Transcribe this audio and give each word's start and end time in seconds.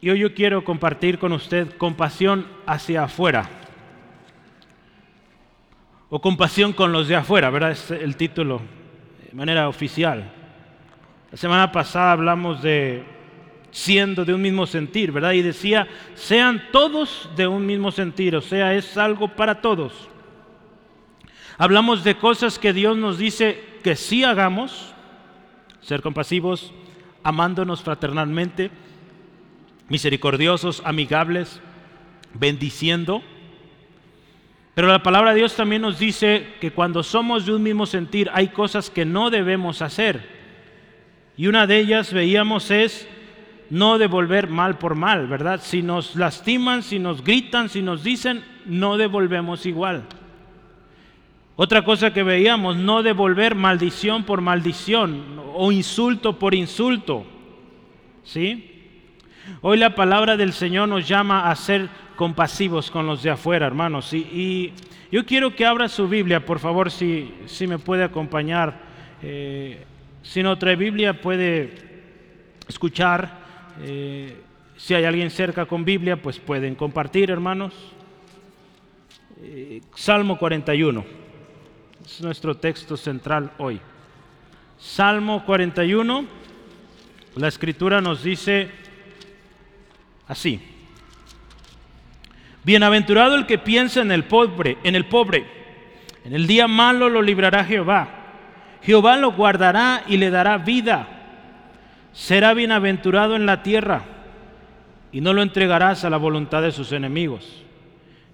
Y 0.00 0.10
hoy 0.10 0.20
yo 0.20 0.32
quiero 0.32 0.62
compartir 0.62 1.18
con 1.18 1.32
usted 1.32 1.76
compasión 1.76 2.46
hacia 2.66 3.04
afuera. 3.04 3.48
O 6.08 6.20
compasión 6.20 6.72
con 6.72 6.92
los 6.92 7.08
de 7.08 7.16
afuera, 7.16 7.50
¿verdad? 7.50 7.72
Es 7.72 7.90
el 7.90 8.16
título 8.16 8.60
de 9.26 9.36
manera 9.36 9.68
oficial. 9.68 10.30
La 11.32 11.36
semana 11.36 11.72
pasada 11.72 12.12
hablamos 12.12 12.62
de 12.62 13.04
siendo 13.70 14.24
de 14.24 14.32
un 14.32 14.40
mismo 14.40 14.66
sentir, 14.66 15.12
¿verdad? 15.12 15.32
Y 15.32 15.42
decía, 15.42 15.86
sean 16.14 16.62
todos 16.72 17.28
de 17.36 17.46
un 17.46 17.66
mismo 17.66 17.90
sentir, 17.90 18.34
o 18.34 18.40
sea, 18.40 18.74
es 18.74 18.96
algo 18.96 19.28
para 19.28 19.60
todos. 19.60 20.08
Hablamos 21.58 22.04
de 22.04 22.16
cosas 22.16 22.58
que 22.58 22.72
Dios 22.72 22.96
nos 22.96 23.18
dice 23.18 23.62
que 23.82 23.96
sí 23.96 24.24
hagamos, 24.24 24.94
ser 25.80 26.02
compasivos, 26.02 26.72
amándonos 27.22 27.82
fraternalmente, 27.82 28.70
misericordiosos, 29.88 30.82
amigables, 30.84 31.60
bendiciendo. 32.34 33.22
Pero 34.74 34.88
la 34.88 35.02
palabra 35.02 35.30
de 35.30 35.38
Dios 35.38 35.56
también 35.56 35.82
nos 35.82 35.98
dice 35.98 36.54
que 36.60 36.70
cuando 36.70 37.02
somos 37.02 37.46
de 37.46 37.54
un 37.54 37.62
mismo 37.62 37.86
sentir 37.86 38.30
hay 38.32 38.48
cosas 38.48 38.90
que 38.90 39.04
no 39.04 39.30
debemos 39.30 39.82
hacer. 39.82 40.38
Y 41.36 41.46
una 41.46 41.66
de 41.66 41.78
ellas 41.78 42.12
veíamos 42.12 42.70
es 42.70 43.08
no 43.70 43.98
devolver 43.98 44.48
mal 44.48 44.78
por 44.78 44.94
mal, 44.94 45.26
¿verdad? 45.26 45.60
Si 45.62 45.82
nos 45.82 46.16
lastiman, 46.16 46.82
si 46.82 46.98
nos 46.98 47.22
gritan, 47.22 47.68
si 47.68 47.82
nos 47.82 48.02
dicen, 48.02 48.44
no 48.66 48.96
devolvemos 48.96 49.66
igual. 49.66 50.04
Otra 51.56 51.84
cosa 51.84 52.12
que 52.12 52.22
veíamos, 52.22 52.76
no 52.76 53.02
devolver 53.02 53.56
maldición 53.56 54.22
por 54.22 54.40
maldición 54.40 55.42
o 55.54 55.72
insulto 55.72 56.38
por 56.38 56.54
insulto. 56.54 57.26
¿Sí? 58.22 58.77
Hoy 59.60 59.78
la 59.78 59.94
palabra 59.94 60.36
del 60.36 60.52
Señor 60.52 60.88
nos 60.88 61.08
llama 61.08 61.50
a 61.50 61.56
ser 61.56 61.88
compasivos 62.16 62.90
con 62.90 63.06
los 63.06 63.22
de 63.22 63.30
afuera, 63.30 63.66
hermanos. 63.66 64.12
Y, 64.12 64.72
yo 65.10 65.24
quiero 65.24 65.54
que 65.54 65.64
abra 65.64 65.88
su 65.88 66.06
Biblia, 66.06 66.44
por 66.44 66.58
favor, 66.58 66.90
si, 66.90 67.32
si 67.46 67.66
me 67.66 67.78
puede 67.78 68.04
acompañar. 68.04 68.78
Eh, 69.22 69.82
si 70.22 70.42
no 70.42 70.58
trae 70.58 70.76
Biblia, 70.76 71.18
puede 71.18 71.72
escuchar 72.68 73.38
eh, 73.80 74.36
si 74.76 74.94
hay 74.94 75.04
alguien 75.04 75.30
cerca 75.30 75.64
con 75.64 75.84
Biblia, 75.84 76.20
pues 76.20 76.38
pueden 76.38 76.74
compartir, 76.74 77.30
hermanos. 77.30 77.74
Eh, 79.40 79.80
Salmo 79.94 80.38
41 80.38 81.04
es 82.04 82.20
nuestro 82.20 82.56
texto 82.56 82.96
central 82.96 83.50
hoy. 83.58 83.80
Salmo 84.78 85.44
41, 85.44 86.24
la 87.36 87.48
escritura 87.48 88.00
nos 88.00 88.22
dice 88.22 88.70
así. 90.28 90.60
Bienaventurado 92.64 93.34
el 93.34 93.46
que 93.46 93.58
piensa 93.58 94.00
en 94.00 94.12
el 94.12 94.24
pobre, 94.24 94.78
en 94.84 94.94
el 94.94 95.06
pobre. 95.06 95.46
En 96.24 96.34
el 96.34 96.46
día 96.46 96.68
malo 96.68 97.08
lo 97.08 97.22
librará 97.22 97.64
Jehová. 97.64 98.08
Jehová 98.82 99.16
lo 99.16 99.32
guardará 99.32 100.04
y 100.06 100.18
le 100.18 100.30
dará 100.30 100.58
vida 100.58 101.18
será 102.18 102.52
bienaventurado 102.52 103.36
en 103.36 103.46
la 103.46 103.62
tierra 103.62 104.02
y 105.12 105.20
no 105.20 105.32
lo 105.32 105.40
entregarás 105.40 106.04
a 106.04 106.10
la 106.10 106.16
voluntad 106.16 106.62
de 106.62 106.72
sus 106.72 106.90
enemigos. 106.90 107.62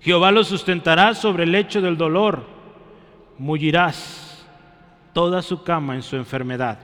Jehová 0.01 0.31
lo 0.31 0.43
sustentará 0.43 1.15
sobre 1.15 1.45
el 1.45 1.53
lecho 1.53 1.83
del 1.83 1.99
dolor, 1.99 2.47
mullirás 3.37 4.47
toda 5.13 5.43
su 5.43 5.63
cama 5.63 5.95
en 5.95 6.03
su 6.03 6.17
enfermedad. 6.17 6.79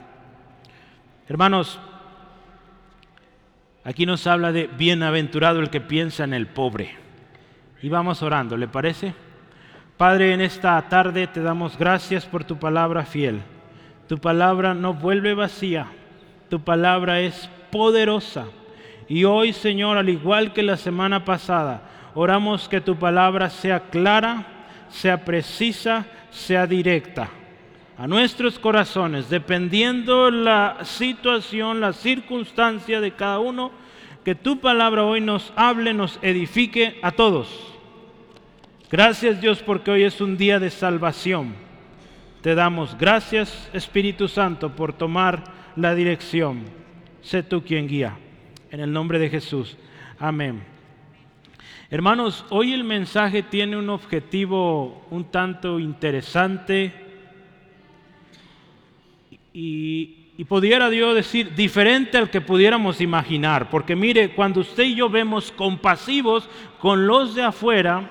Hermanos, 1.27 1.79
aquí 3.83 4.05
nos 4.05 4.27
habla 4.27 4.51
de 4.51 4.67
bienaventurado 4.67 5.59
el 5.59 5.69
que 5.69 5.81
piensa 5.81 6.23
en 6.23 6.33
el 6.33 6.47
pobre. 6.47 6.95
Y 7.81 7.89
vamos 7.89 8.21
orando, 8.21 8.57
¿le 8.57 8.67
parece? 8.67 9.13
Padre, 9.97 10.33
en 10.33 10.41
esta 10.41 10.81
tarde 10.89 11.27
te 11.27 11.41
damos 11.41 11.77
gracias 11.77 12.25
por 12.25 12.43
tu 12.43 12.57
palabra 12.57 13.05
fiel. 13.05 13.41
Tu 14.07 14.17
palabra 14.17 14.73
no 14.73 14.93
vuelve 14.93 15.33
vacía 15.33 15.87
tu 16.51 16.59
palabra 16.59 17.21
es 17.21 17.49
poderosa. 17.71 18.45
Y 19.07 19.23
hoy, 19.23 19.53
Señor, 19.53 19.97
al 19.97 20.09
igual 20.09 20.51
que 20.51 20.61
la 20.61 20.75
semana 20.75 21.23
pasada, 21.23 21.81
oramos 22.13 22.67
que 22.67 22.81
tu 22.81 22.97
palabra 22.97 23.49
sea 23.49 23.79
clara, 23.89 24.45
sea 24.89 25.23
precisa, 25.23 26.05
sea 26.29 26.67
directa 26.67 27.29
a 27.97 28.07
nuestros 28.07 28.57
corazones, 28.59 29.29
dependiendo 29.29 30.31
la 30.31 30.79
situación, 30.83 31.79
la 31.79 31.93
circunstancia 31.93 33.01
de 33.01 33.11
cada 33.11 33.39
uno, 33.39 33.71
que 34.23 34.35
tu 34.35 34.59
palabra 34.59 35.03
hoy 35.03 35.21
nos 35.21 35.51
hable, 35.55 35.93
nos 35.93 36.19
edifique 36.21 36.99
a 37.01 37.11
todos. 37.11 37.47
Gracias 38.89 39.41
Dios 39.41 39.61
porque 39.63 39.91
hoy 39.91 40.03
es 40.03 40.21
un 40.21 40.37
día 40.37 40.59
de 40.59 40.69
salvación. 40.69 41.53
Te 42.41 42.55
damos 42.55 42.97
gracias 42.97 43.69
Espíritu 43.73 44.27
Santo 44.27 44.75
por 44.75 44.93
tomar 44.93 45.43
la 45.75 45.95
dirección. 45.95 46.63
Sé 47.21 47.43
tú 47.43 47.63
quien 47.63 47.87
guía. 47.87 48.17
En 48.71 48.79
el 48.79 48.91
nombre 48.91 49.19
de 49.19 49.29
Jesús. 49.29 49.77
Amén. 50.17 50.63
Hermanos, 51.89 52.45
hoy 52.49 52.73
el 52.73 52.83
mensaje 52.83 53.43
tiene 53.43 53.75
un 53.75 53.89
objetivo 53.89 55.05
un 55.11 55.25
tanto 55.25 55.77
interesante 55.77 57.10
y, 59.53 60.17
pudiera 60.47 60.89
Dios 60.89 61.13
decir 61.13 61.53
diferente 61.53 62.17
al 62.17 62.29
que 62.29 62.41
pudiéramos 62.41 62.99
imaginar. 62.99 63.69
Porque 63.69 63.95
mire, 63.95 64.33
cuando 64.33 64.61
usted 64.61 64.83
y 64.83 64.95
yo 64.95 65.07
vemos 65.07 65.51
compasivos 65.51 66.49
con 66.79 67.05
los 67.05 67.35
de 67.35 67.43
afuera, 67.43 68.09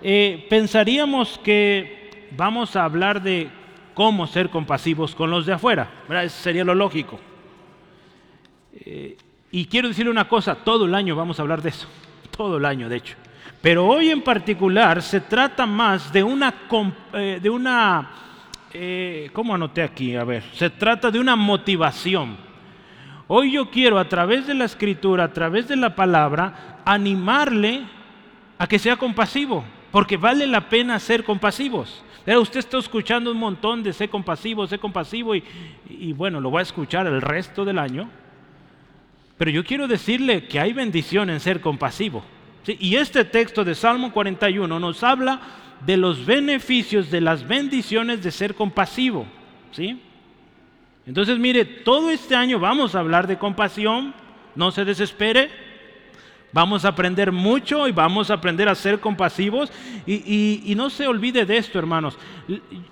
eh, 0.00 0.46
pensaríamos 0.48 1.38
que 1.38 2.28
vamos 2.36 2.74
a 2.74 2.84
hablar 2.84 3.22
de 3.22 3.50
cómo 3.92 4.26
ser 4.26 4.48
compasivos 4.48 5.14
con 5.14 5.30
los 5.30 5.44
de 5.44 5.52
afuera. 5.52 5.90
Eso 6.08 6.42
sería 6.42 6.64
lo 6.64 6.74
lógico. 6.74 7.20
Eh, 8.72 9.16
y 9.50 9.66
quiero 9.66 9.88
decirle 9.88 10.10
una 10.10 10.28
cosa, 10.28 10.54
todo 10.54 10.84
el 10.84 10.94
año 10.94 11.16
vamos 11.16 11.38
a 11.38 11.42
hablar 11.42 11.62
de 11.62 11.70
eso, 11.70 11.88
todo 12.30 12.58
el 12.58 12.64
año 12.64 12.88
de 12.88 12.96
hecho. 12.96 13.16
Pero 13.60 13.86
hoy 13.86 14.10
en 14.10 14.22
particular 14.22 15.02
se 15.02 15.20
trata 15.20 15.66
más 15.66 16.12
de 16.12 16.22
una, 16.22 16.54
eh, 17.12 17.40
de 17.42 17.50
una 17.50 18.27
eh, 18.72 19.30
¿cómo 19.32 19.54
anoté 19.54 19.82
aquí? 19.82 20.16
A 20.16 20.24
ver, 20.24 20.42
se 20.52 20.70
trata 20.70 21.10
de 21.10 21.20
una 21.20 21.36
motivación. 21.36 22.36
Hoy 23.26 23.52
yo 23.52 23.70
quiero 23.70 23.98
a 23.98 24.08
través 24.08 24.46
de 24.46 24.54
la 24.54 24.64
escritura, 24.64 25.24
a 25.24 25.32
través 25.32 25.68
de 25.68 25.76
la 25.76 25.94
palabra, 25.94 26.80
animarle 26.84 27.82
a 28.58 28.66
que 28.66 28.78
sea 28.78 28.96
compasivo, 28.96 29.64
porque 29.90 30.16
vale 30.16 30.46
la 30.46 30.68
pena 30.68 30.98
ser 30.98 31.24
compasivos 31.24 32.02
usted 32.36 32.60
está 32.60 32.76
escuchando 32.76 33.30
un 33.30 33.38
montón 33.38 33.82
de 33.82 33.94
sé 33.94 34.08
compasivo, 34.08 34.66
sé 34.66 34.78
compasivo 34.78 35.34
y, 35.34 36.12
bueno, 36.12 36.40
lo 36.40 36.50
va 36.50 36.60
a 36.60 36.62
escuchar 36.62 37.06
el 37.06 37.22
resto 37.22 37.64
del 37.64 37.78
año. 37.78 38.10
Pero 39.38 39.50
yo 39.50 39.64
quiero 39.64 39.88
decirle 39.88 40.46
que 40.46 40.60
hay 40.60 40.74
bendición 40.74 41.30
en 41.30 41.40
ser 41.40 41.60
compasivo. 41.60 42.22
Y 42.66 42.96
este 42.96 43.24
texto 43.24 43.64
de 43.64 43.74
Salmo 43.74 44.12
41 44.12 44.78
nos 44.78 45.02
habla 45.02 45.40
de 45.84 45.96
los 45.96 46.24
beneficios, 46.24 47.10
de 47.10 47.20
las 47.20 47.46
bendiciones 47.46 48.22
de 48.22 48.30
ser 48.30 48.54
compasivo. 48.54 49.26
¿sí? 49.72 50.00
Entonces, 51.06 51.38
mire, 51.38 51.64
todo 51.64 52.10
este 52.10 52.34
año 52.34 52.58
vamos 52.58 52.94
a 52.94 53.00
hablar 53.00 53.26
de 53.26 53.38
compasión, 53.38 54.14
no 54.54 54.70
se 54.70 54.84
desespere, 54.84 55.50
Vamos 56.52 56.84
a 56.84 56.88
aprender 56.88 57.30
mucho 57.30 57.86
y 57.88 57.92
vamos 57.92 58.30
a 58.30 58.34
aprender 58.34 58.68
a 58.68 58.74
ser 58.74 59.00
compasivos. 59.00 59.70
Y, 60.06 60.72
no 60.76 60.90
se 60.90 61.06
olvide 61.06 61.44
de 61.44 61.58
esto, 61.58 61.78
hermanos. 61.78 62.16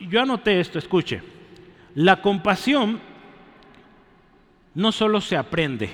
Yo 0.00 0.20
anoté 0.20 0.60
esto, 0.60 0.78
escuche. 0.78 1.22
La 1.94 2.20
compasión 2.20 3.00
no 4.74 4.92
solo 4.92 5.22
se 5.22 5.36
aprende, 5.36 5.90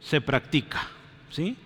se 0.00 0.22
practica. 0.22 0.88
¿sí? 1.30 1.56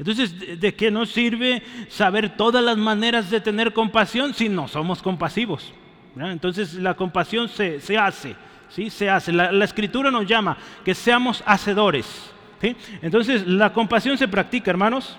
Entonces, 0.00 0.58
¿de 0.58 0.74
qué 0.74 0.90
nos 0.90 1.10
sirve 1.10 1.62
saber 1.88 2.36
todas 2.36 2.64
las 2.64 2.76
maneras 2.76 3.30
de 3.30 3.40
tener 3.40 3.72
compasión 3.72 4.34
si 4.34 4.48
no 4.48 4.66
somos 4.66 5.02
compasivos? 5.02 5.72
Entonces, 6.16 6.74
la 6.74 6.94
compasión 6.94 7.48
se, 7.48 7.78
hace, 7.96 8.34
¿sí? 8.70 8.90
se 8.90 9.08
hace. 9.08 9.30
la 9.30 9.64
escritura 9.64 10.10
nos 10.10 10.26
llama 10.26 10.56
que 10.84 10.94
seamos 10.94 11.44
hacedores. 11.46 12.32
Entonces, 13.02 13.46
la 13.46 13.72
compasión 13.72 14.18
se 14.18 14.28
practica, 14.28 14.70
hermanos. 14.70 15.16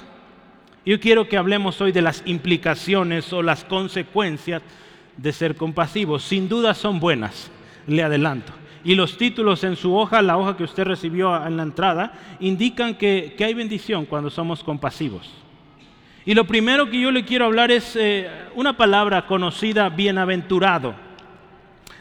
Yo 0.86 1.00
quiero 1.00 1.28
que 1.28 1.38
hablemos 1.38 1.80
hoy 1.82 1.92
de 1.92 2.02
las 2.02 2.24
implicaciones 2.26 3.32
o 3.34 3.44
las 3.44 3.64
consecuencias 3.64 4.62
de 5.18 5.32
ser 5.32 5.56
compasivos. 5.56 6.24
Sin 6.24 6.50
duda 6.50 6.74
son 6.74 7.00
buenas, 7.00 7.52
le 7.88 8.04
adelanto. 8.04 8.52
Y 8.84 8.96
los 8.96 9.18
títulos 9.18 9.64
en 9.64 9.76
su 9.76 9.96
hoja, 9.96 10.22
la 10.22 10.38
hoja 10.38 10.58
que 10.58 10.64
usted 10.64 10.84
recibió 10.84 11.46
en 11.46 11.58
la 11.58 11.64
entrada, 11.64 12.14
indican 12.40 12.96
que, 12.96 13.36
hay 13.40 13.54
bendición 13.54 14.06
cuando 14.06 14.30
somos 14.30 14.64
compasivos. 14.64 15.30
Y 16.26 16.34
lo 16.34 16.46
primero 16.46 16.90
que 16.90 17.00
yo 17.00 17.12
le 17.12 17.26
quiero 17.26 17.46
hablar 17.46 17.72
es 17.72 17.96
eh, 17.96 18.30
una 18.56 18.78
palabra 18.78 19.26
conocida, 19.26 19.90
bienaventurado. 19.90 20.96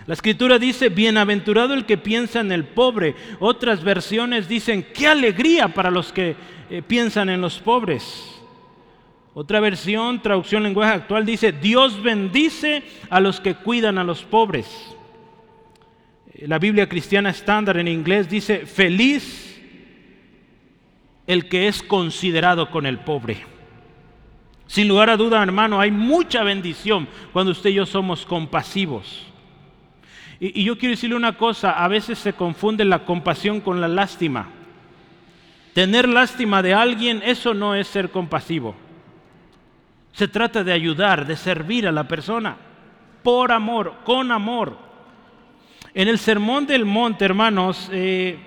La 0.06 0.14
escritura 0.14 0.58
dice, 0.58 0.88
bienaventurado 0.88 1.74
el 1.74 1.84
que 1.84 1.98
piensa 1.98 2.40
en 2.40 2.52
el 2.52 2.64
pobre. 2.64 3.14
Otras 3.38 3.84
versiones 3.84 4.48
dicen, 4.48 4.86
qué 4.94 5.06
alegría 5.06 5.68
para 5.68 5.90
los 5.90 6.12
que 6.12 6.36
eh, 6.70 6.82
piensan 6.82 7.28
en 7.28 7.40
los 7.40 7.58
pobres. 7.58 8.40
Otra 9.34 9.60
versión, 9.60 10.20
traducción 10.20 10.62
lenguaje 10.62 10.94
actual, 10.94 11.24
dice, 11.24 11.52
Dios 11.52 12.02
bendice 12.02 12.82
a 13.08 13.20
los 13.20 13.40
que 13.40 13.54
cuidan 13.54 13.98
a 13.98 14.04
los 14.04 14.24
pobres. 14.24 14.96
La 16.40 16.58
Biblia 16.58 16.88
cristiana 16.88 17.30
estándar 17.30 17.76
en 17.76 17.88
inglés 17.88 18.28
dice, 18.28 18.64
feliz 18.64 19.60
el 21.26 21.48
que 21.48 21.68
es 21.68 21.82
considerado 21.82 22.70
con 22.70 22.86
el 22.86 22.98
pobre. 22.98 23.44
Sin 24.66 24.88
lugar 24.88 25.10
a 25.10 25.16
duda, 25.16 25.42
hermano, 25.42 25.80
hay 25.80 25.90
mucha 25.90 26.42
bendición 26.42 27.08
cuando 27.32 27.52
usted 27.52 27.70
y 27.70 27.74
yo 27.74 27.86
somos 27.86 28.24
compasivos. 28.24 29.26
Y, 30.38 30.60
y, 30.60 30.64
yo 30.64 30.78
quiero 30.78 30.94
decirle 30.94 31.16
una 31.16 31.36
cosa, 31.36 31.72
a 31.72 31.86
veces 31.88 32.18
se 32.18 32.32
confunde 32.32 32.84
la 32.84 33.04
compasión 33.04 33.60
con 33.60 33.80
la 33.80 33.88
lástima. 33.88 34.48
Tener 35.74 36.08
lástima 36.08 36.62
de 36.62 36.72
alguien, 36.72 37.22
eso 37.24 37.52
no 37.52 37.74
es 37.74 37.86
ser 37.86 38.10
compasivo. 38.10 38.74
Se 40.12 40.26
trata 40.26 40.64
de 40.64 40.72
ayudar, 40.72 41.26
de 41.26 41.36
servir 41.36 41.86
a 41.86 41.92
la 41.92 42.08
persona, 42.08 42.56
por 43.22 43.52
amor, 43.52 43.94
con 44.04 44.32
amor. 44.32 44.89
En 45.92 46.06
el 46.06 46.18
Sermón 46.18 46.66
del 46.66 46.84
Monte, 46.84 47.24
hermanos, 47.24 47.88
eh, 47.92 48.38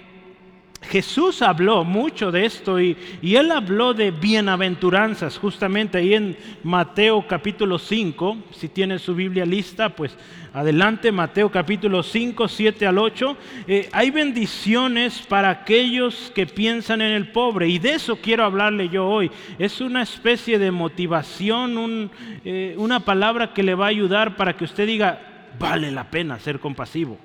Jesús 0.83 1.41
habló 1.41 1.83
mucho 1.83 2.31
de 2.31 2.45
esto 2.45 2.79
y, 2.79 2.95
él 3.21 3.51
habló 3.51 3.93
de 3.93 4.11
bienaventuranzas, 4.11 5.37
justamente 5.37 5.97
ahí 5.97 6.13
en 6.13 6.37
Mateo 6.63 7.25
capítulo 7.27 7.79
5, 7.79 8.37
si 8.51 8.69
tiene 8.69 8.99
su 8.99 9.13
Biblia 9.13 9.45
lista, 9.45 9.89
pues 9.89 10.15
adelante, 10.53 11.11
Mateo 11.11 11.51
capítulo 11.51 12.01
5, 12.01 12.47
7 12.47 12.85
al 12.85 12.97
8, 12.97 13.37
eh, 13.67 13.89
hay 13.91 14.11
bendiciones 14.11 15.21
para 15.27 15.49
aquellos 15.49 16.31
que 16.35 16.45
piensan 16.45 17.01
en 17.01 17.11
el 17.11 17.31
pobre 17.31 17.67
y 17.67 17.79
de 17.79 17.95
eso 17.95 18.17
quiero 18.17 18.45
hablarle 18.45 18.87
yo 18.87 19.07
hoy. 19.07 19.31
Es 19.59 19.81
una 19.81 20.01
especie 20.01 20.59
de 20.59 20.71
motivación, 20.71 22.09
eh, 22.45 22.75
una 22.77 23.01
palabra 23.01 23.53
que 23.53 23.63
le 23.63 23.75
va 23.75 23.85
a 23.85 23.89
ayudar 23.89 24.35
para 24.37 24.55
que 24.55 24.63
usted 24.65 24.85
diga, 24.85 25.49
vale 25.59 25.91
la 25.91 26.09
pena 26.09 26.39
ser 26.39 26.59
compasivo. 26.59 27.17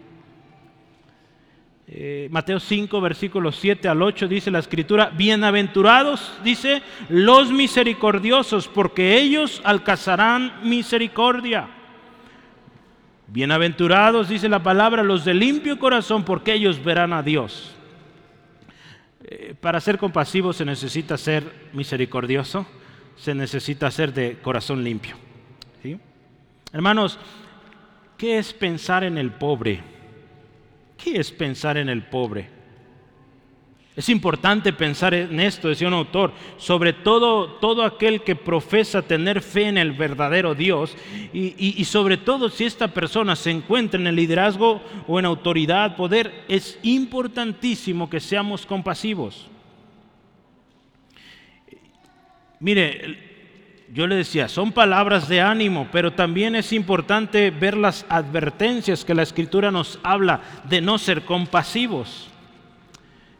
Eh, 1.90 2.28
Mateo 2.30 2.60
5, 2.60 3.00
versículos 3.00 3.56
7 3.56 3.88
al 3.88 4.02
8 4.02 4.28
dice 4.28 4.50
la 4.50 4.58
escritura, 4.58 5.10
bienaventurados, 5.16 6.34
dice, 6.44 6.82
los 7.08 7.50
misericordiosos, 7.50 8.68
porque 8.68 9.16
ellos 9.16 9.62
alcanzarán 9.64 10.52
misericordia. 10.64 11.66
Bienaventurados, 13.26 14.28
dice 14.28 14.50
la 14.50 14.62
palabra, 14.62 15.02
los 15.02 15.24
de 15.24 15.32
limpio 15.32 15.78
corazón, 15.78 16.24
porque 16.24 16.52
ellos 16.52 16.84
verán 16.84 17.14
a 17.14 17.22
Dios. 17.22 17.74
Eh, 19.24 19.54
para 19.58 19.80
ser 19.80 19.96
compasivo 19.96 20.52
se 20.52 20.66
necesita 20.66 21.16
ser 21.16 21.70
misericordioso, 21.72 22.66
se 23.16 23.34
necesita 23.34 23.90
ser 23.90 24.12
de 24.12 24.38
corazón 24.42 24.84
limpio. 24.84 25.16
Hermanos, 26.70 27.18
¿qué 28.18 28.36
es 28.36 28.52
pensar 28.52 29.02
en 29.02 29.16
el 29.16 29.30
pobre? 29.30 29.97
¿Qué 31.02 31.18
es 31.18 31.30
pensar 31.30 31.78
en 31.78 31.88
el 31.88 32.02
pobre? 32.02 32.58
Es 33.98 34.08
importante 34.08 34.72
pensar 34.72 35.12
en 35.12 35.40
esto, 35.40 35.66
decía 35.66 35.88
un 35.88 35.94
autor, 35.94 36.32
sobre 36.56 36.92
todo 36.92 37.54
todo 37.54 37.82
aquel 37.82 38.22
que 38.22 38.36
profesa 38.36 39.02
tener 39.02 39.42
fe 39.42 39.64
en 39.64 39.76
el 39.76 39.90
verdadero 39.90 40.54
Dios 40.54 40.96
y, 41.32 41.84
sobre 41.84 42.16
todo 42.16 42.48
si 42.48 42.64
esta 42.64 42.86
persona 42.86 43.34
se 43.34 43.50
encuentra 43.50 43.98
en 43.98 44.06
el 44.06 44.14
liderazgo 44.14 44.80
o 45.08 45.18
en 45.18 45.24
autoridad, 45.24 45.96
poder, 45.96 46.44
es 46.46 46.78
importantísimo 46.84 48.08
que 48.08 48.20
seamos 48.20 48.64
compasivos. 48.66 49.48
Mire, 52.60 53.27
yo 53.92 54.06
le 54.06 54.16
decía, 54.16 54.48
son 54.48 54.72
palabras 54.72 55.28
de 55.28 55.40
ánimo, 55.40 55.88
pero 55.90 56.12
también 56.12 56.54
es 56.54 56.72
importante 56.72 57.50
ver 57.50 57.76
las 57.76 58.04
advertencias 58.08 59.04
que 59.04 59.14
la 59.14 59.22
escritura 59.22 59.70
nos 59.70 59.98
habla 60.02 60.40
de 60.68 60.80
no 60.80 60.98
ser 60.98 61.24
compasivos. 61.24 62.28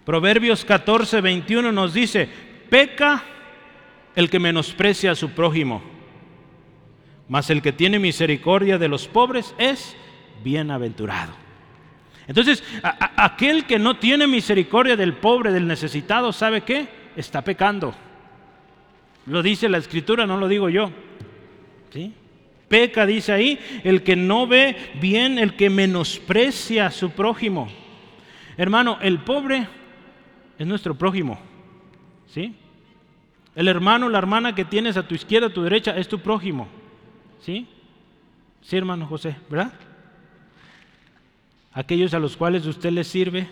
Proverbios 0.05 0.65
14, 0.65 1.21
21 1.21 1.71
nos 1.71 1.93
dice, 1.93 2.29
peca 2.71 3.23
el 4.17 4.31
que 4.31 4.39
menosprecia 4.39 5.13
a 5.13 5.15
su 5.15 5.31
prójimo, 5.31 5.83
mas 7.29 7.51
el 7.51 7.61
que 7.61 7.73
tiene 7.73 7.99
misericordia 7.99 8.79
de 8.79 8.89
los 8.89 9.07
pobres 9.07 9.55
es 9.59 9.95
bienaventurado. 10.43 11.33
Entonces, 12.27 12.65
aquel 12.83 13.65
que 13.67 13.79
no 13.79 13.99
tiene 13.99 14.27
misericordia 14.27 14.97
del 14.97 15.15
pobre, 15.15 15.53
del 15.53 15.67
necesitado, 15.67 16.33
¿sabe 16.33 16.63
qué? 16.63 16.89
Está 17.17 17.43
pecando. 17.43 17.95
Lo 19.29 19.43
dice 19.43 19.69
la 19.69 19.79
escritura, 19.79 20.27
no 20.27 20.39
lo 20.39 20.49
digo 20.49 20.69
yo. 20.69 20.91
¿Sí? 21.93 22.13
Peca, 22.69 23.07
dice 23.07 23.33
ahí, 23.33 23.59
el 23.85 24.03
que 24.03 24.17
no 24.17 24.47
ve 24.47 24.77
bien, 25.01 25.39
el 25.39 25.57
que 25.57 25.71
menosprecia 25.71 26.87
a 26.87 26.91
su 26.91 27.11
prójimo. 27.11 27.69
Hermano, 28.57 28.99
el 29.01 29.21
pobre 29.21 29.69
es 30.59 30.67
nuestro 30.67 30.95
prójimo. 30.95 31.39
¿Sí? 32.27 32.55
El 33.55 33.69
hermano, 33.69 34.09
la 34.09 34.19
hermana 34.19 34.55
que 34.55 34.65
tienes 34.65 34.97
a 34.97 35.07
tu 35.07 35.15
izquierda, 35.15 35.49
a 35.49 35.53
tu 35.53 35.63
derecha, 35.63 35.97
es 35.97 36.09
tu 36.09 36.21
prójimo. 36.21 36.69
¿Sí? 37.41 37.67
Sí, 38.63 38.77
hermano 38.77 39.07
José, 39.07 39.37
¿verdad? 39.49 39.73
Aquellos 41.73 42.13
a 42.15 42.19
los 42.19 42.37
cuales 42.37 42.67
usted 42.67 42.91
les 42.91 43.07
sirve 43.07 43.49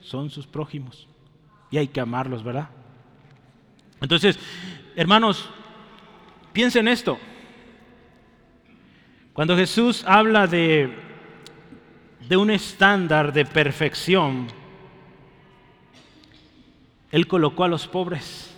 son 0.00 0.30
sus 0.30 0.46
prójimos. 0.46 1.06
Y 1.70 1.78
hay 1.78 1.88
que 1.88 2.00
amarlos, 2.00 2.42
¿verdad? 2.42 2.68
Entonces, 4.00 4.38
hermanos, 4.96 5.48
piensen 6.52 6.88
esto. 6.88 7.18
Cuando 9.32 9.56
Jesús 9.56 10.04
habla 10.06 10.46
de, 10.46 10.90
de 12.28 12.36
un 12.36 12.50
estándar 12.50 13.32
de 13.32 13.44
perfección, 13.44 14.46
Él 17.10 17.26
colocó 17.26 17.64
a 17.64 17.68
los 17.68 17.88
pobres. 17.88 18.54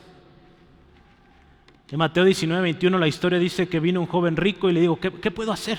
En 1.91 1.99
Mateo 1.99 2.25
19, 2.25 2.63
21 2.63 2.99
la 2.99 3.09
historia 3.09 3.39
dice 3.39 3.69
que 3.69 3.81
vino 3.81 4.01
un 4.01 4.07
joven 4.07 4.37
rico 4.37 4.69
y 4.69 4.73
le 4.73 4.81
dijo, 4.81 5.01
¿qué, 5.01 5.11
qué 5.13 5.31
puedo 5.31 5.53
hacer 5.53 5.79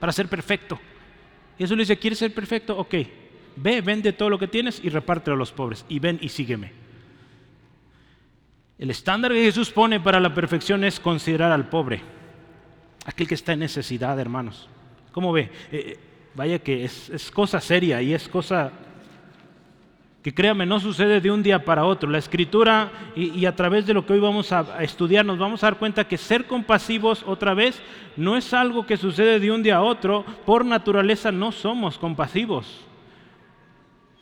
para 0.00 0.12
ser 0.12 0.28
perfecto? 0.28 0.80
Y 1.58 1.62
Jesús 1.62 1.76
le 1.76 1.82
dice, 1.82 1.98
¿quieres 1.98 2.18
ser 2.18 2.34
perfecto? 2.34 2.76
Ok, 2.76 2.94
ve, 3.56 3.80
vende 3.82 4.12
todo 4.12 4.30
lo 4.30 4.38
que 4.38 4.48
tienes 4.48 4.80
y 4.82 4.88
repártelo 4.88 5.36
a 5.36 5.38
los 5.38 5.52
pobres. 5.52 5.84
Y 5.88 5.98
ven 5.98 6.18
y 6.20 6.30
sígueme. 6.30 6.83
El 8.84 8.90
estándar 8.90 9.32
que 9.32 9.42
Jesús 9.42 9.70
pone 9.70 9.98
para 9.98 10.20
la 10.20 10.34
perfección 10.34 10.84
es 10.84 11.00
considerar 11.00 11.50
al 11.52 11.70
pobre, 11.70 12.02
aquel 13.06 13.26
que 13.26 13.34
está 13.34 13.54
en 13.54 13.60
necesidad, 13.60 14.20
hermanos. 14.20 14.68
¿Cómo 15.10 15.32
ve? 15.32 15.40
Eh, 15.40 15.50
eh, 15.72 15.98
vaya 16.34 16.58
que 16.58 16.84
es, 16.84 17.30
cosa 17.32 17.62
seria 17.62 18.02
y 18.02 18.12
es 18.12 18.28
cosa 18.28 18.72
que 20.22 20.34
créame, 20.34 20.66
no 20.66 20.80
sucede 20.80 21.22
de 21.22 21.30
un 21.30 21.42
día 21.42 21.64
para 21.64 21.86
otro. 21.86 22.10
La 22.10 22.18
escritura 22.18 22.92
y, 23.16 23.46
a 23.46 23.56
través 23.56 23.86
de 23.86 23.94
lo 23.94 24.04
que 24.04 24.12
hoy 24.12 24.20
vamos 24.20 24.52
a, 24.52 24.82
estudiar 24.82 25.24
nos 25.24 25.38
vamos 25.38 25.64
a 25.64 25.68
dar 25.68 25.78
cuenta 25.78 26.06
que 26.06 26.18
ser 26.18 26.44
compasivos 26.44 27.24
otra 27.26 27.54
vez 27.54 27.80
no 28.18 28.36
es 28.36 28.52
algo 28.52 28.84
que 28.84 28.98
sucede 28.98 29.40
de 29.40 29.50
un 29.50 29.62
día 29.62 29.76
a 29.76 29.82
otro. 29.82 30.26
Por 30.44 30.62
naturaleza 30.62 31.32
no 31.32 31.52
somos 31.52 31.96
compasivos 31.96 32.83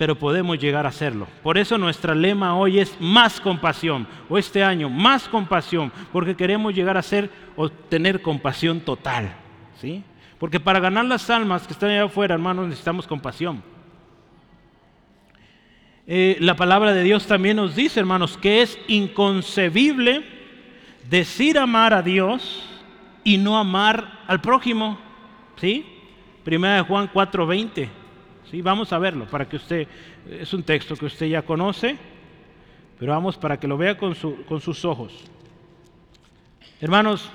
pero 0.02 0.18
podemos 0.18 0.58
llegar 0.58 0.84
a 0.84 0.88
hacerlo. 0.88 1.28
Por 1.44 1.56
eso 1.56 1.78
nuestra 1.78 2.12
lema 2.12 2.56
hoy 2.56 2.80
es 2.80 2.92
más 2.98 3.40
compasión, 3.40 4.04
o 4.28 4.36
este 4.36 4.64
año 4.64 4.90
más 4.90 5.28
compasión, 5.28 5.92
porque 6.12 6.34
queremos 6.34 6.74
llegar 6.74 6.96
a 6.96 7.02
ser 7.02 7.30
o 7.54 7.68
tener 7.68 8.20
compasión 8.20 8.80
total. 8.80 9.32
¿sí? 9.80 10.02
Porque 10.40 10.58
para 10.58 10.80
ganar 10.80 11.04
las 11.04 11.30
almas 11.30 11.68
que 11.68 11.72
están 11.72 11.90
allá 11.90 12.02
afuera, 12.02 12.34
hermanos, 12.34 12.66
necesitamos 12.66 13.06
compasión. 13.06 13.62
Eh, 16.08 16.36
la 16.40 16.56
palabra 16.56 16.92
de 16.92 17.04
Dios 17.04 17.28
también 17.28 17.58
nos 17.58 17.76
dice, 17.76 18.00
hermanos, 18.00 18.36
que 18.36 18.60
es 18.60 18.76
inconcebible 18.88 20.24
decir 21.08 21.60
amar 21.60 21.94
a 21.94 22.02
Dios 22.02 22.68
y 23.22 23.38
no 23.38 23.56
amar 23.56 24.18
al 24.26 24.40
prójimo. 24.40 24.98
¿Sí? 25.60 25.86
Primera 26.42 26.74
de 26.74 26.82
Juan 26.82 27.08
4:20. 27.08 28.01
Vamos 28.60 28.92
a 28.92 28.98
verlo 28.98 29.26
para 29.26 29.48
que 29.48 29.56
usted, 29.56 29.86
es 30.28 30.52
un 30.52 30.62
texto 30.62 30.96
que 30.96 31.06
usted 31.06 31.26
ya 31.26 31.42
conoce, 31.42 31.96
pero 32.98 33.12
vamos 33.12 33.38
para 33.38 33.58
que 33.58 33.66
lo 33.66 33.78
vea 33.78 33.96
con, 33.96 34.14
con 34.46 34.60
sus 34.60 34.84
ojos. 34.84 35.24
Hermanos, 36.80 37.30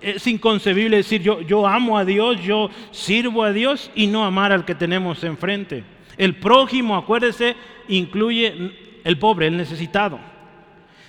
es 0.00 0.26
inconcebible 0.26 0.96
decir 0.98 1.22
yo, 1.22 1.40
yo 1.42 1.66
amo 1.66 1.98
a 1.98 2.04
Dios, 2.04 2.42
yo 2.42 2.70
sirvo 2.90 3.42
a 3.42 3.52
Dios 3.52 3.90
y 3.94 4.06
no 4.06 4.24
amar 4.24 4.52
al 4.52 4.64
que 4.64 4.74
tenemos 4.74 5.22
enfrente. 5.24 5.84
El 6.16 6.36
prójimo, 6.36 6.96
acuérdese, 6.96 7.56
incluye 7.88 8.72
el 9.04 9.18
pobre, 9.18 9.48
el 9.48 9.56
necesitado. 9.56 10.18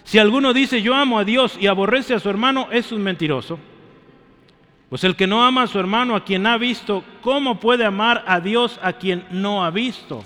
Si 0.04 0.20
alguno 0.20 0.54
dice 0.54 0.82
yo 0.82 0.94
amo 0.94 1.20
a 1.20 1.24
Dios 1.24 1.58
y 1.60 1.68
aborrece 1.68 2.13
a 2.13 2.20
su 2.20 2.30
hermano, 2.30 2.68
es 2.72 2.92
un 2.92 3.01
mentiroso. 3.01 3.60
Pues 4.89 5.03
el 5.03 5.15
que 5.15 5.27
no 5.27 5.44
ama 5.44 5.63
a 5.63 5.67
su 5.67 5.79
hermano, 5.79 6.15
a 6.15 6.24
quien 6.24 6.48
ha 6.48 6.58
visto, 6.58 7.03
¿cómo 7.22 7.60
puede 7.60 7.84
amar 7.84 8.24
a 8.25 8.39
Dios 8.39 8.79
a 8.82 8.94
quien 8.94 9.25
no 9.32 9.65
ha 9.65 9.70
visto? 9.70 10.24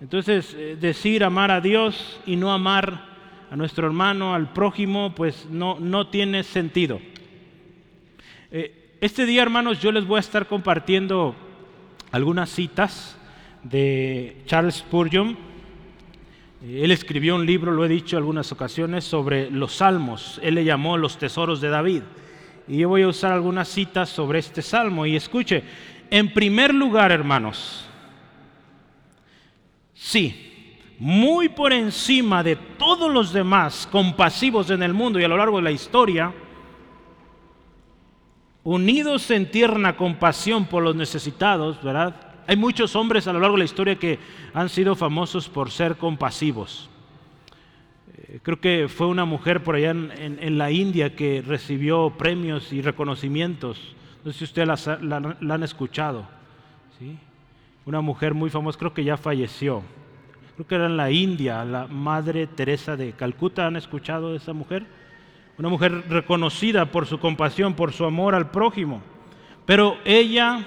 Entonces, 0.00 0.54
eh, 0.56 0.76
decir 0.80 1.22
amar 1.22 1.50
a 1.50 1.60
Dios 1.60 2.18
y 2.24 2.36
no 2.36 2.52
amar 2.52 3.08
a 3.50 3.56
nuestro 3.56 3.86
hermano, 3.86 4.34
al 4.34 4.52
prójimo, 4.52 5.14
pues 5.14 5.46
no, 5.50 5.78
no 5.80 6.06
tiene 6.08 6.44
sentido. 6.44 7.00
Eh, 8.50 8.96
este 9.02 9.26
día, 9.26 9.42
hermanos, 9.42 9.80
yo 9.80 9.92
les 9.92 10.06
voy 10.06 10.16
a 10.16 10.20
estar 10.20 10.46
compartiendo 10.46 11.36
algunas 12.10 12.48
citas 12.48 13.18
de 13.62 14.42
Charles 14.46 14.76
Spurgeon. 14.76 15.36
Eh, 16.62 16.80
él 16.84 16.90
escribió 16.90 17.34
un 17.34 17.44
libro, 17.44 17.72
lo 17.72 17.84
he 17.84 17.88
dicho 17.88 18.16
algunas 18.16 18.50
ocasiones, 18.50 19.04
sobre 19.04 19.50
los 19.50 19.74
salmos. 19.74 20.40
Él 20.42 20.54
le 20.54 20.64
llamó 20.64 20.96
los 20.96 21.18
tesoros 21.18 21.60
de 21.60 21.68
David. 21.68 22.02
Y 22.68 22.78
yo 22.78 22.88
voy 22.88 23.02
a 23.02 23.08
usar 23.08 23.32
algunas 23.32 23.68
citas 23.68 24.10
sobre 24.10 24.40
este 24.40 24.60
salmo. 24.60 25.06
Y 25.06 25.16
escuche, 25.16 25.64
en 26.10 26.32
primer 26.32 26.74
lugar, 26.74 27.10
hermanos, 27.10 27.86
sí, 29.94 30.76
muy 30.98 31.48
por 31.48 31.72
encima 31.72 32.42
de 32.42 32.56
todos 32.56 33.10
los 33.10 33.32
demás 33.32 33.88
compasivos 33.90 34.70
en 34.70 34.82
el 34.82 34.92
mundo 34.92 35.18
y 35.18 35.24
a 35.24 35.28
lo 35.28 35.36
largo 35.36 35.56
de 35.56 35.62
la 35.62 35.70
historia, 35.70 36.32
unidos 38.64 39.30
en 39.30 39.50
tierna 39.50 39.96
compasión 39.96 40.66
por 40.66 40.82
los 40.82 40.94
necesitados, 40.94 41.82
¿verdad? 41.82 42.14
Hay 42.46 42.56
muchos 42.56 42.96
hombres 42.96 43.26
a 43.26 43.32
lo 43.32 43.40
largo 43.40 43.56
de 43.56 43.60
la 43.60 43.64
historia 43.64 43.96
que 43.96 44.18
han 44.52 44.68
sido 44.68 44.94
famosos 44.94 45.48
por 45.48 45.70
ser 45.70 45.96
compasivos. 45.96 46.90
Creo 48.42 48.60
que 48.60 48.88
fue 48.88 49.06
una 49.06 49.24
mujer 49.24 49.62
por 49.62 49.74
allá 49.74 49.90
en, 49.90 50.58
la 50.58 50.70
India 50.70 51.16
que 51.16 51.40
recibió 51.40 52.10
premios 52.10 52.72
y 52.74 52.82
reconocimientos. 52.82 53.96
No 54.22 54.32
sé 54.32 54.38
si 54.38 54.44
ustedes 54.44 54.86
la, 55.02 55.36
han 55.48 55.62
escuchado. 55.62 56.28
¿sí? 56.98 57.16
Una 57.86 58.02
mujer 58.02 58.34
muy 58.34 58.50
famosa, 58.50 58.78
creo 58.78 58.92
que 58.92 59.02
ya 59.02 59.16
falleció. 59.16 59.82
Creo 60.56 60.66
que 60.66 60.74
era 60.74 60.86
en 60.86 60.98
la 60.98 61.10
India, 61.10 61.64
la 61.64 61.86
Madre 61.86 62.46
Teresa 62.46 62.96
de 62.96 63.12
Calcuta. 63.12 63.66
¿Han 63.66 63.76
escuchado 63.76 64.32
de 64.32 64.36
esa 64.36 64.52
mujer? 64.52 64.84
Una 65.56 65.70
mujer 65.70 66.04
reconocida 66.10 66.86
por 66.86 67.06
su 67.06 67.18
compasión, 67.18 67.72
por 67.72 67.92
su 67.92 68.04
amor 68.04 68.34
al 68.34 68.50
prójimo. 68.50 69.00
Pero 69.64 69.96
ella 70.04 70.66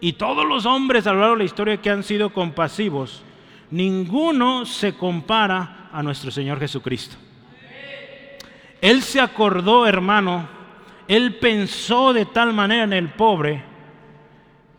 y 0.00 0.12
todos 0.12 0.46
los 0.46 0.66
hombres 0.66 1.06
a 1.06 1.12
lo 1.12 1.20
largo 1.20 1.34
de 1.34 1.38
la 1.38 1.44
historia 1.44 1.80
que 1.80 1.90
han 1.90 2.04
sido 2.04 2.32
compasivos, 2.32 3.24
ninguno 3.70 4.66
se 4.66 4.94
compara 4.94 5.85
a 5.96 6.02
nuestro 6.02 6.30
Señor 6.30 6.60
Jesucristo. 6.60 7.16
Él 8.82 9.00
se 9.00 9.18
acordó, 9.18 9.86
hermano, 9.86 10.46
él 11.08 11.36
pensó 11.36 12.12
de 12.12 12.26
tal 12.26 12.52
manera 12.52 12.84
en 12.84 12.92
el 12.92 13.08
pobre, 13.08 13.64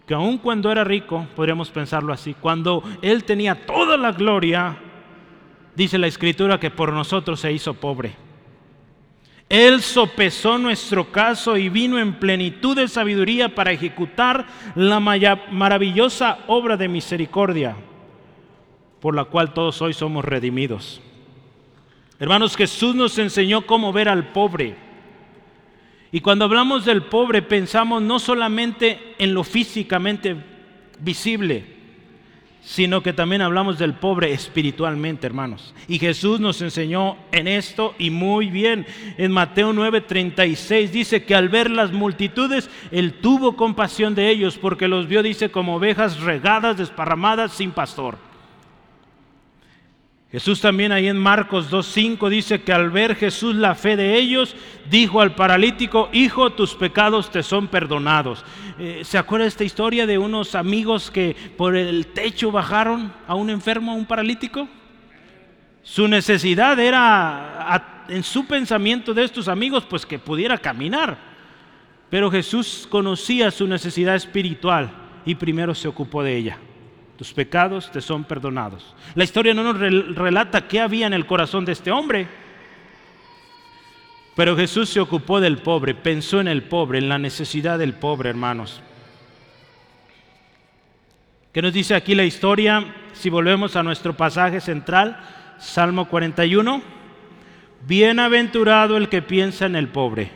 que 0.06 0.14
aun 0.14 0.38
cuando 0.38 0.72
era 0.72 0.84
rico, 0.84 1.26
podríamos 1.36 1.72
pensarlo 1.72 2.14
así, 2.14 2.36
cuando 2.36 2.84
él 3.02 3.24
tenía 3.24 3.66
toda 3.66 3.98
la 3.98 4.12
gloria, 4.12 4.78
dice 5.76 5.98
la 5.98 6.06
escritura 6.06 6.60
que 6.60 6.70
por 6.70 6.94
nosotros 6.94 7.40
se 7.40 7.52
hizo 7.52 7.74
pobre. 7.74 8.16
Él 9.50 9.82
sopesó 9.82 10.60
nuestro 10.60 11.12
caso 11.12 11.58
y 11.58 11.70
vino 11.70 11.98
en 11.98 12.20
plenitud 12.20 12.76
de 12.76 12.88
sabiduría 12.88 13.56
para 13.56 13.72
ejecutar 13.72 14.46
la 14.76 15.00
maravillosa 15.00 16.40
obra 16.46 16.78
de 16.78 16.88
misericordia 16.88 17.76
por 19.00 19.16
la 19.16 19.26
cual 19.26 19.54
todos 19.54 19.82
hoy 19.82 19.94
somos 19.94 20.26
redimidos. 20.26 21.02
Hermanos, 22.20 22.58
Jesús 22.58 22.96
nos 22.96 23.18
enseñó 23.20 23.66
cómo 23.66 23.94
ver 23.94 24.10
al 24.10 24.32
pobre. 24.32 24.76
Y 26.12 26.22
cuando 26.22 26.46
hablamos 26.46 26.86
del 26.86 27.04
pobre 27.04 27.42
pensamos 27.42 28.02
no 28.02 28.20
solamente 28.20 29.16
en 29.20 29.34
lo 29.34 29.44
físicamente 29.44 30.36
visible, 31.00 31.78
sino 32.62 33.04
que 33.04 33.14
también 33.14 33.42
hablamos 33.42 33.78
del 33.78 33.94
pobre 33.94 34.34
espiritualmente, 34.34 35.28
hermanos. 35.28 35.74
Y 35.88 36.00
Jesús 36.00 36.40
nos 36.40 36.62
enseñó 36.62 37.18
en 37.32 37.48
esto 37.48 37.94
y 38.00 38.10
muy 38.10 38.50
bien. 38.50 38.86
En 39.18 39.32
Mateo 39.32 39.72
9:36 39.72 40.92
dice 40.92 41.24
que 41.24 41.36
al 41.36 41.50
ver 41.50 41.70
las 41.70 41.92
multitudes, 41.92 42.70
Él 42.92 43.14
tuvo 43.22 43.56
compasión 43.56 44.16
de 44.16 44.30
ellos 44.30 44.58
porque 44.58 44.88
los 44.88 45.08
vio, 45.08 45.24
dice, 45.24 45.50
como 45.50 45.76
ovejas 45.76 46.20
regadas, 46.22 46.78
desparramadas, 46.78 47.54
sin 47.54 47.72
pastor. 47.72 48.27
Jesús 50.30 50.60
también 50.60 50.92
ahí 50.92 51.08
en 51.08 51.18
Marcos 51.18 51.72
2.5 51.72 52.28
dice 52.30 52.62
que 52.62 52.74
al 52.74 52.90
ver 52.90 53.16
Jesús 53.16 53.56
la 53.56 53.76
fe 53.76 53.96
de 53.96 54.18
ellos, 54.18 54.58
dijo 54.90 55.22
al 55.22 55.36
paralítico, 55.36 56.10
hijo, 56.12 56.50
tus 56.50 56.76
pecados 56.76 57.32
te 57.32 57.42
son 57.44 57.70
perdonados. 57.70 58.44
Eh, 58.78 59.04
¿Se 59.06 59.18
acuerda 59.18 59.46
esta 59.46 59.64
historia 59.64 60.06
de 60.06 60.18
unos 60.18 60.54
amigos 60.54 61.10
que 61.10 61.34
por 61.56 61.78
el 61.78 62.08
techo 62.08 62.52
bajaron 62.52 63.14
a 63.26 63.36
un 63.36 63.50
enfermo, 63.50 63.94
a 63.94 63.96
un 63.96 64.06
paralítico? 64.06 64.68
Su 65.82 66.10
necesidad 66.10 66.78
era, 66.78 68.04
en 68.10 68.22
su 68.22 68.46
pensamiento 68.46 69.14
de 69.14 69.24
estos 69.24 69.48
amigos, 69.48 69.86
pues 69.90 70.06
que 70.06 70.20
pudiera 70.20 70.58
caminar. 70.58 71.18
Pero 72.10 72.30
Jesús 72.30 72.86
conocía 72.90 73.50
su 73.50 73.66
necesidad 73.66 74.16
espiritual 74.16 74.92
y 75.26 75.36
primero 75.36 75.74
se 75.74 75.88
ocupó 75.88 76.22
de 76.22 76.36
ella 76.36 76.58
tus 77.18 77.34
pecados 77.34 77.92
te 77.92 78.00
son 78.00 78.24
perdonados. 78.24 78.96
La 79.16 79.24
historia 79.24 79.54
no 79.54 79.64
nos 79.64 79.80
relata 79.80 80.68
qué 80.68 80.80
había 80.80 81.08
en 81.08 81.14
el 81.14 81.26
corazón 81.26 81.66
de 81.66 81.72
este 81.72 81.92
hombre, 81.92 82.28
pero 84.36 84.56
Jesús 84.56 84.90
se 84.90 85.00
ocupó 85.00 85.40
del 85.42 85.58
pobre, 85.58 85.96
pensó 85.96 86.40
en 86.40 86.48
el 86.48 86.64
pobre, 86.64 87.00
en 87.00 87.10
la 87.10 87.18
necesidad 87.18 87.80
del 87.80 87.96
pobre, 87.96 88.30
hermanos. 88.30 88.84
¿Qué 91.52 91.62
nos 91.64 91.74
dice 91.74 91.96
aquí 91.96 92.14
la 92.14 92.24
historia? 92.24 92.86
Si 93.14 93.32
volvemos 93.32 93.76
a 93.76 93.82
nuestro 93.82 94.16
pasaje 94.16 94.62
central, 94.62 95.20
Salmo 95.58 96.08
41, 96.08 96.84
bienaventurado 97.88 98.96
el 98.96 99.10
que 99.10 99.24
piensa 99.24 99.66
en 99.66 99.76
el 99.76 99.88
pobre. 99.88 100.30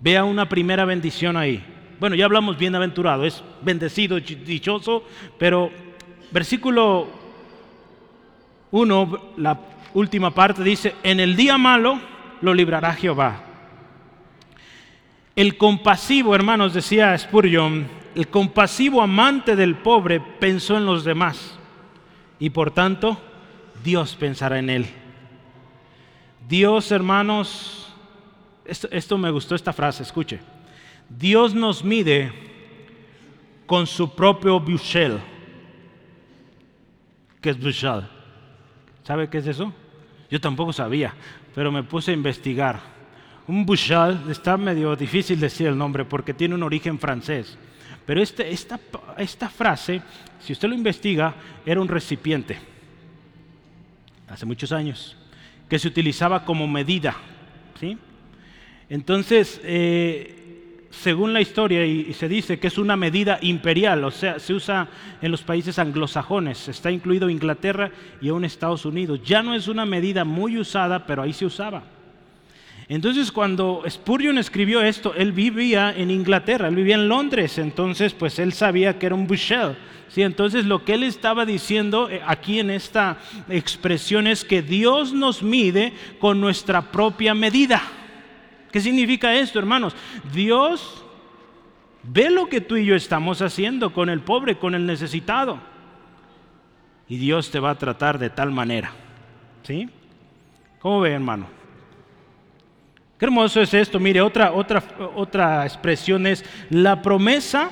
Vea 0.00 0.24
una 0.24 0.48
primera 0.48 0.86
bendición 0.86 1.36
ahí. 1.36 1.73
Bueno, 2.04 2.16
ya 2.16 2.26
hablamos 2.26 2.58
bienaventurado, 2.58 3.24
es 3.24 3.42
bendecido, 3.62 4.20
dichoso, 4.20 5.04
pero 5.38 5.70
versículo 6.32 7.08
1, 8.72 9.20
la 9.38 9.58
última 9.94 10.30
parte 10.30 10.62
dice, 10.62 10.96
en 11.02 11.18
el 11.18 11.34
día 11.34 11.56
malo 11.56 11.98
lo 12.42 12.52
librará 12.52 12.92
Jehová. 12.92 13.42
El 15.34 15.56
compasivo, 15.56 16.34
hermanos, 16.34 16.74
decía 16.74 17.16
Spurgeon, 17.16 17.86
el 18.14 18.28
compasivo 18.28 19.00
amante 19.00 19.56
del 19.56 19.74
pobre 19.76 20.20
pensó 20.20 20.76
en 20.76 20.84
los 20.84 21.04
demás 21.04 21.58
y 22.38 22.50
por 22.50 22.70
tanto 22.70 23.16
Dios 23.82 24.14
pensará 24.14 24.58
en 24.58 24.68
él. 24.68 24.86
Dios, 26.46 26.92
hermanos, 26.92 27.94
esto, 28.66 28.88
esto 28.90 29.16
me 29.16 29.30
gustó 29.30 29.54
esta 29.54 29.72
frase, 29.72 30.02
escuche. 30.02 30.52
Dios 31.08 31.54
nos 31.54 31.84
mide 31.84 32.32
con 33.66 33.86
su 33.86 34.14
propio 34.14 34.60
bushel. 34.60 35.20
¿Qué 37.40 37.50
es 37.50 37.60
bushel? 37.60 38.02
¿Sabe 39.02 39.28
qué 39.28 39.38
es 39.38 39.46
eso? 39.46 39.72
Yo 40.30 40.40
tampoco 40.40 40.72
sabía, 40.72 41.14
pero 41.54 41.70
me 41.70 41.82
puse 41.82 42.10
a 42.10 42.14
investigar. 42.14 42.80
Un 43.46 43.66
bushel, 43.66 44.18
está 44.30 44.56
medio 44.56 44.96
difícil 44.96 45.38
decir 45.38 45.66
el 45.66 45.76
nombre 45.76 46.04
porque 46.04 46.32
tiene 46.32 46.54
un 46.54 46.62
origen 46.62 46.98
francés. 46.98 47.58
Pero 48.06 48.22
este, 48.22 48.50
esta, 48.50 49.48
frase, 49.48 50.02
si 50.40 50.52
usted 50.52 50.68
lo 50.68 50.74
investiga, 50.74 51.34
era 51.64 51.80
un 51.80 51.88
recipiente, 51.88 52.58
hace 54.28 54.44
muchos 54.44 54.72
años, 54.72 55.16
que 55.68 55.78
se 55.78 55.88
utilizaba 55.88 56.44
como 56.44 56.66
medida. 56.66 57.16
¿sí? 57.80 57.96
Entonces, 58.90 59.60
eh, 59.64 60.43
según 61.00 61.32
la 61.32 61.40
historia, 61.40 61.84
y, 61.84 62.12
se 62.14 62.28
dice 62.28 62.58
que 62.58 62.68
es 62.68 62.78
una 62.78 62.96
medida 62.96 63.38
imperial, 63.42 64.04
o 64.04 64.10
sea, 64.10 64.38
se 64.38 64.54
usa 64.54 64.88
en 65.20 65.30
los 65.30 65.42
países 65.42 65.78
anglosajones, 65.78 66.68
está 66.68 66.90
incluido 66.90 67.28
Inglaterra 67.28 67.90
y 68.20 68.28
aún 68.28 68.44
Estados 68.44 68.84
Unidos. 68.84 69.20
Ya 69.24 69.42
no 69.42 69.54
es 69.54 69.68
una 69.68 69.84
medida 69.84 70.24
muy 70.24 70.58
usada, 70.58 71.06
pero 71.06 71.22
ahí 71.22 71.32
se 71.32 71.46
usaba. 71.46 71.82
Entonces 72.88 73.32
cuando 73.32 73.82
Spurgeon 73.88 74.36
escribió 74.38 74.82
esto, 74.82 75.14
él 75.14 75.32
vivía 75.32 75.94
en 75.96 76.10
Inglaterra, 76.10 76.68
él 76.68 76.74
vivía 76.74 76.96
en 76.96 77.08
Londres, 77.08 77.56
entonces 77.58 78.12
pues 78.12 78.38
él 78.38 78.52
sabía 78.52 78.98
que 78.98 79.06
era 79.06 79.14
un 79.14 79.26
bushel. 79.26 79.76
¿sí? 80.08 80.22
Entonces 80.22 80.66
lo 80.66 80.84
que 80.84 80.94
él 80.94 81.02
estaba 81.02 81.46
diciendo 81.46 82.10
eh, 82.10 82.20
aquí 82.26 82.60
en 82.60 82.70
esta 82.70 83.18
expresión 83.48 84.26
es 84.26 84.44
que 84.44 84.60
Dios 84.60 85.14
nos 85.14 85.42
mide 85.42 85.94
con 86.18 86.40
nuestra 86.40 86.82
propia 86.92 87.34
medida. 87.34 87.82
¿Qué 88.74 88.80
significa 88.80 89.32
esto, 89.32 89.60
hermanos? 89.60 89.94
Dios 90.32 91.04
ve 92.02 92.28
lo 92.28 92.48
que 92.48 92.60
tú 92.60 92.74
y 92.74 92.84
yo 92.84 92.96
estamos 92.96 93.40
haciendo 93.40 93.92
con 93.92 94.10
el 94.10 94.18
pobre, 94.18 94.58
con 94.58 94.74
el 94.74 94.84
necesitado. 94.84 95.60
Y 97.08 97.18
Dios 97.18 97.52
te 97.52 97.60
va 97.60 97.70
a 97.70 97.78
tratar 97.78 98.18
de 98.18 98.30
tal 98.30 98.50
manera. 98.50 98.90
¿Sí? 99.62 99.88
¿Cómo 100.80 100.98
ve, 101.02 101.12
hermano? 101.12 101.46
Qué 103.16 103.26
hermoso 103.26 103.60
es 103.60 103.72
esto. 103.74 104.00
Mire, 104.00 104.20
otra, 104.20 104.50
otra, 104.50 104.82
otra 105.14 105.64
expresión 105.64 106.26
es 106.26 106.44
la 106.68 107.00
promesa. 107.00 107.70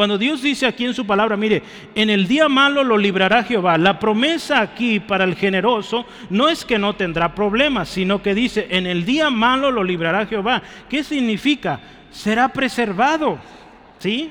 Cuando 0.00 0.16
Dios 0.16 0.40
dice 0.40 0.66
aquí 0.66 0.86
en 0.86 0.94
su 0.94 1.06
palabra, 1.06 1.36
mire, 1.36 1.62
en 1.94 2.08
el 2.08 2.26
día 2.26 2.48
malo 2.48 2.82
lo 2.82 2.96
librará 2.96 3.44
Jehová. 3.44 3.76
La 3.76 3.98
promesa 3.98 4.62
aquí 4.62 4.98
para 4.98 5.24
el 5.24 5.34
generoso 5.34 6.06
no 6.30 6.48
es 6.48 6.64
que 6.64 6.78
no 6.78 6.96
tendrá 6.96 7.34
problemas, 7.34 7.90
sino 7.90 8.22
que 8.22 8.34
dice, 8.34 8.66
en 8.70 8.86
el 8.86 9.04
día 9.04 9.28
malo 9.28 9.70
lo 9.70 9.84
librará 9.84 10.24
Jehová. 10.24 10.62
¿Qué 10.88 11.04
significa? 11.04 11.80
Será 12.10 12.48
preservado. 12.48 13.38
¿Sí? 13.98 14.30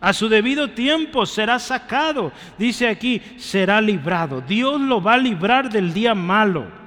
A 0.00 0.12
su 0.12 0.28
debido 0.28 0.70
tiempo 0.70 1.26
será 1.26 1.58
sacado. 1.58 2.30
Dice 2.56 2.86
aquí, 2.86 3.20
será 3.38 3.80
librado. 3.80 4.40
Dios 4.40 4.80
lo 4.80 5.02
va 5.02 5.14
a 5.14 5.18
librar 5.18 5.68
del 5.68 5.92
día 5.92 6.14
malo. 6.14 6.81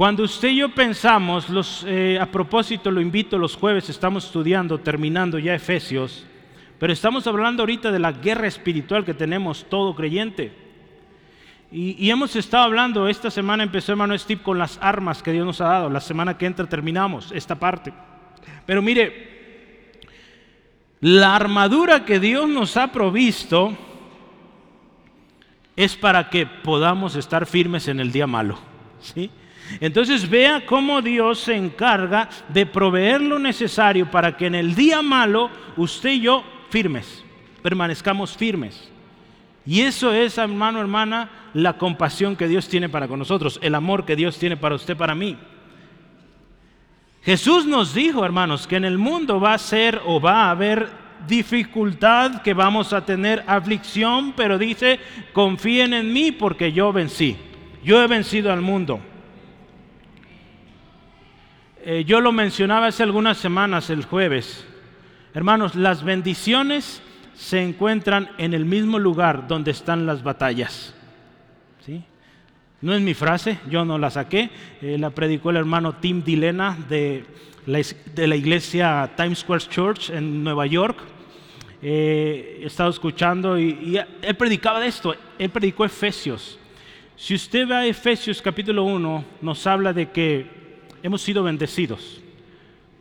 Cuando 0.00 0.22
usted 0.22 0.48
y 0.48 0.56
yo 0.56 0.74
pensamos, 0.74 1.50
los, 1.50 1.84
eh, 1.86 2.18
a 2.18 2.24
propósito 2.24 2.90
lo 2.90 3.02
invito, 3.02 3.36
los 3.36 3.54
jueves 3.54 3.90
estamos 3.90 4.24
estudiando, 4.24 4.78
terminando 4.78 5.38
ya 5.38 5.54
Efesios, 5.54 6.24
pero 6.78 6.90
estamos 6.90 7.26
hablando 7.26 7.64
ahorita 7.64 7.92
de 7.92 7.98
la 7.98 8.12
guerra 8.12 8.46
espiritual 8.46 9.04
que 9.04 9.12
tenemos 9.12 9.66
todo 9.68 9.94
creyente. 9.94 10.54
Y, 11.70 12.02
y, 12.02 12.10
hemos 12.10 12.34
estado 12.34 12.64
hablando, 12.64 13.08
esta 13.08 13.30
semana 13.30 13.62
empezó 13.62 13.92
hermano 13.92 14.16
Steve 14.16 14.40
con 14.42 14.58
las 14.58 14.78
armas 14.80 15.22
que 15.22 15.32
Dios 15.32 15.44
nos 15.44 15.60
ha 15.60 15.66
dado, 15.66 15.90
la 15.90 16.00
semana 16.00 16.38
que 16.38 16.46
entra 16.46 16.66
terminamos 16.66 17.30
esta 17.32 17.56
parte. 17.56 17.92
Pero 18.64 18.80
mire, 18.80 19.98
la 21.02 21.36
armadura 21.36 22.06
que 22.06 22.18
Dios 22.18 22.48
nos 22.48 22.78
ha 22.78 22.90
provisto 22.90 23.76
es 25.76 25.94
para 25.94 26.30
que 26.30 26.46
podamos 26.46 27.16
estar 27.16 27.44
firmes 27.44 27.86
en 27.86 28.00
el 28.00 28.10
día 28.10 28.26
malo. 28.26 28.58
¿sí? 29.02 29.30
Entonces 29.78 30.28
vea 30.28 30.66
cómo 30.66 31.00
Dios 31.02 31.40
se 31.40 31.54
encarga 31.54 32.28
de 32.48 32.66
proveer 32.66 33.20
lo 33.20 33.38
necesario 33.38 34.10
para 34.10 34.36
que 34.36 34.46
en 34.46 34.54
el 34.54 34.74
día 34.74 35.02
malo 35.02 35.50
usted 35.76 36.10
y 36.10 36.22
yo 36.22 36.44
firmes, 36.70 37.24
permanezcamos 37.62 38.36
firmes. 38.36 38.90
Y 39.66 39.82
eso 39.82 40.12
es, 40.12 40.38
hermano, 40.38 40.80
hermana, 40.80 41.30
la 41.54 41.74
compasión 41.74 42.34
que 42.34 42.48
Dios 42.48 42.68
tiene 42.68 42.88
para 42.88 43.06
con 43.06 43.18
nosotros, 43.18 43.58
el 43.62 43.74
amor 43.74 44.04
que 44.04 44.16
Dios 44.16 44.38
tiene 44.38 44.56
para 44.56 44.74
usted, 44.74 44.96
para 44.96 45.14
mí. 45.14 45.36
Jesús 47.22 47.66
nos 47.66 47.94
dijo, 47.94 48.24
hermanos, 48.24 48.66
que 48.66 48.76
en 48.76 48.84
el 48.84 48.96
mundo 48.96 49.38
va 49.38 49.54
a 49.54 49.58
ser 49.58 50.00
o 50.06 50.20
va 50.20 50.44
a 50.44 50.50
haber 50.50 50.88
dificultad, 51.26 52.40
que 52.42 52.54
vamos 52.54 52.92
a 52.92 53.04
tener 53.04 53.44
aflicción, 53.46 54.32
pero 54.32 54.58
dice, 54.58 54.98
confíen 55.32 55.92
en 55.92 56.12
mí 56.12 56.32
porque 56.32 56.72
yo 56.72 56.92
vencí. 56.92 57.36
Yo 57.84 58.02
he 58.02 58.06
vencido 58.06 58.52
al 58.52 58.62
mundo. 58.62 59.00
Eh, 61.82 62.04
yo 62.06 62.20
lo 62.20 62.30
mencionaba 62.30 62.88
hace 62.88 63.02
algunas 63.02 63.38
semanas, 63.38 63.88
el 63.88 64.04
jueves. 64.04 64.66
Hermanos, 65.32 65.74
las 65.74 66.04
bendiciones 66.04 67.00
se 67.34 67.62
encuentran 67.62 68.30
en 68.36 68.52
el 68.52 68.66
mismo 68.66 68.98
lugar 68.98 69.48
donde 69.48 69.70
están 69.70 70.04
las 70.04 70.22
batallas. 70.22 70.94
¿Sí? 71.86 72.04
No 72.82 72.92
es 72.92 73.00
mi 73.00 73.14
frase, 73.14 73.58
yo 73.70 73.86
no 73.86 73.96
la 73.96 74.10
saqué, 74.10 74.50
eh, 74.82 74.98
la 74.98 75.08
predicó 75.08 75.48
el 75.50 75.56
hermano 75.56 75.94
Tim 75.94 76.22
Dilena 76.22 76.76
de 76.86 77.24
la, 77.64 77.80
de 78.14 78.26
la 78.26 78.36
iglesia 78.36 79.10
Times 79.16 79.38
Square 79.38 79.64
Church 79.70 80.10
en 80.10 80.44
Nueva 80.44 80.66
York. 80.66 80.98
Eh, 81.80 82.60
he 82.62 82.66
estado 82.66 82.90
escuchando 82.90 83.58
y, 83.58 83.98
él 84.20 84.34
predicaba 84.36 84.80
de 84.80 84.88
esto, 84.88 85.14
él 85.38 85.48
predicó 85.48 85.86
Efesios. 85.86 86.58
Si 87.16 87.34
usted 87.34 87.66
va 87.66 87.78
a 87.78 87.86
Efesios 87.86 88.42
capítulo 88.42 88.84
1, 88.84 89.24
nos 89.40 89.66
habla 89.66 89.94
de 89.94 90.10
que 90.10 90.59
hemos 91.02 91.22
sido 91.22 91.42
bendecidos 91.42 92.20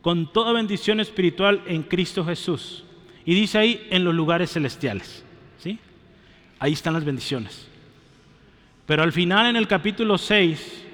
con 0.01 0.31
toda 0.31 0.53
bendición 0.53 0.99
espiritual 0.99 1.61
en 1.67 1.83
Cristo 1.83 2.23
Jesús. 2.25 2.83
Y 3.25 3.33
dice 3.35 3.57
ahí 3.57 3.87
en 3.89 4.03
los 4.03 4.15
lugares 4.15 4.51
celestiales. 4.51 5.23
¿sí? 5.57 5.77
Ahí 6.57 6.73
están 6.73 6.93
las 6.93 7.05
bendiciones. 7.05 7.67
Pero 8.85 9.03
al 9.03 9.11
final 9.11 9.47
en 9.47 9.55
el 9.55 9.67
capítulo 9.67 10.17
6, 10.17 10.85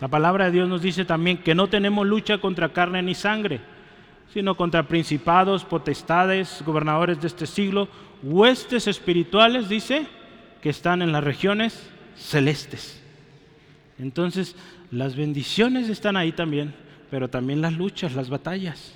la 0.00 0.08
palabra 0.08 0.46
de 0.46 0.52
Dios 0.52 0.68
nos 0.68 0.82
dice 0.82 1.04
también 1.04 1.38
que 1.38 1.54
no 1.54 1.68
tenemos 1.68 2.06
lucha 2.06 2.38
contra 2.38 2.72
carne 2.72 3.02
ni 3.02 3.14
sangre, 3.14 3.60
sino 4.32 4.56
contra 4.56 4.88
principados, 4.88 5.64
potestades, 5.64 6.62
gobernadores 6.64 7.20
de 7.20 7.28
este 7.28 7.46
siglo, 7.46 7.88
huestes 8.22 8.86
espirituales, 8.86 9.68
dice, 9.68 10.06
que 10.62 10.70
están 10.70 11.02
en 11.02 11.12
las 11.12 11.22
regiones 11.22 11.90
celestes. 12.16 13.02
Entonces, 14.00 14.56
las 14.90 15.14
bendiciones 15.14 15.88
están 15.88 16.16
ahí 16.16 16.32
también, 16.32 16.74
pero 17.10 17.28
también 17.28 17.60
las 17.60 17.74
luchas, 17.74 18.14
las 18.14 18.30
batallas. 18.30 18.94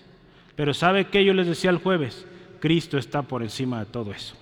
Pero 0.57 0.73
¿sabe 0.73 1.07
qué 1.07 1.25
yo 1.25 1.35
les 1.35 1.47
decía 1.47 1.71
el 1.71 1.79
jueves? 1.79 2.27
Cristo 2.61 2.97
está 2.97 3.23
por 3.23 3.43
encima 3.43 3.81
de 3.81 3.87
todo 3.87 4.13
eso. 4.13 4.35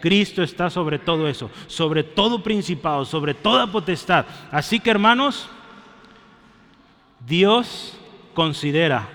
Cristo 0.00 0.42
está 0.42 0.68
sobre 0.68 0.98
todo 0.98 1.28
eso, 1.28 1.50
sobre 1.66 2.02
todo 2.02 2.42
principado, 2.42 3.04
sobre 3.04 3.32
toda 3.32 3.70
potestad. 3.70 4.26
Así 4.50 4.80
que 4.80 4.90
hermanos, 4.90 5.48
Dios 7.26 7.96
considera 8.34 9.08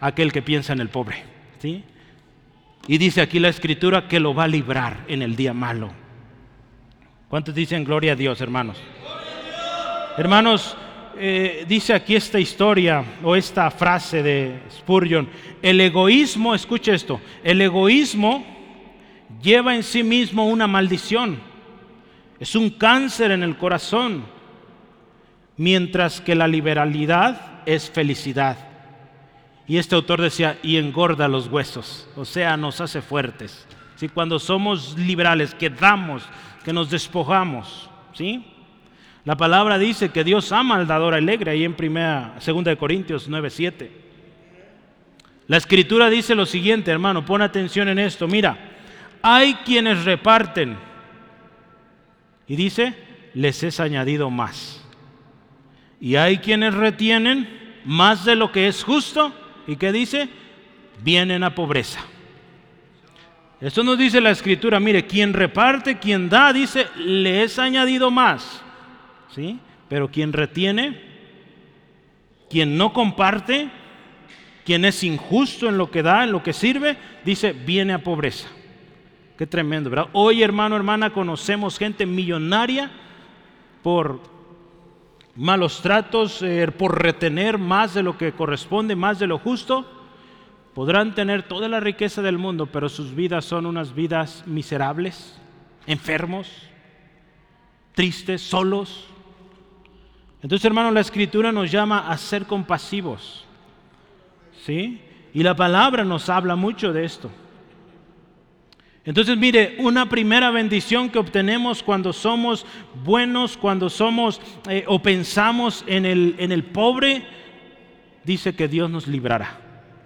aquel 0.00 0.32
que 0.32 0.42
piensa 0.42 0.72
en 0.72 0.80
el 0.80 0.88
pobre. 0.88 1.24
¿sí? 1.58 1.82
Y 2.86 2.98
dice 2.98 3.20
aquí 3.22 3.38
la 3.40 3.48
escritura 3.48 4.06
que 4.06 4.20
lo 4.20 4.34
va 4.34 4.44
a 4.44 4.48
librar 4.48 5.04
en 5.08 5.22
el 5.22 5.34
día 5.34 5.52
malo. 5.52 5.90
¿Cuántos 7.28 7.54
dicen 7.54 7.84
gloria 7.84 8.12
a 8.12 8.16
Dios, 8.16 8.40
hermanos? 8.40 8.76
Hermanos, 10.18 10.76
eh, 11.16 11.64
dice 11.66 11.94
aquí 11.94 12.14
esta 12.14 12.38
historia 12.38 13.02
o 13.22 13.34
esta 13.34 13.70
frase 13.70 14.22
de 14.22 14.62
Spurgeon, 14.70 15.26
el 15.62 15.80
egoísmo, 15.80 16.54
escuche 16.54 16.92
esto, 16.92 17.18
el 17.42 17.62
egoísmo 17.62 18.44
lleva 19.40 19.74
en 19.74 19.82
sí 19.82 20.02
mismo 20.02 20.46
una 20.46 20.66
maldición, 20.66 21.40
es 22.38 22.54
un 22.54 22.68
cáncer 22.68 23.30
en 23.30 23.42
el 23.42 23.56
corazón, 23.56 24.26
mientras 25.56 26.20
que 26.20 26.34
la 26.34 26.46
liberalidad 26.46 27.62
es 27.64 27.90
felicidad. 27.90 28.58
Y 29.66 29.78
este 29.78 29.94
autor 29.94 30.20
decía, 30.20 30.58
y 30.62 30.76
engorda 30.76 31.26
los 31.26 31.46
huesos, 31.46 32.06
o 32.16 32.26
sea, 32.26 32.58
nos 32.58 32.82
hace 32.82 33.00
fuertes. 33.00 33.66
¿sí? 33.96 34.10
Cuando 34.10 34.38
somos 34.38 34.98
liberales, 34.98 35.54
que 35.54 35.70
damos, 35.70 36.22
que 36.64 36.72
nos 36.74 36.90
despojamos, 36.90 37.88
¿sí? 38.12 38.44
La 39.24 39.36
palabra 39.36 39.78
dice 39.78 40.10
que 40.10 40.24
Dios 40.24 40.50
ama 40.50 40.76
al 40.76 40.86
dador 40.86 41.14
alegre, 41.14 41.52
ahí 41.52 41.64
en 41.64 41.74
primera, 41.74 42.34
segunda 42.38 42.70
de 42.70 42.76
Corintios 42.76 43.28
9:7. 43.28 43.90
La 45.46 45.56
escritura 45.56 46.10
dice 46.10 46.34
lo 46.34 46.46
siguiente, 46.46 46.90
hermano, 46.90 47.24
pon 47.24 47.42
atención 47.42 47.88
en 47.88 47.98
esto. 47.98 48.26
Mira, 48.26 48.58
hay 49.22 49.54
quienes 49.64 50.04
reparten 50.04 50.76
y 52.48 52.56
dice, 52.56 52.94
les 53.34 53.62
es 53.62 53.78
añadido 53.78 54.30
más. 54.30 54.84
Y 56.00 56.16
hay 56.16 56.38
quienes 56.38 56.74
retienen 56.74 57.48
más 57.84 58.24
de 58.24 58.34
lo 58.34 58.50
que 58.50 58.66
es 58.66 58.82
justo 58.82 59.32
y 59.66 59.76
que 59.76 59.92
dice, 59.92 60.28
vienen 61.02 61.44
a 61.44 61.54
pobreza. 61.54 62.00
Esto 63.60 63.84
nos 63.84 63.96
dice 63.96 64.20
la 64.20 64.30
escritura, 64.30 64.80
mire, 64.80 65.06
quien 65.06 65.32
reparte, 65.32 65.98
quien 65.98 66.28
da, 66.28 66.52
dice, 66.52 66.88
le 66.96 67.44
es 67.44 67.60
añadido 67.60 68.10
más. 68.10 68.62
¿Sí? 69.34 69.58
Pero 69.88 70.10
quien 70.10 70.32
retiene, 70.32 71.00
quien 72.48 72.76
no 72.76 72.92
comparte, 72.92 73.70
quien 74.64 74.84
es 74.84 75.02
injusto 75.02 75.68
en 75.68 75.78
lo 75.78 75.90
que 75.90 76.02
da, 76.02 76.24
en 76.24 76.32
lo 76.32 76.42
que 76.42 76.52
sirve, 76.52 76.96
dice, 77.24 77.52
viene 77.52 77.92
a 77.92 78.02
pobreza. 78.02 78.48
Qué 79.36 79.46
tremendo, 79.46 79.90
¿verdad? 79.90 80.08
Hoy, 80.12 80.42
hermano, 80.42 80.76
hermana, 80.76 81.10
conocemos 81.10 81.78
gente 81.78 82.06
millonaria 82.06 82.90
por 83.82 84.20
malos 85.34 85.80
tratos, 85.80 86.42
eh, 86.42 86.68
por 86.68 87.02
retener 87.02 87.58
más 87.58 87.94
de 87.94 88.02
lo 88.02 88.16
que 88.16 88.32
corresponde, 88.32 88.94
más 88.94 89.18
de 89.18 89.26
lo 89.26 89.38
justo. 89.38 89.86
Podrán 90.74 91.14
tener 91.14 91.42
toda 91.42 91.68
la 91.68 91.80
riqueza 91.80 92.22
del 92.22 92.38
mundo, 92.38 92.66
pero 92.66 92.88
sus 92.88 93.14
vidas 93.14 93.44
son 93.44 93.66
unas 93.66 93.94
vidas 93.94 94.44
miserables, 94.46 95.38
enfermos, 95.86 96.48
tristes, 97.94 98.42
solos. 98.42 99.08
Entonces, 100.42 100.64
hermano, 100.64 100.90
la 100.90 101.00
escritura 101.00 101.52
nos 101.52 101.70
llama 101.70 102.10
a 102.10 102.18
ser 102.18 102.46
compasivos. 102.46 103.44
¿Sí? 104.66 105.00
Y 105.32 105.42
la 105.42 105.54
palabra 105.54 106.04
nos 106.04 106.28
habla 106.28 106.56
mucho 106.56 106.92
de 106.92 107.04
esto. 107.04 107.30
Entonces, 109.04 109.36
mire, 109.36 109.76
una 109.78 110.08
primera 110.08 110.50
bendición 110.50 111.10
que 111.10 111.18
obtenemos 111.18 111.82
cuando 111.82 112.12
somos 112.12 112.66
buenos, 113.04 113.56
cuando 113.56 113.90
somos 113.90 114.40
eh, 114.68 114.84
o 114.86 115.00
pensamos 115.00 115.84
en 115.88 116.06
el, 116.06 116.36
en 116.38 116.52
el 116.52 116.64
pobre, 116.64 117.24
dice 118.24 118.54
que 118.54 118.68
Dios 118.68 118.90
nos 118.90 119.08
librará, 119.08 119.58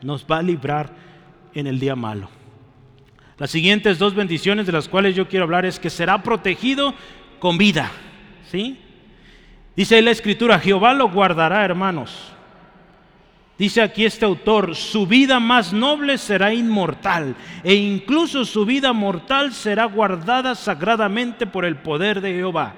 nos 0.03 0.25
va 0.25 0.39
a 0.39 0.43
librar 0.43 0.95
en 1.53 1.67
el 1.67 1.79
día 1.79 1.95
malo. 1.95 2.31
Las 3.39 3.51
siguientes 3.51 3.99
dos 3.99 4.15
bendiciones 4.15 4.65
de 4.65 4.73
las 4.73 4.89
cuales 4.89 5.15
yo 5.15 5.29
quiero 5.29 5.45
hablar 5.45 5.67
es 5.67 5.79
que 5.79 5.91
será 5.91 6.23
protegido 6.23 6.95
con 7.39 7.59
vida, 7.59 7.91
¿sí? 8.51 8.79
Dice 9.77 10.01
la 10.01 10.11
escritura, 10.11 10.59
Jehová 10.59 10.95
lo 10.95 11.11
guardará, 11.11 11.65
hermanos. 11.65 12.33
Dice 13.59 13.83
aquí 13.83 14.05
este 14.05 14.25
autor, 14.25 14.75
su 14.75 15.07
vida 15.07 15.39
más 15.41 15.73
noble 15.73 16.19
será 16.19 16.53
inmortal 16.53 17.35
e 17.65 17.75
incluso 17.75 18.45
su 18.45 18.67
vida 18.67 18.93
mortal 18.93 19.53
será 19.53 19.87
guardada 19.87 20.55
sagradamente 20.55 21.47
por 21.47 21.65
el 21.65 21.77
poder 21.77 22.21
de 22.21 22.35
Jehová. 22.35 22.75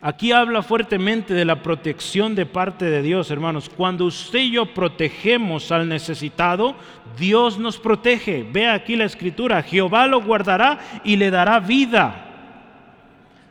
Aquí 0.00 0.32
habla 0.32 0.62
fuertemente 0.62 1.32
de 1.32 1.46
la 1.46 1.62
protección 1.62 2.34
de 2.34 2.44
parte 2.44 2.86
de 2.86 3.00
Dios, 3.00 3.30
hermanos. 3.30 3.70
Cuando 3.74 4.04
usted 4.04 4.38
y 4.38 4.50
yo 4.52 4.66
protegemos 4.66 5.72
al 5.72 5.88
necesitado, 5.88 6.74
Dios 7.18 7.58
nos 7.58 7.78
protege. 7.78 8.46
Vea 8.50 8.74
aquí 8.74 8.96
la 8.96 9.04
escritura, 9.04 9.62
Jehová 9.62 10.06
lo 10.06 10.22
guardará 10.22 10.78
y 11.04 11.16
le 11.16 11.30
dará 11.30 11.58
vida. 11.58 12.23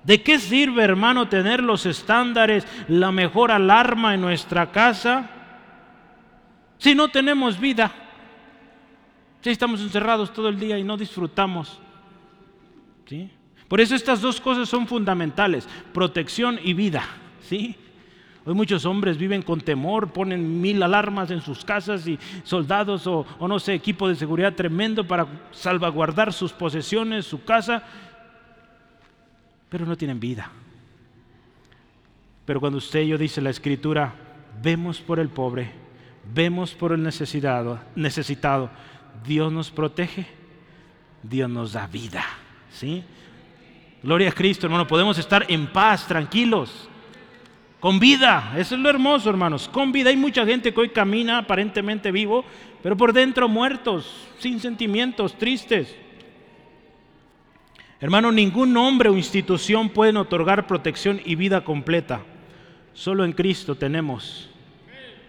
¿De 0.04 0.22
qué 0.22 0.38
sirve, 0.38 0.84
hermano, 0.84 1.30
tener 1.30 1.64
los 1.64 1.86
estándares, 1.86 2.68
la 2.88 3.12
mejor 3.12 3.52
alarma 3.52 4.14
en 4.14 4.22
nuestra 4.22 4.72
casa? 4.72 5.30
Si 6.78 6.94
no 6.94 7.08
tenemos 7.08 7.58
vida, 7.58 7.92
si 9.42 9.50
estamos 9.50 9.82
encerrados 9.82 10.34
todo 10.34 10.50
el 10.50 10.60
día 10.60 10.78
y 10.78 10.84
no 10.84 10.98
disfrutamos. 10.98 11.80
¿sí? 13.06 13.30
Por 13.70 13.80
eso 13.80 13.96
estas 13.96 14.20
dos 14.20 14.42
cosas 14.42 14.68
son 14.68 14.88
fundamentales, 14.88 15.68
protección 15.94 16.60
y 16.62 16.74
vida. 16.74 17.04
¿sí? 17.42 17.76
Hoy 18.46 18.54
muchos 18.54 18.86
hombres 18.86 19.18
viven 19.18 19.42
con 19.42 19.62
temor, 19.62 20.12
ponen 20.12 20.60
mil 20.60 20.84
alarmas 20.84 21.32
en 21.32 21.40
sus 21.40 21.64
casas 21.64 22.06
y 22.08 22.20
soldados 22.44 23.08
o, 23.08 23.26
o, 23.40 23.48
no 23.48 23.58
sé, 23.58 23.74
equipo 23.74 24.10
de 24.10 24.16
seguridad 24.16 24.54
tremendo 24.54 25.08
para 25.08 25.28
salvaguardar 25.52 26.34
sus 26.34 26.52
posesiones, 26.52 27.26
su 27.26 27.46
casa, 27.46 27.84
pero 29.74 29.88
no 29.88 29.98
tienen 29.98 30.20
vida. 30.20 30.52
Pero 32.46 32.60
cuando 32.60 32.78
usted 32.78 33.02
y 33.02 33.08
yo 33.08 33.18
dice 33.18 33.42
la 33.42 33.50
escritura, 33.50 34.14
vemos 34.62 35.02
por 35.02 35.20
el 35.20 35.30
pobre, 35.30 35.72
vemos 36.32 36.76
por 36.76 36.92
el 36.92 37.02
necesitado, 37.02 37.80
necesitado, 37.96 38.70
Dios 39.26 39.52
nos 39.52 39.72
protege, 39.72 40.28
Dios 41.24 41.50
nos 41.50 41.74
da 41.74 41.88
vida. 41.88 42.24
¿sí? 42.72 43.04
Gloria 44.04 44.30
a 44.30 44.34
Cristo, 44.34 44.68
hermano. 44.68 44.86
Podemos 44.86 45.18
estar 45.18 45.44
en 45.50 45.66
paz, 45.66 46.08
tranquilos, 46.08 46.88
con 47.80 47.98
vida. 47.98 48.54
Eso 48.56 48.76
es 48.76 48.82
lo 48.82 48.92
hermoso, 48.92 49.28
hermanos. 49.28 49.68
Con 49.68 49.92
vida. 49.92 50.12
Hay 50.12 50.18
mucha 50.18 50.46
gente 50.46 50.72
que 50.72 50.82
hoy 50.82 50.90
camina 50.90 51.40
aparentemente 51.40 52.12
vivo, 52.12 52.46
pero 52.84 52.96
por 52.96 53.12
dentro 53.12 53.50
muertos, 53.50 54.28
sin 54.38 54.60
sentimientos, 54.60 55.36
tristes. 55.36 56.03
Hermano, 58.04 58.34
ningún 58.34 58.76
hombre 58.76 59.08
o 59.08 59.16
institución 59.16 59.88
pueden 59.88 60.18
otorgar 60.18 60.68
protección 60.68 61.22
y 61.24 61.36
vida 61.36 61.64
completa. 61.64 62.20
Solo 62.92 63.24
en 63.24 63.32
Cristo 63.32 63.76
tenemos 63.76 64.50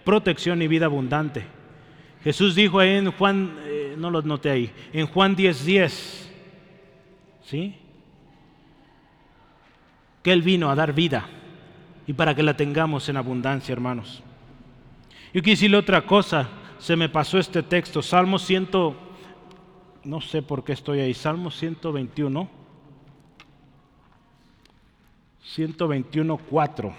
protección 0.04 0.60
y 0.60 0.66
vida 0.66 0.86
abundante. 0.86 1.46
Jesús 2.24 2.56
dijo 2.56 2.82
en 2.82 3.12
Juan, 3.12 3.58
eh, 3.62 3.94
no 3.96 4.10
lo 4.10 4.22
noté 4.22 4.50
ahí, 4.50 4.72
en 4.92 5.06
Juan 5.06 5.36
10:10, 5.36 5.64
10, 5.64 6.32
¿sí? 7.44 7.76
Que 10.24 10.32
Él 10.32 10.42
vino 10.42 10.68
a 10.68 10.74
dar 10.74 10.92
vida 10.92 11.28
y 12.08 12.12
para 12.12 12.34
que 12.34 12.42
la 12.42 12.56
tengamos 12.56 13.08
en 13.08 13.18
abundancia, 13.18 13.72
hermanos. 13.72 14.20
Yo 15.32 15.42
quise 15.42 15.52
decirle 15.52 15.76
otra 15.76 16.04
cosa, 16.04 16.48
se 16.80 16.96
me 16.96 17.08
pasó 17.08 17.38
este 17.38 17.62
texto, 17.62 18.02
Salmo 18.02 18.36
100, 18.36 18.68
no 20.02 20.20
sé 20.20 20.42
por 20.42 20.64
qué 20.64 20.72
estoy 20.72 20.98
ahí, 20.98 21.14
Salmo 21.14 21.52
121, 21.52 22.63
121, 25.44 26.36
4. 26.38 26.94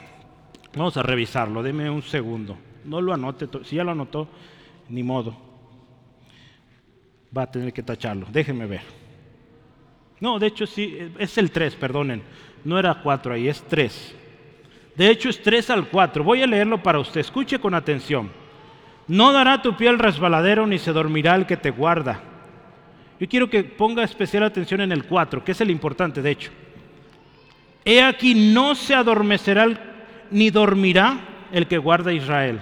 Vamos 0.75 0.97
a 0.97 1.03
revisarlo, 1.03 1.63
deme 1.63 1.89
un 1.89 2.01
segundo. 2.01 2.57
No 2.83 3.01
lo 3.01 3.13
anote, 3.13 3.47
si 3.63 3.75
ya 3.75 3.83
lo 3.83 3.91
anotó, 3.91 4.27
ni 4.89 5.03
modo. 5.03 5.35
Va 7.35 7.43
a 7.43 7.51
tener 7.51 7.73
que 7.73 7.83
tacharlo. 7.83 8.27
Déjenme 8.31 8.65
ver. 8.65 8.81
No, 10.19 10.39
de 10.39 10.47
hecho 10.47 10.65
sí, 10.65 10.97
es 11.17 11.37
el 11.37 11.51
3, 11.51 11.75
perdonen. 11.75 12.21
No 12.63 12.79
era 12.79 13.01
4 13.01 13.33
ahí, 13.33 13.47
es 13.47 13.63
3. 13.63 14.15
De 14.95 15.09
hecho 15.09 15.29
es 15.29 15.41
3 15.41 15.69
al 15.71 15.89
4. 15.89 16.23
Voy 16.23 16.41
a 16.41 16.47
leerlo 16.47 16.81
para 16.81 16.99
usted. 16.99 17.21
Escuche 17.21 17.59
con 17.59 17.73
atención. 17.73 18.31
No 19.07 19.33
dará 19.33 19.61
tu 19.61 19.75
piel 19.75 19.99
resbaladero 19.99 20.65
ni 20.65 20.77
se 20.77 20.93
dormirá 20.93 21.35
el 21.35 21.45
que 21.45 21.57
te 21.57 21.71
guarda. 21.71 22.21
Yo 23.19 23.27
quiero 23.27 23.49
que 23.49 23.63
ponga 23.63 24.03
especial 24.03 24.43
atención 24.43 24.81
en 24.81 24.91
el 24.91 25.05
4, 25.05 25.43
que 25.43 25.51
es 25.51 25.61
el 25.61 25.71
importante, 25.71 26.21
de 26.21 26.31
hecho. 26.31 26.51
He 27.85 28.01
aquí 28.01 28.33
no 28.33 28.73
se 28.73 28.95
adormecerá 28.95 29.67
ni 30.31 30.49
dormirá 30.49 31.19
el 31.51 31.67
que 31.67 31.77
guarda 31.77 32.09
a 32.09 32.15
Israel. 32.15 32.59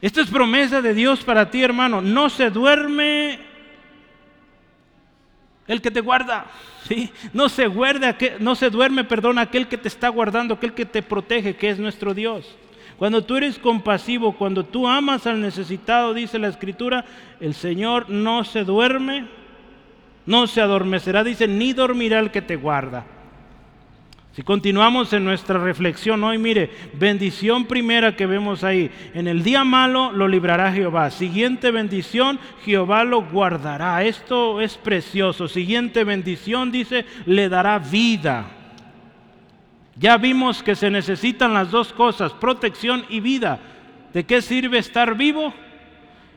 Esta 0.00 0.22
es 0.22 0.30
promesa 0.30 0.80
de 0.80 0.94
Dios 0.94 1.22
para 1.22 1.50
ti, 1.50 1.62
hermano. 1.62 2.00
No 2.00 2.30
se 2.30 2.50
duerme 2.50 3.38
el 5.66 5.82
que 5.82 5.90
te 5.90 6.00
guarda. 6.00 6.46
¿sí? 6.88 7.10
No, 7.32 7.48
se 7.48 7.68
duerme, 8.70 9.04
perdón, 9.04 9.38
aquel 9.38 9.68
que 9.68 9.78
te 9.78 9.88
está 9.88 10.08
guardando, 10.08 10.54
aquel 10.54 10.72
que 10.72 10.86
te 10.86 11.02
protege, 11.02 11.56
que 11.56 11.70
es 11.70 11.78
nuestro 11.78 12.14
Dios. 12.14 12.56
Cuando 12.98 13.24
tú 13.24 13.36
eres 13.36 13.58
compasivo, 13.58 14.36
cuando 14.36 14.64
tú 14.64 14.88
amas 14.88 15.26
al 15.26 15.40
necesitado, 15.40 16.14
dice 16.14 16.38
la 16.38 16.48
escritura, 16.48 17.04
el 17.40 17.52
Señor 17.54 18.08
no 18.08 18.42
se 18.44 18.64
duerme, 18.64 19.28
no 20.24 20.46
se 20.46 20.62
adormecerá, 20.62 21.22
dice, 21.22 21.46
ni 21.46 21.74
dormirá 21.74 22.20
el 22.20 22.30
que 22.30 22.40
te 22.40 22.56
guarda. 22.56 23.04
Si 24.36 24.42
continuamos 24.42 25.14
en 25.14 25.24
nuestra 25.24 25.58
reflexión 25.58 26.22
hoy, 26.22 26.36
mire, 26.36 26.70
bendición 26.92 27.64
primera 27.64 28.16
que 28.16 28.26
vemos 28.26 28.64
ahí, 28.64 28.90
en 29.14 29.28
el 29.28 29.42
día 29.42 29.64
malo 29.64 30.12
lo 30.12 30.28
librará 30.28 30.70
Jehová. 30.70 31.10
Siguiente 31.10 31.70
bendición, 31.70 32.38
Jehová 32.62 33.02
lo 33.04 33.22
guardará. 33.24 34.04
Esto 34.04 34.60
es 34.60 34.76
precioso. 34.76 35.48
Siguiente 35.48 36.04
bendición 36.04 36.70
dice, 36.70 37.06
le 37.24 37.48
dará 37.48 37.78
vida. 37.78 38.44
Ya 39.98 40.18
vimos 40.18 40.62
que 40.62 40.74
se 40.74 40.90
necesitan 40.90 41.54
las 41.54 41.70
dos 41.70 41.94
cosas, 41.94 42.34
protección 42.34 43.06
y 43.08 43.20
vida. 43.20 43.58
¿De 44.12 44.26
qué 44.26 44.42
sirve 44.42 44.76
estar 44.76 45.16
vivo 45.16 45.54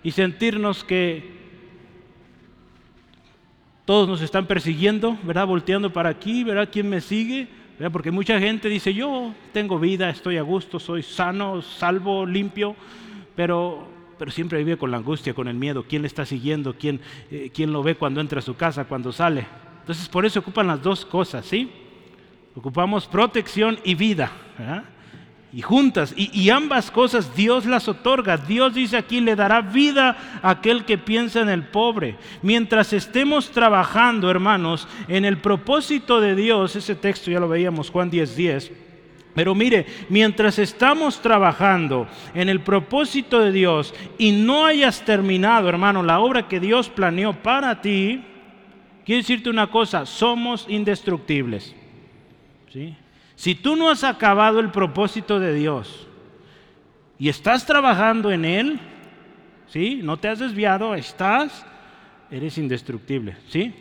y 0.03 0.11
sentirnos 0.11 0.85
que 0.85 1.37
todos 3.83 4.07
nos 4.07 4.21
están 4.21 4.45
persiguiendo, 4.45 5.17
¿verdad? 5.23 5.47
Volteando 5.47 5.91
para 5.91 6.07
aquí, 6.07 6.45
¿verdad? 6.45 6.69
¿Quién 6.71 6.87
me 6.87 7.01
sigue? 7.01 7.58
Porque 7.91 8.11
mucha 8.11 8.39
gente 8.39 8.67
dice, 8.67 8.93
yo 8.93 9.33
tengo 9.53 9.79
vida, 9.79 10.09
estoy 10.09 10.35
a 10.37 10.41
gusto, 10.41 10.79
soy 10.79 11.01
sano, 11.01 11.61
salvo, 11.61 12.25
limpio, 12.25 12.75
pero, 13.35 13.87
pero 14.17 14.31
siempre 14.31 14.59
vive 14.59 14.77
con 14.77 14.91
la 14.91 14.97
angustia, 14.97 15.33
con 15.33 15.47
el 15.47 15.55
miedo. 15.55 15.85
¿Quién 15.87 16.01
le 16.01 16.09
está 16.09 16.25
siguiendo? 16.25 16.73
¿Quién, 16.73 16.99
eh, 17.31 17.51
¿Quién 17.53 17.71
lo 17.71 17.81
ve 17.81 17.95
cuando 17.95 18.19
entra 18.19 18.39
a 18.39 18.41
su 18.41 18.57
casa, 18.57 18.83
cuando 18.83 19.13
sale? 19.13 19.47
Entonces 19.79 20.09
por 20.09 20.25
eso 20.25 20.41
ocupan 20.41 20.67
las 20.67 20.81
dos 20.81 21.05
cosas, 21.05 21.45
¿sí? 21.45 21.71
Ocupamos 22.53 23.07
protección 23.07 23.79
y 23.85 23.95
vida. 23.95 24.29
¿verdad? 24.57 24.83
Y 25.51 25.61
juntas. 25.61 26.13
Y, 26.15 26.49
ambas 26.49 26.91
cosas 26.91 27.35
Dios 27.35 27.65
las 27.65 27.87
otorga. 27.87 28.37
Dios 28.37 28.73
dice 28.73 28.97
aquí, 28.97 29.19
le 29.19 29.35
dará 29.35 29.61
vida 29.61 30.39
a 30.41 30.51
aquel 30.51 30.85
que 30.85 30.97
piensa 30.97 31.41
en 31.41 31.49
el 31.49 31.63
pobre. 31.63 32.17
Mientras 32.41 32.93
estemos 32.93 33.49
trabajando, 33.51 34.29
hermanos, 34.29 34.87
en 35.07 35.25
el 35.25 35.37
propósito 35.37 36.21
de 36.21 36.35
Dios, 36.35 36.75
ese 36.75 36.95
texto 36.95 37.31
ya 37.31 37.39
lo 37.39 37.49
veíamos, 37.49 37.89
Juan 37.89 38.11
10:10. 38.11 38.35
10, 38.35 38.71
pero 39.33 39.55
mire, 39.55 39.85
mientras 40.09 40.59
estamos 40.59 41.21
trabajando 41.21 42.07
en 42.33 42.49
el 42.49 42.61
propósito 42.61 43.39
de 43.39 43.51
Dios 43.51 43.93
y 44.17 44.31
no 44.31 44.65
hayas 44.65 45.03
terminado, 45.03 45.69
hermano, 45.69 46.03
la 46.03 46.19
obra 46.19 46.47
que 46.47 46.59
Dios 46.59 46.89
planeó 46.89 47.33
para 47.33 47.81
ti, 47.81 48.23
quiero 49.05 49.21
decirte 49.21 49.49
una 49.49 49.67
cosa, 49.67 50.05
somos 50.05 50.65
indestructibles. 50.67 51.75
¿Sí? 52.71 52.95
Si 53.39 53.55
tú 53.55 53.77
no 53.77 53.89
has 53.89 54.03
acabado 54.03 54.59
el 54.59 54.69
propósito 54.69 55.39
de 55.39 55.53
Dios 55.53 56.09
y 57.17 57.29
estás 57.29 57.65
trabajando 57.65 58.33
en 58.33 58.43
él, 58.43 58.81
¿sí? 59.67 60.01
No 60.03 60.17
te 60.17 60.27
has 60.27 60.39
desviado, 60.39 60.93
estás, 60.93 61.65
eres 62.29 62.57
indestructible, 62.57 63.37
¿sí? 63.47 63.73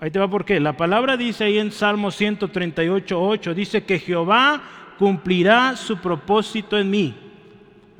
Ahí 0.00 0.10
te 0.10 0.18
va 0.18 0.28
por 0.28 0.44
qué. 0.44 0.58
La 0.58 0.76
palabra 0.76 1.16
dice 1.16 1.44
ahí 1.44 1.60
en 1.60 1.70
Salmo 1.70 2.10
138, 2.10 3.22
8, 3.22 3.54
dice 3.54 3.84
que 3.84 4.00
Jehová 4.00 4.60
cumplirá 4.98 5.76
su 5.76 5.98
propósito 5.98 6.76
en 6.76 6.90
mí. 6.90 7.14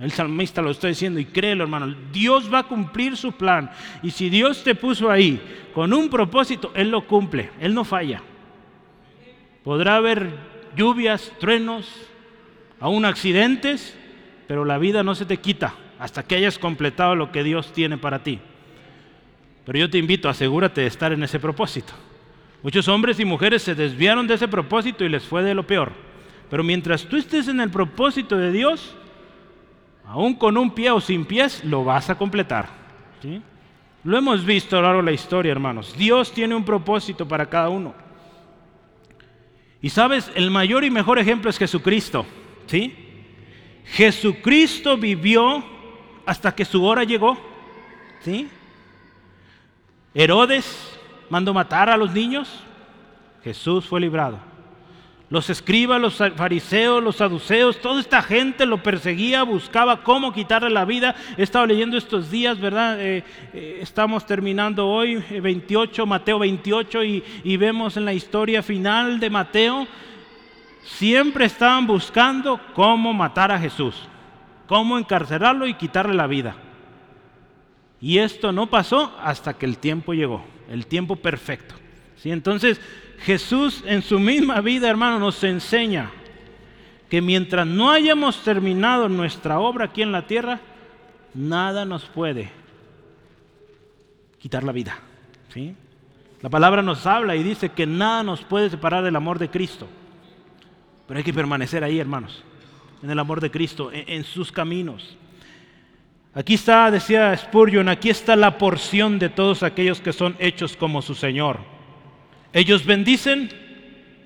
El 0.01 0.11
salmista 0.11 0.61
lo 0.61 0.73
está 0.73 0.89
diciendo 0.89 1.21
y 1.21 1.27
créelo, 1.27 1.63
hermano. 1.63 1.95
Dios 2.13 2.53
va 2.53 2.59
a 2.59 2.67
cumplir 2.67 3.17
su 3.17 3.31
plan. 3.31 3.71
Y 4.03 4.11
si 4.11 4.29
Dios 4.29 4.65
te 4.65 4.75
puso 4.75 5.09
ahí 5.09 5.41
con 5.73 5.93
un 5.93 6.11
propósito, 6.11 6.73
Él 6.75 6.91
lo 6.91 7.07
cumple. 7.07 7.51
Él 7.61 7.75
no 7.75 7.85
falla. 7.85 8.25
Podrá 9.63 9.95
haber 9.95 10.50
lluvias, 10.77 11.33
truenos, 11.39 11.87
aún 12.81 13.05
accidentes, 13.05 13.97
pero 14.47 14.65
la 14.65 14.79
vida 14.79 15.03
no 15.03 15.15
se 15.15 15.27
te 15.27 15.37
quita 15.37 15.75
hasta 15.99 16.23
que 16.23 16.35
hayas 16.35 16.59
completado 16.59 17.15
lo 17.15 17.31
que 17.31 17.45
Dios 17.45 17.73
tiene 17.73 17.99
para 17.99 18.23
ti. 18.23 18.41
Pero 19.65 19.79
yo 19.79 19.91
te 19.91 19.99
invito, 19.99 20.29
asegúrate 20.29 20.81
de 20.81 20.87
estar 20.87 21.13
en 21.13 21.23
ese 21.23 21.39
propósito. 21.39 21.93
Muchos 22.63 22.89
hombres 22.89 23.21
y 23.21 23.25
mujeres 23.25 23.63
se 23.63 23.75
desviaron 23.75 24.27
de 24.27 24.35
ese 24.35 24.49
propósito 24.49 25.05
y 25.05 25.09
les 25.09 25.25
fue 25.25 25.43
de 25.43 25.55
lo 25.55 25.67
peor. 25.67 25.93
Pero 26.49 26.65
mientras 26.65 27.05
tú 27.05 27.17
estés 27.17 27.49
en 27.49 27.61
el 27.61 27.71
propósito 27.71 28.37
de 28.37 28.51
Dios, 28.51 28.97
aún 30.07 30.35
con 30.35 30.57
un 30.57 30.75
pie 30.75 30.91
o 30.91 31.01
sin 31.01 31.25
pies, 31.25 31.63
lo 31.65 31.85
vas 31.85 32.11
a 32.11 32.19
completar. 32.19 32.69
Lo 34.03 34.17
hemos 34.17 34.45
visto 34.45 34.77
a 34.77 34.81
lo 34.81 34.87
largo 34.87 35.03
de 35.03 35.07
la 35.07 35.13
historia, 35.13 35.53
hermanos. 35.53 35.95
Dios 35.97 36.33
tiene 36.33 36.55
un 36.55 36.65
propósito 36.65 37.29
para 37.29 37.47
cada 37.47 37.69
uno. 37.69 37.95
Y 39.83 39.91
sabes, 39.91 40.31
el 40.35 40.51
mayor 40.51 40.85
y 40.85 40.91
mejor 40.91 41.19
ejemplo 41.19 41.51
es 41.51 41.59
Jesucristo. 41.59 42.27
¿sí? 42.67 42.95
Jesucristo 43.85 44.97
vivió 44.97 45.65
hasta 46.27 46.55
que 46.55 46.65
su 46.65 46.85
hora 46.85 47.05
llegó. 47.05 47.39
¿sí? 48.23 48.49
Herodes 50.15 50.99
mandó 51.31 51.55
matar 51.55 51.89
a 51.89 51.97
los 51.97 52.13
niños. 52.13 52.63
Jesús 53.43 53.87
fue 53.87 54.01
librado. 54.01 54.50
Los 55.31 55.49
escribas, 55.49 56.01
los 56.01 56.17
fariseos, 56.17 57.01
los 57.01 57.17
saduceos, 57.17 57.81
toda 57.81 58.01
esta 58.01 58.21
gente 58.21 58.67
lo 58.67 58.83
perseguía, 58.83 59.45
buscaba 59.45 60.03
cómo 60.03 60.33
quitarle 60.33 60.71
la 60.71 60.85
vida. 60.85 61.15
He 61.37 61.45
estado 61.45 61.67
leyendo 61.67 61.97
estos 61.97 62.33
días, 62.33 62.59
¿verdad? 62.59 63.01
Eh, 63.01 63.23
eh, 63.53 63.79
estamos 63.81 64.27
terminando 64.27 64.89
hoy 64.89 65.23
28, 65.41 66.03
eh, 66.03 66.07
Mateo 66.07 66.41
28, 66.41 67.05
y, 67.05 67.23
y 67.45 67.57
vemos 67.57 67.97
en 67.97 68.07
la 68.07 68.13
historia 68.13 68.61
final 68.61 69.21
de 69.21 69.31
Mateo, 69.31 69.87
siempre 70.83 71.45
estaban 71.45 71.87
buscando 71.87 72.61
cómo 72.75 73.13
matar 73.13 73.53
a 73.53 73.61
Jesús, 73.61 73.95
cómo 74.67 74.99
encarcelarlo 74.99 75.69
y 75.69 75.75
quitarle 75.75 76.15
la 76.15 76.27
vida. 76.27 76.57
Y 78.01 78.19
esto 78.19 78.51
no 78.51 78.69
pasó 78.69 79.17
hasta 79.23 79.55
que 79.55 79.67
el 79.67 79.79
tiempo 79.79 80.13
llegó, 80.13 80.45
el 80.69 80.89
tiempo 80.89 81.15
perfecto. 81.15 81.77
¿sí? 82.17 82.33
Entonces, 82.33 82.81
Jesús 83.23 83.83
en 83.87 84.03
su 84.03 84.19
misma 84.19 84.61
vida, 84.61 84.89
hermano, 84.89 85.19
nos 85.19 85.43
enseña 85.45 86.11
que 87.11 87.21
mientras 87.21 87.67
no 87.67 87.91
hayamos 87.91 88.43
terminado 88.43 89.09
nuestra 89.09 89.59
obra 89.59 89.87
aquí 89.87 90.01
en 90.01 90.13
la 90.13 90.27
tierra, 90.27 90.61
nada 91.35 91.85
nos 91.85 92.05
puede 92.05 92.51
quitar 94.39 94.65
la 94.65 94.73
vida. 94.73 94.99
¿sí? 95.53 95.75
La 96.41 96.49
palabra 96.49 96.83
nos 96.83 97.07
habla 97.07 97.37
y 97.37 97.43
dice 97.43 97.71
que 97.71 97.87
nada 97.87 98.23
nos 98.23 98.43
puede 98.43 98.71
separar 98.71 99.05
del 99.05 99.17
amor 99.17 99.39
de 99.39 99.51
Cristo. 99.51 99.87
Pero 101.07 101.19
hay 101.19 101.25
que 101.25 101.35
permanecer 101.35 101.85
ahí, 101.85 101.99
hermanos, 101.99 102.43
en 103.03 103.11
el 103.11 103.19
amor 103.19 103.41
de 103.41 103.51
Cristo, 103.51 103.91
en, 103.93 104.05
en 104.09 104.25
sus 104.25 104.51
caminos. 104.51 105.17
Aquí 106.33 106.55
está, 106.55 106.91
decía 106.93 107.37
Spurgeon, 107.37 107.89
aquí 107.89 108.09
está 108.09 108.37
la 108.37 108.57
porción 108.57 109.19
de 109.19 109.29
todos 109.29 109.65
aquellos 109.65 110.01
que 110.01 110.13
son 110.13 110.37
hechos 110.39 110.77
como 110.77 111.03
su 111.03 111.17
Señor. 111.17 111.80
Ellos 112.53 112.85
bendicen 112.85 113.51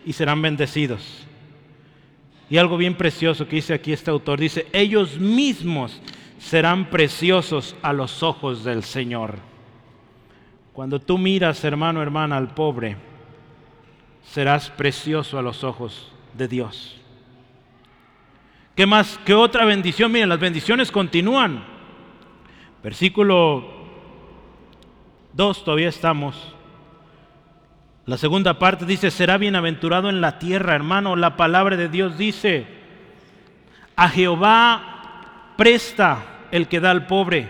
y 0.04 0.12
serán 0.12 0.40
bendecidos. 0.40 1.26
Y 2.48 2.58
algo 2.58 2.76
bien 2.76 2.94
precioso 2.94 3.48
que 3.48 3.56
dice 3.56 3.74
aquí 3.74 3.92
este 3.92 4.10
autor, 4.10 4.38
dice, 4.38 4.66
ellos 4.72 5.18
mismos 5.18 6.00
serán 6.38 6.90
preciosos 6.90 7.74
a 7.82 7.92
los 7.92 8.22
ojos 8.22 8.64
del 8.64 8.82
Señor. 8.82 9.38
Cuando 10.72 11.00
tú 11.00 11.18
miras, 11.18 11.64
hermano, 11.64 12.02
hermana, 12.02 12.36
al 12.36 12.52
pobre, 12.54 12.96
serás 14.24 14.70
precioso 14.70 15.38
a 15.38 15.42
los 15.42 15.64
ojos 15.64 16.12
de 16.36 16.48
Dios. 16.48 17.00
¿Qué 18.74 18.86
más? 18.86 19.18
¿Qué 19.24 19.34
otra 19.34 19.64
bendición? 19.64 20.10
Miren, 20.10 20.28
las 20.28 20.40
bendiciones 20.40 20.90
continúan. 20.90 21.64
Versículo 22.82 23.64
2, 25.32 25.64
todavía 25.64 25.88
estamos. 25.88 26.54
La 28.06 28.18
segunda 28.18 28.58
parte 28.58 28.84
dice, 28.84 29.10
será 29.10 29.38
bienaventurado 29.38 30.10
en 30.10 30.20
la 30.20 30.38
tierra, 30.38 30.74
hermano. 30.74 31.16
La 31.16 31.36
palabra 31.36 31.76
de 31.76 31.88
Dios 31.88 32.18
dice, 32.18 32.66
a 33.96 34.10
Jehová 34.10 35.54
presta 35.56 36.46
el 36.50 36.68
que 36.68 36.80
da 36.80 36.90
al 36.90 37.06
pobre. 37.06 37.48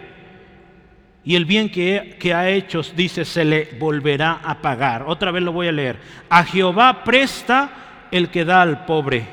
Y 1.25 1.35
el 1.35 1.45
bien 1.45 1.71
que, 1.71 2.35
ha 2.35 2.49
hecho, 2.51 2.83
dice, 2.95 3.25
se 3.25 3.45
le 3.45 3.71
volverá 3.81 4.41
a 4.45 4.61
pagar. 4.61 5.05
Otra 5.09 5.33
vez 5.33 5.43
lo 5.43 5.53
voy 5.53 5.69
a 5.69 5.73
leer. 5.73 5.99
A 6.29 6.45
Jehová 6.45 7.03
presta 7.03 7.71
el 8.13 8.29
que 8.29 8.45
da 8.45 8.63
al 8.63 8.85
pobre. 8.85 9.27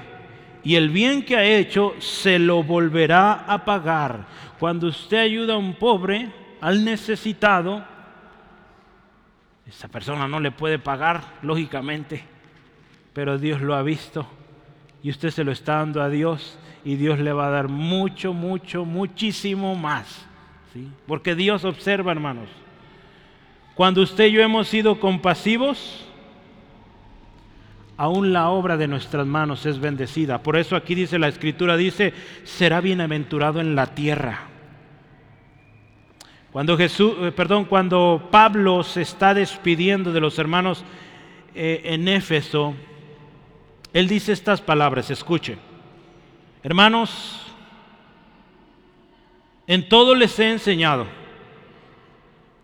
Y 0.64 0.76
el 0.76 0.90
bien 0.90 1.24
que 1.24 1.36
ha 1.36 1.44
hecho, 1.44 1.94
se 2.00 2.40
lo 2.40 2.64
volverá 2.64 3.46
a 3.46 3.64
pagar. 3.64 4.26
Cuando 4.58 4.88
usted 4.88 5.18
ayuda 5.18 5.54
a 5.54 5.58
un 5.58 5.74
pobre, 5.74 6.30
al 6.62 6.84
necesitado, 6.84 7.84
esa 9.72 9.88
persona 9.88 10.28
no 10.28 10.40
le 10.40 10.52
puede 10.52 10.80
pagar, 10.80 11.24
lógicamente, 11.42 12.24
pero 13.14 13.38
Dios 13.38 13.62
lo 13.62 13.74
ha 13.74 13.82
visto 13.82 14.28
y 15.02 15.10
usted 15.10 15.30
se 15.30 15.46
lo 15.46 15.52
está 15.52 15.76
dando 15.78 16.02
a 16.02 16.10
Dios 16.10 16.60
y 16.84 16.96
Dios 16.96 17.20
le 17.20 17.32
va 17.32 17.48
a 17.48 17.52
dar 17.52 17.70
mucho, 17.70 18.34
mucho, 18.34 18.84
muchísimo 18.84 19.76
más. 19.76 20.28
¿sí? 20.74 20.90
Porque 21.08 21.36
Dios 21.36 21.64
observa, 21.64 22.12
hermanos. 22.12 22.50
Cuando 23.74 24.02
usted 24.02 24.26
y 24.26 24.34
yo 24.34 24.42
hemos 24.42 24.68
sido 24.68 25.00
compasivos, 25.00 26.06
aún 27.96 28.34
la 28.34 28.50
obra 28.50 28.76
de 28.76 28.90
nuestras 28.90 29.26
manos 29.26 29.66
es 29.66 29.80
bendecida. 29.80 30.44
Por 30.44 30.58
eso 30.58 30.76
aquí 30.76 30.96
dice 30.96 31.18
la 31.18 31.30
escritura, 31.30 31.78
dice, 31.78 32.14
será 32.44 32.82
bienaventurado 32.82 33.62
en 33.62 33.74
la 33.76 33.88
tierra. 33.88 34.51
Cuando 36.52 36.78
Jesús, 36.78 37.14
eh, 37.22 37.32
perdón, 37.32 37.66
cuando 37.66 38.28
Pablo 38.30 38.84
se 38.84 39.02
está 39.02 39.34
despidiendo 39.34 40.12
de 40.12 40.20
los 40.20 40.38
hermanos 40.38 40.84
eh, 41.56 41.82
en 41.86 42.08
Éfeso, 42.10 42.74
él 43.94 44.08
dice 44.08 44.34
estas 44.34 44.60
palabras, 44.60 45.10
escuche. 45.10 45.58
Hermanos, 46.62 47.54
en 49.66 49.88
todo 49.88 50.14
les 50.14 50.38
he 50.40 50.52
enseñado. 50.52 51.08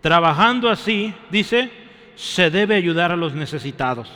Trabajando 0.02 0.69
así, 0.69 1.13
dice, 1.32 1.71
se 2.15 2.50
debe 2.50 2.76
ayudar 2.76 3.13
a 3.13 3.17
los 3.17 3.34
necesitados. 3.34 4.12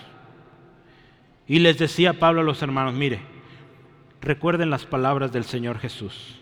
Y 1.47 1.59
les 1.59 1.77
decía 1.77 2.19
Pablo 2.19 2.41
a 2.41 2.43
los 2.43 2.61
hermanos, 2.61 2.93
mire, 2.93 3.21
recuerden 4.21 4.69
las 4.69 4.85
palabras 4.85 5.31
del 5.31 5.45
Señor 5.45 5.79
Jesús. 5.79 6.39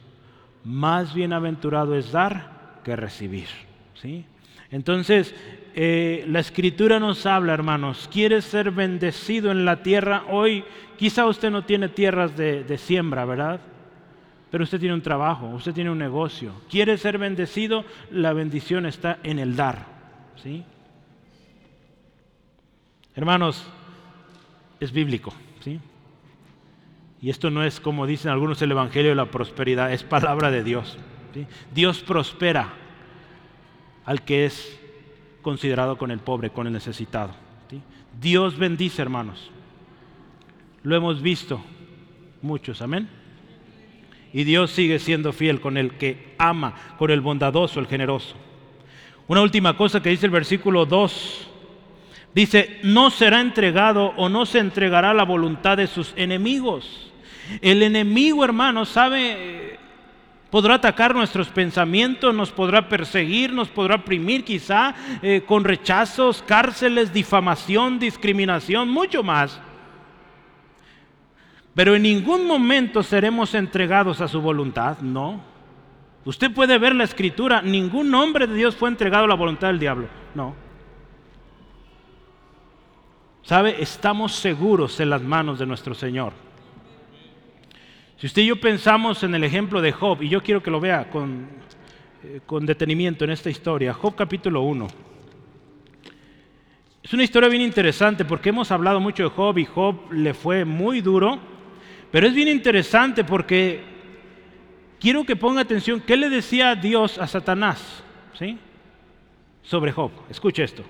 Más 0.63 1.13
bienaventurado 1.13 1.95
es 1.95 2.11
dar 2.11 2.58
que 2.83 2.95
recibir. 2.95 3.47
¿sí? 3.95 4.25
Entonces, 4.71 5.33
eh, 5.75 6.25
la 6.27 6.39
escritura 6.39 6.99
nos 6.99 7.25
habla, 7.25 7.53
hermanos, 7.53 8.09
quiere 8.11 8.41
ser 8.41 8.71
bendecido 8.71 9.51
en 9.51 9.65
la 9.65 9.81
tierra 9.83 10.23
hoy. 10.29 10.63
Quizá 10.97 11.25
usted 11.25 11.49
no 11.49 11.65
tiene 11.65 11.89
tierras 11.89 12.35
de, 12.35 12.63
de 12.63 12.77
siembra, 12.77 13.25
¿verdad? 13.25 13.61
Pero 14.51 14.63
usted 14.63 14.79
tiene 14.79 14.95
un 14.95 15.01
trabajo, 15.01 15.47
usted 15.47 15.73
tiene 15.73 15.91
un 15.91 15.99
negocio. 15.99 16.53
Quiere 16.69 16.97
ser 16.97 17.17
bendecido, 17.17 17.85
la 18.11 18.33
bendición 18.33 18.85
está 18.85 19.19
en 19.23 19.39
el 19.39 19.55
dar. 19.55 19.85
¿sí? 20.41 20.63
Hermanos, 23.15 23.67
es 24.79 24.91
bíblico. 24.91 25.33
¿sí? 25.59 25.79
Y 27.21 27.29
esto 27.29 27.51
no 27.51 27.63
es 27.63 27.79
como 27.79 28.07
dicen 28.07 28.31
algunos 28.31 28.61
el 28.61 28.71
Evangelio 28.71 29.09
de 29.09 29.15
la 29.15 29.29
prosperidad, 29.29 29.93
es 29.93 30.03
palabra 30.03 30.49
de 30.49 30.63
Dios. 30.63 30.97
Dios 31.73 31.99
prospera 31.99 32.73
al 34.05 34.23
que 34.23 34.45
es 34.45 34.79
considerado 35.41 35.97
con 35.97 36.11
el 36.11 36.19
pobre, 36.19 36.49
con 36.49 36.67
el 36.67 36.73
necesitado. 36.73 37.33
Dios 38.19 38.57
bendice, 38.57 39.01
hermanos. 39.01 39.51
Lo 40.83 40.95
hemos 40.95 41.21
visto 41.21 41.61
muchos, 42.41 42.81
amén. 42.81 43.09
Y 44.33 44.43
Dios 44.43 44.71
sigue 44.71 44.99
siendo 44.99 45.33
fiel 45.33 45.61
con 45.61 45.77
el 45.77 45.97
que 45.97 46.35
ama, 46.37 46.75
con 46.97 47.11
el 47.11 47.21
bondadoso, 47.21 47.79
el 47.79 47.87
generoso. 47.87 48.35
Una 49.27 49.41
última 49.41 49.75
cosa 49.77 50.01
que 50.01 50.09
dice 50.09 50.25
el 50.25 50.31
versículo 50.31 50.85
2. 50.85 51.47
Dice, 52.33 52.79
no 52.83 53.09
será 53.09 53.41
entregado 53.41 54.13
o 54.17 54.29
no 54.29 54.45
se 54.45 54.59
entregará 54.59 55.13
la 55.13 55.23
voluntad 55.23 55.77
de 55.77 55.87
sus 55.87 56.13
enemigos. 56.15 57.11
El 57.61 57.81
enemigo, 57.81 58.43
hermano, 58.45 58.85
sabe 58.85 59.78
Podrá 60.49 60.75
atacar 60.75 61.13
nuestros 61.13 61.49
pensamientos, 61.49 62.33
nos 62.33 62.51
podrá 62.51 62.89
perseguir, 62.89 63.53
nos 63.53 63.69
podrá 63.69 63.95
oprimir 63.95 64.43
quizá 64.43 64.95
eh, 65.21 65.43
con 65.45 65.63
rechazos, 65.63 66.41
cárceles, 66.41 67.13
difamación, 67.13 67.99
discriminación, 67.99 68.89
mucho 68.89 69.21
más. 69.21 69.59
Pero 71.75 71.95
en 71.95 72.01
ningún 72.01 72.47
momento 72.47 73.03
seremos 73.03 73.53
entregados 73.53 74.21
a 74.21 74.27
su 74.27 74.41
voluntad, 74.41 74.97
no. 74.99 75.39
Usted 76.25 76.51
puede 76.51 76.79
ver 76.79 76.95
la 76.95 77.03
escritura, 77.03 77.61
ningún 77.61 78.13
hombre 78.15 78.47
de 78.47 78.55
Dios 78.55 78.75
fue 78.75 78.89
entregado 78.89 79.25
a 79.25 79.27
la 79.27 79.35
voluntad 79.35 79.67
del 79.67 79.79
diablo, 79.79 80.07
no. 80.33 80.55
¿Sabe? 83.43 83.81
Estamos 83.81 84.35
seguros 84.35 84.99
en 84.99 85.11
las 85.11 85.21
manos 85.21 85.59
de 85.59 85.65
nuestro 85.67 85.93
Señor. 85.93 86.48
Si 88.19 88.27
usted 88.27 88.41
y 88.41 88.47
yo 88.47 88.59
pensamos 88.59 89.23
en 89.23 89.33
el 89.33 89.45
ejemplo 89.45 89.81
de 89.81 89.93
Job, 89.93 90.21
y 90.21 90.27
yo 90.27 90.43
quiero 90.43 90.61
que 90.61 90.69
lo 90.69 90.81
vea 90.81 91.09
con, 91.09 91.47
eh, 92.21 92.41
con 92.45 92.65
detenimiento 92.65 93.23
en 93.23 93.31
esta 93.31 93.49
historia, 93.49 93.93
Job 93.93 94.13
capítulo 94.13 94.61
1. 94.63 94.87
Es 97.01 97.13
una 97.13 97.23
historia 97.23 97.47
bien 97.47 97.61
interesante 97.61 98.25
porque 98.25 98.49
hemos 98.49 98.71
hablado 98.71 98.99
mucho 98.99 99.23
de 99.23 99.29
Job 99.29 99.57
y 99.57 99.63
Job 99.63 100.11
le 100.11 100.33
fue 100.33 100.65
muy 100.65 100.99
duro, 100.99 101.39
pero 102.11 102.27
es 102.27 102.33
bien 102.33 102.49
interesante 102.49 103.23
porque 103.23 103.85
quiero 104.99 105.23
que 105.23 105.37
ponga 105.37 105.61
atención, 105.61 106.01
¿qué 106.01 106.17
le 106.17 106.29
decía 106.29 106.75
Dios 106.75 107.17
a 107.19 107.25
Satanás? 107.25 108.03
¿Sí? 108.37 108.57
Sobre 109.63 109.93
Job. 109.93 110.11
Escuche 110.29 110.61
esto. 110.61 110.83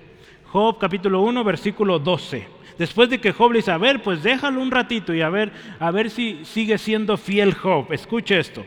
Job 0.46 0.78
capítulo 0.80 1.22
1, 1.22 1.44
versículo 1.44 2.00
12. 2.00 2.59
Después 2.80 3.10
de 3.10 3.20
que 3.20 3.32
Job 3.32 3.52
le 3.52 3.58
dice, 3.58 3.72
a 3.72 3.76
ver, 3.76 4.02
pues 4.02 4.22
déjalo 4.22 4.58
un 4.58 4.70
ratito 4.70 5.12
y 5.12 5.20
a 5.20 5.28
ver, 5.28 5.52
a 5.78 5.90
ver 5.90 6.08
si 6.08 6.46
sigue 6.46 6.78
siendo 6.78 7.18
fiel 7.18 7.52
Job. 7.52 7.92
Escuche 7.92 8.38
esto. 8.38 8.64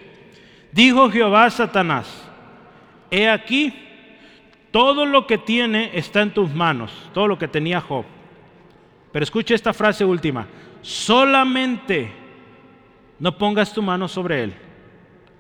Dijo 0.72 1.10
Jehová 1.10 1.46
a 1.46 1.50
Satanás, 1.50 2.30
he 3.10 3.28
aquí, 3.28 3.74
todo 4.70 5.08
lo 5.08 5.26
que 5.26 5.40
tiene 5.40 5.90
está 5.96 6.22
en 6.22 6.32
tus 6.32 6.54
manos, 6.54 6.92
todo 7.12 7.28
lo 7.28 7.40
que 7.40 7.48
tenía 7.48 7.82
Job. 7.82 8.06
Pero 9.12 9.24
escuche 9.24 9.56
esta 9.56 9.74
frase 9.74 10.06
última, 10.06 10.46
solamente 10.84 12.12
no 13.18 13.36
pongas 13.36 13.74
tu 13.74 13.82
mano 13.82 14.08
sobre 14.08 14.44
él. 14.44 14.54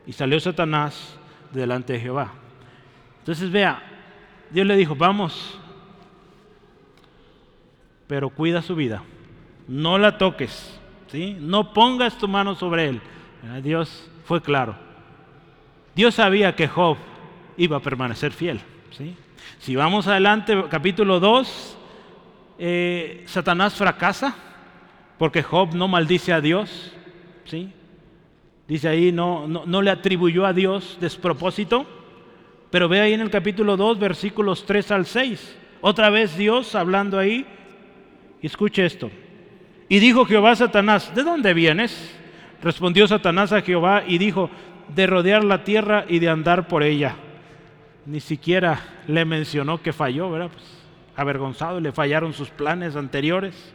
Y 0.07 0.13
salió 0.13 0.39
Satanás 0.39 1.19
delante 1.51 1.93
de 1.93 1.99
Jehová. 1.99 2.33
Entonces 3.19 3.51
vea, 3.51 3.83
Dios 4.49 4.65
le 4.65 4.75
dijo, 4.75 4.95
vamos, 4.95 5.59
pero 8.07 8.29
cuida 8.29 8.61
su 8.61 8.75
vida, 8.75 9.03
no 9.67 9.97
la 9.97 10.17
toques, 10.17 10.79
¿sí? 11.07 11.37
no 11.39 11.73
pongas 11.73 12.17
tu 12.17 12.27
mano 12.27 12.55
sobre 12.55 12.89
él. 12.89 13.01
Dios 13.61 14.09
fue 14.25 14.41
claro. 14.41 14.75
Dios 15.95 16.15
sabía 16.15 16.55
que 16.55 16.67
Job 16.67 16.97
iba 17.57 17.77
a 17.77 17.81
permanecer 17.81 18.31
fiel. 18.31 18.61
¿sí? 18.91 19.15
Si 19.59 19.75
vamos 19.75 20.07
adelante, 20.07 20.63
capítulo 20.69 21.19
2, 21.19 21.77
eh, 22.59 23.23
Satanás 23.27 23.75
fracasa 23.75 24.35
porque 25.17 25.43
Job 25.43 25.75
no 25.75 25.87
maldice 25.87 26.33
a 26.33 26.41
Dios. 26.41 26.91
¿sí? 27.45 27.71
Dice 28.67 28.87
ahí, 28.87 29.11
no, 29.11 29.47
no, 29.47 29.63
no 29.65 29.81
le 29.81 29.91
atribuyó 29.91 30.45
a 30.45 30.53
Dios 30.53 30.97
despropósito. 30.99 31.85
Pero 32.71 32.89
ve 32.89 33.01
ahí 33.01 33.13
en 33.13 33.21
el 33.21 33.29
capítulo 33.29 33.77
2, 33.77 33.99
versículos 33.99 34.65
3 34.65 34.91
al 34.91 35.05
6. 35.05 35.57
Otra 35.81 36.09
vez 36.09 36.35
Dios 36.37 36.73
hablando 36.73 37.19
ahí. 37.19 37.45
Escuche 38.47 38.85
esto. 38.85 39.09
Y 39.89 39.99
dijo 39.99 40.25
Jehová 40.25 40.51
a 40.51 40.55
Satanás, 40.55 41.13
¿de 41.15 41.23
dónde 41.23 41.53
vienes? 41.53 42.15
Respondió 42.61 43.07
Satanás 43.07 43.51
a 43.51 43.61
Jehová 43.61 44.03
y 44.07 44.17
dijo, 44.17 44.49
de 44.93 45.07
rodear 45.07 45.43
la 45.43 45.63
tierra 45.63 46.05
y 46.07 46.19
de 46.19 46.29
andar 46.29 46.67
por 46.67 46.83
ella. 46.83 47.15
Ni 48.05 48.19
siquiera 48.19 48.79
le 49.07 49.25
mencionó 49.25 49.81
que 49.81 49.93
falló, 49.93 50.29
¿verdad? 50.29 50.49
Pues, 50.51 50.65
avergonzado, 51.15 51.79
le 51.79 51.91
fallaron 51.91 52.33
sus 52.33 52.49
planes 52.49 52.95
anteriores. 52.95 53.73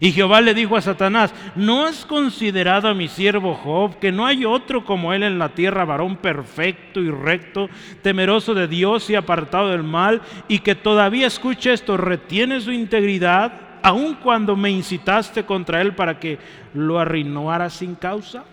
Y 0.00 0.12
Jehová 0.12 0.40
le 0.40 0.54
dijo 0.54 0.76
a 0.76 0.80
Satanás, 0.80 1.34
¿no 1.56 1.84
has 1.84 2.04
considerado 2.04 2.88
a 2.88 2.94
mi 2.94 3.08
siervo 3.08 3.54
Job, 3.54 3.98
que 3.98 4.12
no 4.12 4.26
hay 4.26 4.44
otro 4.44 4.84
como 4.84 5.12
él 5.12 5.24
en 5.24 5.40
la 5.40 5.48
tierra, 5.50 5.84
varón 5.84 6.16
perfecto 6.16 7.00
y 7.00 7.10
recto, 7.10 7.68
temeroso 8.02 8.54
de 8.54 8.68
Dios 8.68 9.10
y 9.10 9.16
apartado 9.16 9.70
del 9.70 9.82
mal, 9.82 10.22
y 10.46 10.60
que 10.60 10.76
todavía, 10.76 11.26
escucha 11.26 11.72
esto, 11.72 11.96
retiene 11.96 12.60
su 12.60 12.70
integridad, 12.70 13.67
aun 13.82 14.14
cuando 14.14 14.56
me 14.56 14.70
incitaste 14.70 15.44
contra 15.44 15.80
él 15.80 15.94
para 15.94 16.18
que 16.18 16.38
lo 16.74 16.98
arruinara 16.98 17.70
sin 17.70 17.94
causa? 17.94 18.44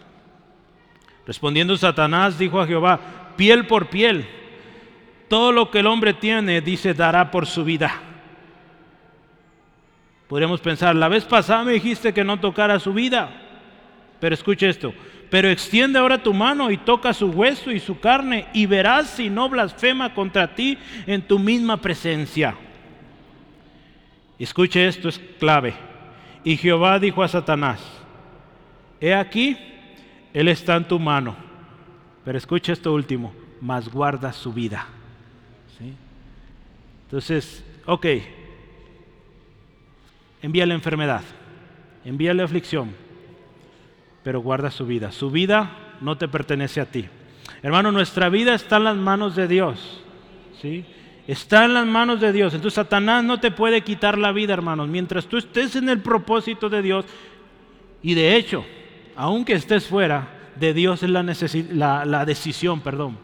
Respondiendo 1.25 1.75
Satanás, 1.77 2.37
dijo 2.37 2.61
a 2.61 2.67
Jehová, 2.67 2.99
piel 3.35 3.65
por 3.67 3.87
piel, 3.87 4.27
todo 5.27 5.51
lo 5.51 5.71
que 5.71 5.79
el 5.79 5.87
hombre 5.87 6.13
tiene, 6.13 6.61
dice, 6.61 6.93
dará 6.93 7.31
por 7.31 7.47
su 7.47 7.63
vida. 7.63 7.91
Podríamos 10.27 10.61
pensar, 10.61 10.95
la 10.95 11.07
vez 11.07 11.23
pasada 11.25 11.63
me 11.63 11.73
dijiste 11.73 12.13
que 12.13 12.23
no 12.23 12.39
tocara 12.39 12.79
su 12.79 12.93
vida, 12.93 13.29
pero 14.19 14.33
escuche 14.33 14.67
esto, 14.69 14.93
pero 15.29 15.49
extiende 15.49 15.99
ahora 15.99 16.23
tu 16.23 16.33
mano 16.33 16.71
y 16.71 16.77
toca 16.77 17.13
su 17.13 17.27
hueso 17.27 17.71
y 17.71 17.79
su 17.79 17.99
carne 17.99 18.47
y 18.53 18.65
verás 18.65 19.09
si 19.09 19.29
no 19.29 19.49
blasfema 19.49 20.13
contra 20.13 20.55
ti 20.55 20.77
en 21.05 21.21
tu 21.21 21.39
misma 21.39 21.77
presencia. 21.77 22.55
Escuche 24.37 24.87
esto, 24.87 25.09
es 25.09 25.19
clave. 25.39 25.73
Y 26.43 26.57
Jehová 26.57 26.99
dijo 26.99 27.23
a 27.23 27.27
Satanás, 27.27 27.81
he 28.99 29.13
aquí, 29.13 29.57
él 30.33 30.47
está 30.47 30.75
en 30.75 30.87
tu 30.87 30.99
mano, 30.99 31.35
pero 32.23 32.37
escuche 32.37 32.73
esto 32.73 32.93
último, 32.93 33.33
mas 33.61 33.89
guarda 33.89 34.31
su 34.33 34.53
vida. 34.53 34.87
Entonces, 37.05 37.63
ok, 37.85 38.05
envía 40.41 40.65
la 40.65 40.73
enfermedad, 40.73 41.21
envía 42.03 42.33
la 42.33 42.43
aflicción, 42.43 42.91
pero 44.23 44.41
guarda 44.41 44.71
su 44.71 44.85
vida. 44.85 45.11
Su 45.11 45.29
vida 45.29 45.71
no 46.01 46.17
te 46.17 46.27
pertenece 46.27 46.81
a 46.81 46.85
ti. 46.85 47.05
Hermano, 47.61 47.91
nuestra 47.91 48.29
vida 48.29 48.53
está 48.53 48.77
en 48.77 48.83
las 48.85 48.97
manos 48.97 49.35
de 49.35 49.47
Dios. 49.47 50.03
¿sí? 50.61 50.83
Está 51.27 51.65
en 51.65 51.73
las 51.73 51.87
manos 51.87 52.21
de 52.21 52.31
Dios. 52.31 52.53
Entonces 52.53 52.75
Satanás 52.75 53.23
no 53.23 53.39
te 53.39 53.51
puede 53.51 53.81
quitar 53.81 54.17
la 54.17 54.31
vida, 54.31 54.53
hermanos. 54.53 54.87
Mientras 54.87 55.25
tú 55.25 55.37
estés 55.37 55.75
en 55.75 55.89
el 55.89 55.99
propósito 55.99 56.69
de 56.69 56.81
Dios, 56.81 57.05
y 58.03 58.13
de 58.13 58.35
hecho, 58.35 58.63
aunque 59.15 59.53
estés 59.53 59.87
fuera, 59.87 60.27
de 60.55 60.73
Dios 60.73 61.03
es 61.03 61.09
la, 61.09 62.05
la, 62.05 62.25
decisión, 62.25 62.81
perdón, 62.81 63.17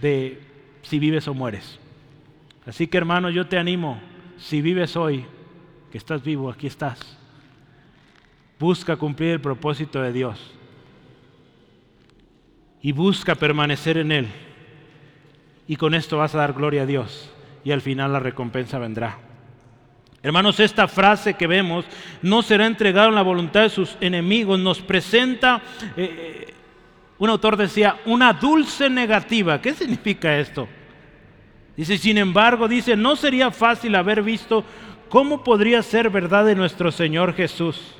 de 0.00 0.40
si 0.82 0.98
vives 0.98 1.26
o 1.26 1.34
mueres. 1.34 1.78
Así 2.66 2.86
que 2.86 2.98
hermano, 2.98 3.30
yo 3.30 3.46
te 3.46 3.58
animo, 3.58 4.00
si 4.38 4.60
vives 4.60 4.96
hoy, 4.96 5.24
que 5.90 5.98
estás 5.98 6.22
vivo, 6.22 6.50
aquí 6.50 6.66
estás. 6.66 7.18
Busca 8.58 8.96
cumplir 8.96 9.32
el 9.32 9.40
propósito 9.40 10.00
de 10.02 10.12
Dios. 10.12 10.52
Y 12.80 12.92
busca 12.92 13.34
permanecer 13.34 13.98
en 13.98 14.12
Él. 14.12 14.28
Y 15.66 15.76
con 15.76 15.94
esto 15.94 16.18
vas 16.18 16.34
a 16.34 16.38
dar 16.38 16.52
gloria 16.52 16.82
a 16.82 16.86
Dios. 16.86 17.30
Y 17.64 17.72
al 17.72 17.80
final 17.80 18.12
la 18.12 18.20
recompensa 18.20 18.78
vendrá. 18.78 19.18
Hermanos, 20.22 20.60
esta 20.60 20.86
frase 20.86 21.34
que 21.34 21.46
vemos, 21.46 21.84
no 22.22 22.42
será 22.42 22.66
entregado 22.66 23.08
en 23.08 23.16
la 23.16 23.22
voluntad 23.22 23.62
de 23.62 23.70
sus 23.70 23.96
enemigos, 24.00 24.58
nos 24.58 24.80
presenta, 24.80 25.60
eh, 25.96 26.46
eh, 26.48 26.54
un 27.18 27.30
autor 27.30 27.56
decía, 27.56 27.96
una 28.06 28.32
dulce 28.32 28.88
negativa. 28.88 29.60
¿Qué 29.60 29.74
significa 29.74 30.38
esto? 30.38 30.68
Dice, 31.76 31.98
sin 31.98 32.18
embargo, 32.18 32.68
dice, 32.68 32.96
no 32.96 33.16
sería 33.16 33.50
fácil 33.50 33.94
haber 33.94 34.22
visto 34.22 34.64
cómo 35.08 35.42
podría 35.42 35.82
ser 35.82 36.10
verdad 36.10 36.44
de 36.44 36.54
nuestro 36.54 36.92
Señor 36.92 37.34
Jesús 37.34 37.96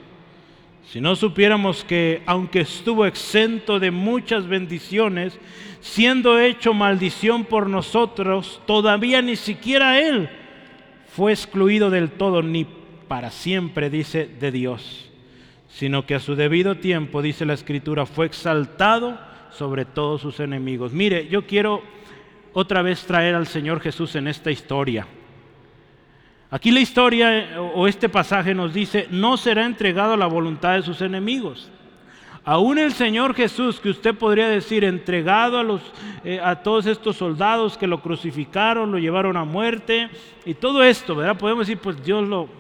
si 0.87 1.01
no 1.01 1.17
supiéramos 1.17 1.85
que, 1.85 2.23
aunque 2.27 2.61
estuvo 2.61 3.07
exento 3.07 3.79
de 3.79 3.91
muchas 3.91 4.47
bendiciones, 4.47 5.39
siendo 5.81 6.39
hecho 6.39 6.75
maldición 6.75 7.45
por 7.45 7.69
nosotros, 7.69 8.61
todavía 8.67 9.23
ni 9.23 9.37
siquiera 9.37 10.01
Él 10.01 10.29
fue 11.07 11.33
excluido 11.33 11.91
del 11.91 12.11
todo, 12.11 12.43
ni 12.43 12.67
para 13.09 13.31
siempre, 13.31 13.91
dice, 13.91 14.27
de 14.27 14.51
Dios, 14.51 15.11
sino 15.69 16.07
que 16.07 16.15
a 16.15 16.21
su 16.21 16.35
debido 16.35 16.77
tiempo, 16.77 17.21
dice 17.23 17.45
la 17.45 17.53
Escritura, 17.53 18.07
fue 18.07 18.27
exaltado 18.27 19.19
sobre 19.51 19.85
todos 19.85 20.23
sus 20.23 20.41
enemigos. 20.41 20.93
Mire, 20.93 21.29
yo 21.29 21.47
quiero 21.47 21.83
otra 22.53 22.83
vez 22.83 23.05
traer 23.05 23.35
al 23.35 23.47
Señor 23.47 23.81
Jesús 23.81 24.15
en 24.15 24.29
esta 24.29 24.51
historia. 24.51 25.07
Aquí 26.53 26.71
la 26.71 26.81
historia 26.81 27.39
eh, 27.39 27.57
o 27.57 27.89
este 27.89 28.11
pasaje 28.11 28.55
nos 28.55 28.75
dice, 28.75 29.09
no 29.11 29.39
será 29.39 29.65
entregado 29.65 30.13
a 30.13 30.19
la 30.19 30.27
voluntad 30.27 30.75
de 30.75 30.83
sus 30.83 31.01
enemigos. 31.01 31.71
Aún 32.45 32.77
el 32.77 32.93
Señor 32.93 33.35
Jesús, 33.35 33.81
que 33.81 33.89
usted 33.89 34.15
podría 34.15 34.49
decir, 34.49 34.85
entregado 34.85 35.59
a, 35.59 35.63
los, 35.63 35.81
eh, 36.25 36.41
a 36.45 36.57
todos 36.57 36.85
estos 36.85 37.17
soldados 37.17 37.79
que 37.79 37.87
lo 37.87 38.03
crucificaron, 38.03 38.93
lo 38.93 38.99
llevaron 38.99 39.39
a 39.39 39.45
muerte 39.45 40.11
y 40.45 40.53
todo 40.53 40.85
esto, 40.85 41.17
¿verdad? 41.17 41.39
Podemos 41.39 41.67
decir, 41.67 41.81
pues 41.81 42.05
Dios 42.05 42.29
lo... 42.29 42.51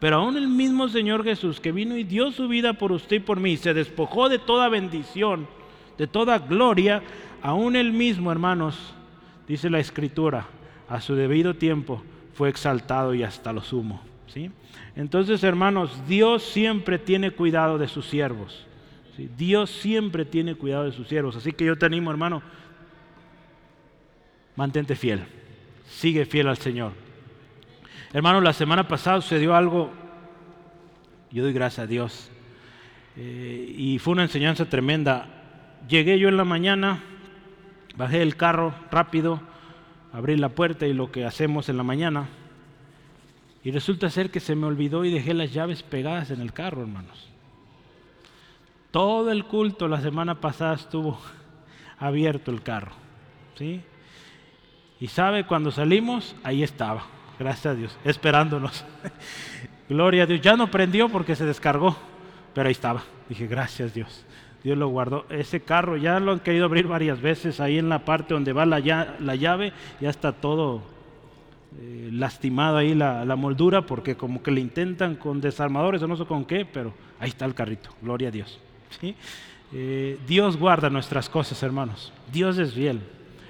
Pero 0.00 0.16
aún 0.16 0.36
el 0.36 0.48
mismo 0.48 0.88
Señor 0.88 1.22
Jesús 1.22 1.60
que 1.60 1.70
vino 1.70 1.96
y 1.96 2.02
dio 2.02 2.32
su 2.32 2.48
vida 2.48 2.72
por 2.72 2.90
usted 2.90 3.16
y 3.16 3.20
por 3.20 3.38
mí, 3.38 3.56
se 3.56 3.74
despojó 3.74 4.28
de 4.28 4.40
toda 4.40 4.68
bendición, 4.68 5.46
de 5.98 6.08
toda 6.08 6.40
gloria, 6.40 7.00
aún 7.42 7.76
el 7.76 7.92
mismo, 7.92 8.32
hermanos, 8.32 8.92
dice 9.46 9.70
la 9.70 9.78
Escritura, 9.78 10.48
a 10.88 11.00
su 11.00 11.14
debido 11.14 11.54
tiempo 11.54 12.02
fue 12.36 12.48
exaltado 12.48 13.14
y 13.14 13.22
hasta 13.22 13.52
lo 13.52 13.62
sumo. 13.62 14.00
¿sí? 14.26 14.50
Entonces, 14.94 15.42
hermanos, 15.42 16.06
Dios 16.06 16.42
siempre 16.42 16.98
tiene 16.98 17.30
cuidado 17.30 17.78
de 17.78 17.88
sus 17.88 18.06
siervos. 18.06 18.66
Dios 19.36 19.70
siempre 19.70 20.24
tiene 20.24 20.54
cuidado 20.54 20.84
de 20.84 20.92
sus 20.92 21.08
siervos. 21.08 21.36
Así 21.36 21.52
que 21.52 21.64
yo 21.64 21.76
te 21.76 21.86
animo, 21.86 22.10
hermano, 22.10 22.42
mantente 24.54 24.94
fiel. 24.94 25.24
Sigue 25.88 26.26
fiel 26.26 26.48
al 26.48 26.58
Señor. 26.58 26.92
Hermano, 28.12 28.40
la 28.40 28.52
semana 28.52 28.86
pasada 28.86 29.20
sucedió 29.20 29.54
algo, 29.54 29.90
yo 31.30 31.42
doy 31.42 31.52
gracias 31.52 31.84
a 31.84 31.86
Dios, 31.86 32.30
eh, 33.16 33.74
y 33.76 33.98
fue 33.98 34.12
una 34.12 34.22
enseñanza 34.22 34.66
tremenda. 34.66 35.28
Llegué 35.88 36.18
yo 36.18 36.28
en 36.28 36.36
la 36.36 36.44
mañana, 36.44 37.02
Bajé 37.96 38.20
el 38.20 38.36
carro 38.36 38.74
rápido, 38.90 39.40
abrí 40.12 40.36
la 40.36 40.50
puerta 40.50 40.86
y 40.86 40.92
lo 40.92 41.10
que 41.10 41.24
hacemos 41.24 41.68
en 41.68 41.76
la 41.76 41.82
mañana. 41.82 42.28
Y 43.62 43.70
resulta 43.70 44.10
ser 44.10 44.30
que 44.30 44.40
se 44.40 44.54
me 44.54 44.66
olvidó 44.66 45.04
y 45.04 45.12
dejé 45.12 45.34
las 45.34 45.52
llaves 45.52 45.82
pegadas 45.82 46.30
en 46.30 46.40
el 46.40 46.52
carro, 46.52 46.82
hermanos. 46.82 47.28
Todo 48.90 49.30
el 49.30 49.44
culto 49.44 49.88
la 49.88 50.00
semana 50.00 50.40
pasada 50.40 50.74
estuvo 50.74 51.18
abierto 51.98 52.50
el 52.50 52.62
carro. 52.62 52.92
¿sí? 53.56 53.82
Y 55.00 55.08
sabe, 55.08 55.44
cuando 55.44 55.70
salimos, 55.70 56.36
ahí 56.42 56.62
estaba, 56.62 57.04
gracias 57.38 57.66
a 57.66 57.74
Dios, 57.74 57.98
esperándonos. 58.04 58.84
Gloria 59.88 60.24
a 60.24 60.26
Dios. 60.26 60.40
Ya 60.40 60.56
no 60.56 60.70
prendió 60.70 61.08
porque 61.08 61.36
se 61.36 61.44
descargó, 61.44 61.96
pero 62.54 62.68
ahí 62.68 62.72
estaba. 62.72 63.02
Dije, 63.28 63.46
gracias 63.46 63.94
Dios. 63.94 64.25
Dios 64.66 64.76
lo 64.76 64.88
guardó. 64.88 65.26
Ese 65.28 65.60
carro 65.60 65.96
ya 65.96 66.18
lo 66.18 66.32
han 66.32 66.40
querido 66.40 66.64
abrir 66.64 66.88
varias 66.88 67.20
veces. 67.20 67.60
Ahí 67.60 67.78
en 67.78 67.88
la 67.88 68.04
parte 68.04 68.34
donde 68.34 68.52
va 68.52 68.66
la, 68.66 68.80
llave, 68.80 69.72
ya 70.00 70.10
está 70.10 70.32
todo 70.32 70.82
eh, 71.80 72.08
lastimado 72.12 72.76
ahí 72.76 72.92
la, 72.92 73.36
moldura 73.36 73.82
porque 73.86 74.16
como 74.16 74.42
que 74.42 74.50
le 74.50 74.60
intentan 74.60 75.14
con 75.14 75.40
desarmadores 75.40 76.02
o 76.02 76.08
no 76.08 76.16
sé 76.16 76.24
con 76.24 76.44
qué, 76.44 76.66
pero 76.66 76.92
ahí 77.20 77.28
está 77.28 77.44
el 77.44 77.54
carrito. 77.54 77.90
Gloria 78.02 78.26
a 78.26 78.32
Dios. 78.32 78.58
¿Sí? 78.98 79.14
Eh, 79.72 80.18
Dios 80.26 80.56
guarda 80.56 80.90
nuestras 80.90 81.28
cosas, 81.30 81.62
hermanos. 81.62 82.12
Dios 82.32 82.58
es 82.58 82.74
fiel. 82.74 82.98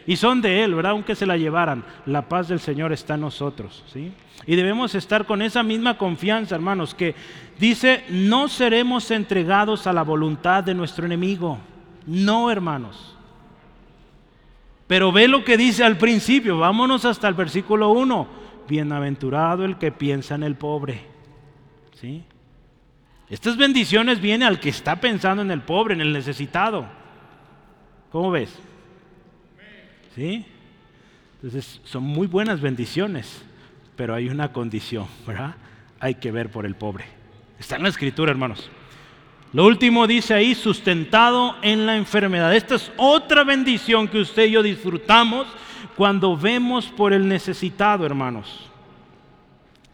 Y 0.06 0.16
son 0.16 0.40
de 0.40 0.62
Él, 0.62 0.74
¿verdad? 0.74 0.92
Aunque 0.92 1.16
se 1.16 1.26
la 1.26 1.36
llevaran, 1.36 1.84
la 2.06 2.28
paz 2.28 2.48
del 2.48 2.60
Señor 2.60 2.92
está 2.92 3.14
en 3.14 3.22
nosotros, 3.22 3.82
¿sí? 3.92 4.12
Y 4.46 4.54
debemos 4.54 4.94
estar 4.94 5.26
con 5.26 5.42
esa 5.42 5.62
misma 5.62 5.98
confianza, 5.98 6.54
hermanos, 6.54 6.94
que 6.94 7.14
dice, 7.58 8.04
no 8.08 8.48
seremos 8.48 9.10
entregados 9.10 9.86
a 9.86 9.92
la 9.92 10.02
voluntad 10.02 10.62
de 10.62 10.74
nuestro 10.74 11.06
enemigo. 11.06 11.58
No, 12.06 12.50
hermanos. 12.50 13.16
Pero 14.86 15.10
ve 15.10 15.26
lo 15.26 15.44
que 15.44 15.56
dice 15.56 15.82
al 15.82 15.98
principio, 15.98 16.58
vámonos 16.58 17.04
hasta 17.04 17.26
el 17.26 17.34
versículo 17.34 17.90
1. 17.90 18.28
Bienaventurado 18.68 19.64
el 19.64 19.78
que 19.78 19.90
piensa 19.90 20.36
en 20.36 20.44
el 20.44 20.54
pobre. 20.54 21.00
¿Sí? 22.00 22.22
Estas 23.28 23.56
bendiciones 23.56 24.20
vienen 24.20 24.46
al 24.46 24.60
que 24.60 24.68
está 24.68 25.00
pensando 25.00 25.42
en 25.42 25.50
el 25.50 25.62
pobre, 25.62 25.94
en 25.94 26.00
el 26.00 26.12
necesitado. 26.12 26.86
¿Cómo 28.12 28.30
ves? 28.30 28.56
¿Sí? 30.16 30.46
Entonces 31.34 31.80
son 31.84 32.02
muy 32.02 32.26
buenas 32.26 32.62
bendiciones, 32.62 33.42
pero 33.96 34.14
hay 34.14 34.30
una 34.30 34.50
condición, 34.52 35.06
¿verdad? 35.26 35.54
Hay 36.00 36.14
que 36.14 36.32
ver 36.32 36.50
por 36.50 36.64
el 36.64 36.74
pobre. 36.74 37.04
Está 37.58 37.76
en 37.76 37.82
la 37.82 37.90
escritura, 37.90 38.30
hermanos. 38.30 38.70
Lo 39.52 39.66
último 39.66 40.06
dice 40.06 40.32
ahí, 40.32 40.54
sustentado 40.54 41.56
en 41.60 41.84
la 41.84 41.96
enfermedad. 41.96 42.54
Esta 42.54 42.76
es 42.76 42.90
otra 42.96 43.44
bendición 43.44 44.08
que 44.08 44.20
usted 44.20 44.46
y 44.46 44.52
yo 44.52 44.62
disfrutamos 44.62 45.46
cuando 45.96 46.36
vemos 46.36 46.86
por 46.86 47.12
el 47.12 47.28
necesitado, 47.28 48.06
hermanos. 48.06 48.70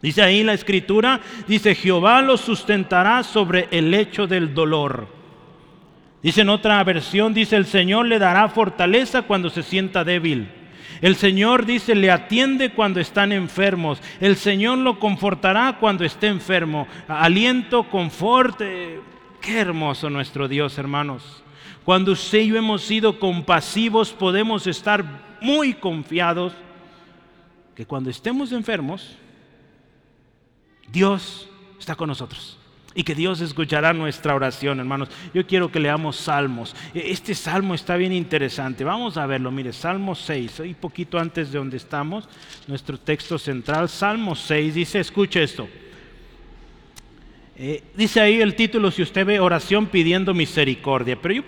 Dice 0.01 0.23
ahí 0.23 0.43
la 0.43 0.55
escritura, 0.55 1.21
dice, 1.47 1.75
Jehová 1.75 2.23
lo 2.23 2.37
sustentará 2.37 3.23
sobre 3.25 3.69
el 3.73 3.91
lecho 3.91 4.27
del 4.27 4.55
dolor. 4.55 5.22
Dice 6.23 6.43
en 6.43 6.51
otra 6.51 6.83
versión, 6.85 7.35
dice, 7.35 7.57
el 7.57 7.67
Señor 7.67 8.07
le 8.07 8.21
dará 8.21 8.49
fortaleza 8.49 9.23
cuando 9.23 9.51
se 9.51 9.65
sienta 9.65 10.05
débil. 10.05 10.49
El 11.01 11.17
Señor 11.17 11.67
dice, 11.67 11.97
le 11.97 12.13
atiende 12.13 12.73
cuando 12.73 13.01
están 13.01 13.33
enfermos. 13.33 14.01
El 14.21 14.37
Señor 14.37 14.79
lo 14.79 15.01
confortará 15.01 15.79
cuando 15.81 16.05
esté 16.05 16.29
enfermo. 16.29 16.87
Aliento, 17.09 17.89
confort. 17.91 18.61
Eh, 18.61 19.01
qué 19.41 19.59
hermoso 19.59 20.09
nuestro 20.11 20.47
Dios, 20.47 20.79
hermanos. 20.79 21.43
Cuando 21.85 22.13
usted 22.13 22.43
y 22.43 22.49
yo 22.49 22.57
hemos 22.57 22.83
sido 22.83 23.19
compasivos, 23.19 24.13
podemos 24.13 24.69
estar 24.69 25.05
muy 25.41 25.75
confiados 25.75 26.53
que 27.75 27.85
cuando 27.85 28.11
estemos 28.11 28.53
enfermos, 28.53 29.17
Dios 30.87 31.49
está 31.81 31.97
con 31.97 32.07
nosotros 32.07 32.62
y 32.95 33.03
que 33.03 33.15
Dios 33.15 33.41
escuchará 33.41 33.93
nuestra 33.93 34.35
oración, 34.35 34.79
hermanos. 34.81 35.09
Yo 35.33 35.47
quiero 35.47 35.71
que 35.71 35.81
leamos 35.81 36.17
Salmos. 36.17 36.75
E, 36.95 37.11
este 37.11 37.35
salmo 37.35 37.75
está 37.75 37.97
bien 37.97 38.13
interesante. 38.13 38.85
Vamos 38.85 39.17
a 39.17 39.27
verlo. 39.27 39.51
Mire, 39.51 39.73
Salmo 39.73 40.15
6, 40.15 40.61
un 40.61 40.75
poquito 40.75 41.19
antes 41.19 41.53
de 41.53 41.59
donde 41.59 41.77
estamos, 41.77 42.29
nuestro 42.67 42.99
texto 42.99 43.39
central. 43.39 43.89
Salmo 43.89 44.35
6 44.35 44.75
dice, 44.75 45.01
escuche 45.01 45.43
esto. 45.43 45.69
Eh, 47.57 47.83
dice 47.95 48.21
ahí 48.21 48.41
el 48.41 48.55
título, 48.55 48.91
si 48.91 49.03
usted 49.03 49.25
ve, 49.25 49.41
oración 49.41 49.87
pidiendo 49.87 50.35
misericordia. 50.35 51.17
Pero 51.21 51.35
yo 51.35 51.43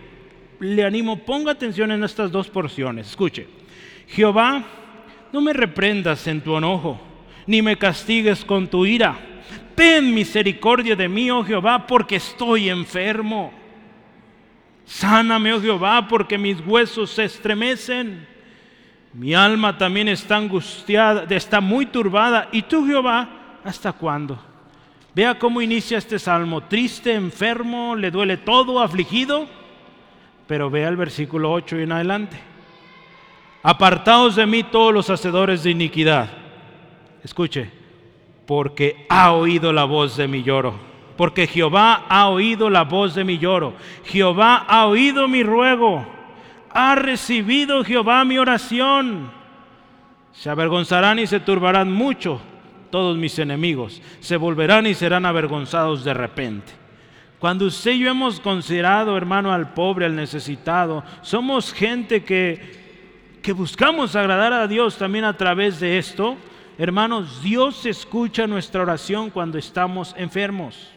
le 0.60 0.84
animo, 0.84 1.18
ponga 1.18 1.52
atención 1.52 1.90
en 1.92 2.04
estas 2.04 2.30
dos 2.30 2.48
porciones. 2.48 3.08
Escuche. 3.08 3.46
Jehová, 4.08 4.64
no 5.32 5.40
me 5.40 5.52
reprendas 5.52 6.26
en 6.26 6.40
tu 6.40 6.56
enojo, 6.56 7.00
ni 7.46 7.60
me 7.62 7.76
castigues 7.76 8.44
con 8.44 8.68
tu 8.68 8.86
ira 8.86 9.33
ten 9.74 10.14
misericordia 10.14 10.96
de 10.96 11.08
mí, 11.08 11.30
oh 11.30 11.44
Jehová, 11.44 11.86
porque 11.86 12.16
estoy 12.16 12.68
enfermo. 12.68 13.52
Sáname, 14.84 15.52
oh 15.52 15.60
Jehová, 15.60 16.06
porque 16.08 16.38
mis 16.38 16.60
huesos 16.66 17.10
se 17.10 17.24
estremecen. 17.24 18.26
Mi 19.12 19.34
alma 19.34 19.78
también 19.78 20.08
está 20.08 20.36
angustiada, 20.36 21.24
está 21.30 21.60
muy 21.60 21.86
turbada. 21.86 22.48
¿Y 22.52 22.62
tú, 22.62 22.86
Jehová, 22.86 23.28
hasta 23.64 23.92
cuándo? 23.92 24.38
Vea 25.14 25.38
cómo 25.38 25.62
inicia 25.62 25.98
este 25.98 26.18
salmo. 26.18 26.64
Triste, 26.64 27.14
enfermo, 27.14 27.94
le 27.94 28.10
duele 28.10 28.36
todo, 28.36 28.80
afligido. 28.80 29.46
Pero 30.46 30.68
vea 30.68 30.88
el 30.88 30.96
versículo 30.96 31.52
8 31.52 31.78
y 31.78 31.82
en 31.84 31.92
adelante. 31.92 32.36
Apartaos 33.62 34.36
de 34.36 34.44
mí 34.44 34.64
todos 34.64 34.92
los 34.92 35.08
hacedores 35.08 35.62
de 35.62 35.70
iniquidad. 35.70 36.28
Escuche, 37.22 37.70
porque 38.46 39.06
ha 39.08 39.32
oído 39.32 39.72
la 39.72 39.84
voz 39.84 40.16
de 40.16 40.28
mi 40.28 40.42
lloro. 40.42 40.74
Porque 41.16 41.46
Jehová 41.46 42.06
ha 42.08 42.28
oído 42.28 42.70
la 42.70 42.82
voz 42.82 43.14
de 43.14 43.24
mi 43.24 43.38
lloro. 43.38 43.74
Jehová 44.04 44.56
ha 44.56 44.86
oído 44.86 45.28
mi 45.28 45.42
ruego. 45.42 46.04
Ha 46.70 46.96
recibido 46.96 47.84
Jehová 47.84 48.24
mi 48.24 48.38
oración. 48.38 49.30
Se 50.32 50.50
avergonzarán 50.50 51.20
y 51.20 51.26
se 51.26 51.38
turbarán 51.38 51.92
mucho 51.92 52.40
todos 52.90 53.16
mis 53.16 53.38
enemigos. 53.38 54.02
Se 54.20 54.36
volverán 54.36 54.86
y 54.86 54.94
serán 54.94 55.24
avergonzados 55.24 56.04
de 56.04 56.14
repente. 56.14 56.72
Cuando 57.38 57.66
usted 57.66 57.92
y 57.92 58.00
yo 58.00 58.10
hemos 58.10 58.40
considerado, 58.40 59.16
hermano, 59.16 59.52
al 59.52 59.72
pobre, 59.72 60.06
al 60.06 60.16
necesitado, 60.16 61.04
somos 61.22 61.72
gente 61.72 62.24
que, 62.24 63.38
que 63.42 63.52
buscamos 63.52 64.16
agradar 64.16 64.52
a 64.52 64.66
Dios 64.66 64.96
también 64.96 65.24
a 65.24 65.36
través 65.36 65.78
de 65.78 65.98
esto 65.98 66.36
Hermanos, 66.76 67.40
Dios 67.42 67.86
escucha 67.86 68.48
nuestra 68.48 68.82
oración 68.82 69.30
cuando 69.30 69.58
estamos 69.58 70.12
enfermos. 70.18 70.90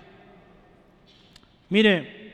Mire, 1.70 2.34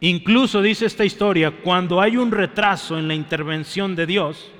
incluso 0.00 0.60
dice 0.60 0.86
esta 0.86 1.04
historia, 1.04 1.52
cuando 1.52 2.00
hay 2.00 2.16
un 2.16 2.32
retraso 2.32 2.98
en 2.98 3.06
la 3.06 3.14
intervención 3.14 3.94
de 3.94 4.06
Dios, 4.06 4.50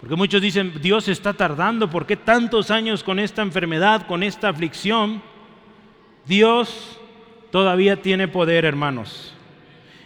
porque 0.00 0.16
muchos 0.16 0.40
dicen, 0.40 0.80
Dios 0.80 1.08
está 1.08 1.34
tardando, 1.34 1.90
¿por 1.90 2.06
qué 2.06 2.16
tantos 2.16 2.70
años 2.70 3.02
con 3.02 3.18
esta 3.18 3.42
enfermedad, 3.42 4.06
con 4.06 4.22
esta 4.22 4.48
aflicción? 4.48 5.20
Dios 6.24 6.98
todavía 7.50 8.00
tiene 8.00 8.28
poder, 8.28 8.64
hermanos. 8.64 9.34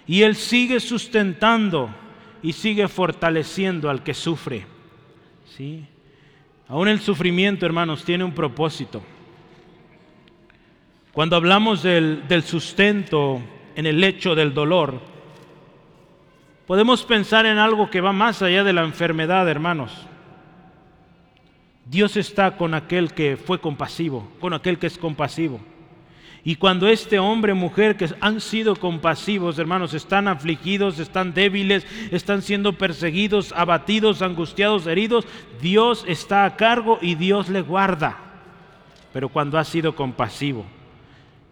Y 0.07 0.22
Él 0.22 0.35
sigue 0.35 0.80
sustentando 0.80 1.95
y 2.43 2.55
sigue 2.55 2.89
fortaleciendo 2.89 3.89
al 3.89 4.03
que 4.03 4.14
sufre. 4.14 4.66
¿Sí? 5.57 5.87
Aún 6.73 6.89
el 6.89 7.01
sufrimiento, 7.01 7.66
hermanos, 7.66 8.03
tiene 8.03 8.25
un 8.25 8.33
propósito. 8.33 9.03
Cuando 11.12 11.37
hablamos 11.37 11.83
del, 11.83 12.43
sustento 12.47 13.43
en 13.77 13.85
el 13.85 14.01
lecho 14.01 14.35
del 14.35 14.55
dolor, 14.55 14.99
podemos 16.66 17.05
pensar 17.05 17.45
en 17.45 17.59
algo 17.59 17.91
que 17.91 18.01
va 18.01 18.14
más 18.14 18.41
allá 18.41 18.64
de 18.64 18.73
la 18.73 18.85
enfermedad, 18.85 19.47
hermanos. 19.51 19.93
Dios 21.85 22.16
está 22.16 22.57
con 22.57 22.73
aquel 22.73 23.12
que 23.12 23.37
fue 23.37 23.61
compasivo, 23.61 24.33
con 24.41 24.55
aquel 24.55 24.79
que 24.79 24.87
es 24.87 24.97
compasivo. 24.97 25.61
Y 26.45 26.57
cuando 26.57 26.88
este 26.88 27.20
hombre, 27.20 27.55
mujer 27.55 27.97
que 27.97 28.09
han 28.20 28.40
sido 28.40 28.74
compasivos, 28.74 29.59
hermanos, 29.59 29.95
están 29.95 30.26
afligidos, 30.26 30.99
están 30.99 31.34
débiles, 31.34 31.86
están 32.11 32.43
siendo 32.43 32.72
perseguidos, 32.72 33.53
abatidos, 33.57 34.22
angustiados, 34.22 34.88
heridos, 34.88 35.24
Dios 35.61 36.05
está 36.09 36.45
a 36.45 36.57
cargo 36.57 36.99
y 37.01 37.14
Dios 37.14 37.49
le 37.49 37.62
guarda. 37.62 38.18
Pero 39.12 39.28
cuando 39.28 39.57
ha 39.57 39.64
sido 39.64 39.95
compasivo. 39.95 40.64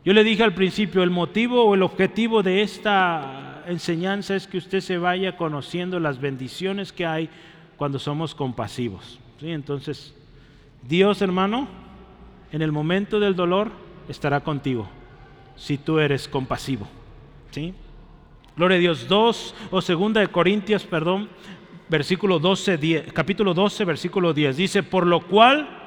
Yo 0.05 0.13
le 0.13 0.25
dije 0.25 0.43
al 0.43 0.55
principio, 0.55 1.05
el 1.05 1.11
motivo 1.11 1.63
o 1.63 1.75
el 1.75 1.83
objetivo 1.83 2.43
de 2.43 2.63
esta 2.63 3.63
enseñanza 3.69 4.35
es 4.35 4.49
que 4.49 4.59
usted 4.59 4.81
se 4.81 4.99
vaya 4.99 5.37
conociendo 5.37 6.01
las 6.01 6.21
bendiciones 6.21 6.93
que 6.93 7.07
hay 7.07 7.29
cuando 7.77 8.01
somos 8.01 8.35
compasivos. 8.35 9.21
¿Sí? 9.39 9.51
Entonces, 9.51 10.15
Dios, 10.83 11.23
hermano, 11.23 11.69
en 12.51 12.63
el 12.63 12.73
momento 12.73 13.21
del 13.21 13.37
dolor, 13.37 13.71
estará 14.11 14.41
contigo 14.41 14.89
si 15.57 15.79
tú 15.79 15.99
eres 15.99 16.29
compasivo. 16.29 16.87
¿sí? 17.51 17.75
Gloria 18.57 18.77
a 18.77 18.81
Dios. 18.81 19.09
2 19.09 19.55
o 19.71 19.81
segunda 19.81 20.21
de 20.21 20.29
Corintios, 20.29 20.85
perdón, 20.85 21.29
versículo 21.89 22.39
12, 22.39 22.77
10, 22.77 23.13
capítulo 23.13 23.55
12, 23.55 23.85
versículo 23.85 24.33
10. 24.33 24.57
Dice, 24.57 24.83
por 24.83 25.07
lo 25.07 25.21
cual 25.21 25.81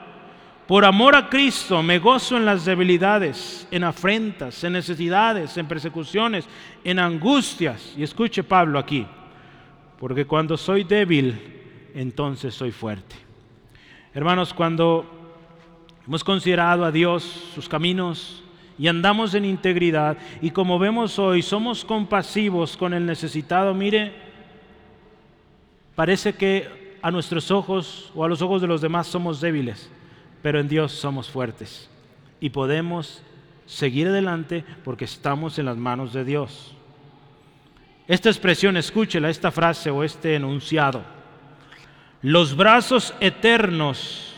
Por 0.67 0.85
amor 0.85 1.13
a 1.13 1.29
Cristo 1.29 1.83
me 1.83 1.99
gozo 1.99 2.37
en 2.37 2.45
las 2.45 2.63
debilidades, 2.63 3.67
en 3.69 3.83
afrentas, 3.83 4.63
en 4.63 4.73
necesidades, 4.73 5.57
en 5.57 5.67
persecuciones, 5.67 6.47
en 6.85 6.99
angustias. 6.99 7.93
Y 7.97 8.03
escuche 8.03 8.43
Pablo 8.43 8.79
aquí, 8.79 9.05
porque 9.99 10.25
cuando 10.25 10.55
soy 10.55 10.85
débil, 10.85 11.91
entonces 11.93 12.53
soy 12.53 12.71
fuerte. 12.71 13.15
Hermanos, 14.13 14.53
cuando 14.53 15.22
hemos 16.07 16.23
considerado 16.23 16.85
a 16.85 16.91
Dios, 16.91 17.23
sus 17.53 17.67
caminos, 17.69 18.43
y 18.77 18.87
andamos 18.87 19.33
en 19.33 19.45
integridad, 19.45 20.17
y 20.41 20.49
como 20.51 20.79
vemos 20.79 21.19
hoy, 21.19 21.41
somos 21.41 21.85
compasivos 21.85 22.75
con 22.75 22.93
el 22.93 23.05
necesitado, 23.05 23.73
mire, 23.73 24.13
parece 25.95 26.33
que 26.33 26.97
a 27.01 27.11
nuestros 27.11 27.51
ojos 27.51 28.11
o 28.15 28.23
a 28.23 28.27
los 28.27 28.41
ojos 28.41 28.61
de 28.61 28.67
los 28.67 28.81
demás 28.81 29.07
somos 29.07 29.41
débiles 29.41 29.89
pero 30.43 30.59
en 30.59 30.67
Dios 30.67 30.91
somos 30.91 31.29
fuertes 31.29 31.89
y 32.39 32.49
podemos 32.51 33.23
seguir 33.65 34.09
adelante 34.09 34.63
porque 34.83 35.05
estamos 35.05 35.57
en 35.57 35.65
las 35.65 35.77
manos 35.77 36.11
de 36.11 36.25
Dios. 36.25 36.75
Esta 38.09 38.29
expresión, 38.29 38.75
escúchela, 38.75 39.29
esta 39.29 39.51
frase 39.51 39.89
o 39.89 40.03
este 40.03 40.35
enunciado. 40.35 41.01
Los 42.21 42.57
brazos 42.57 43.15
eternos 43.21 44.32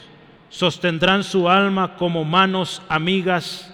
sostendrán 0.55 1.25
su 1.25 1.49
alma 1.49 1.97
como 1.97 2.23
manos 2.23 2.81
amigas 2.87 3.69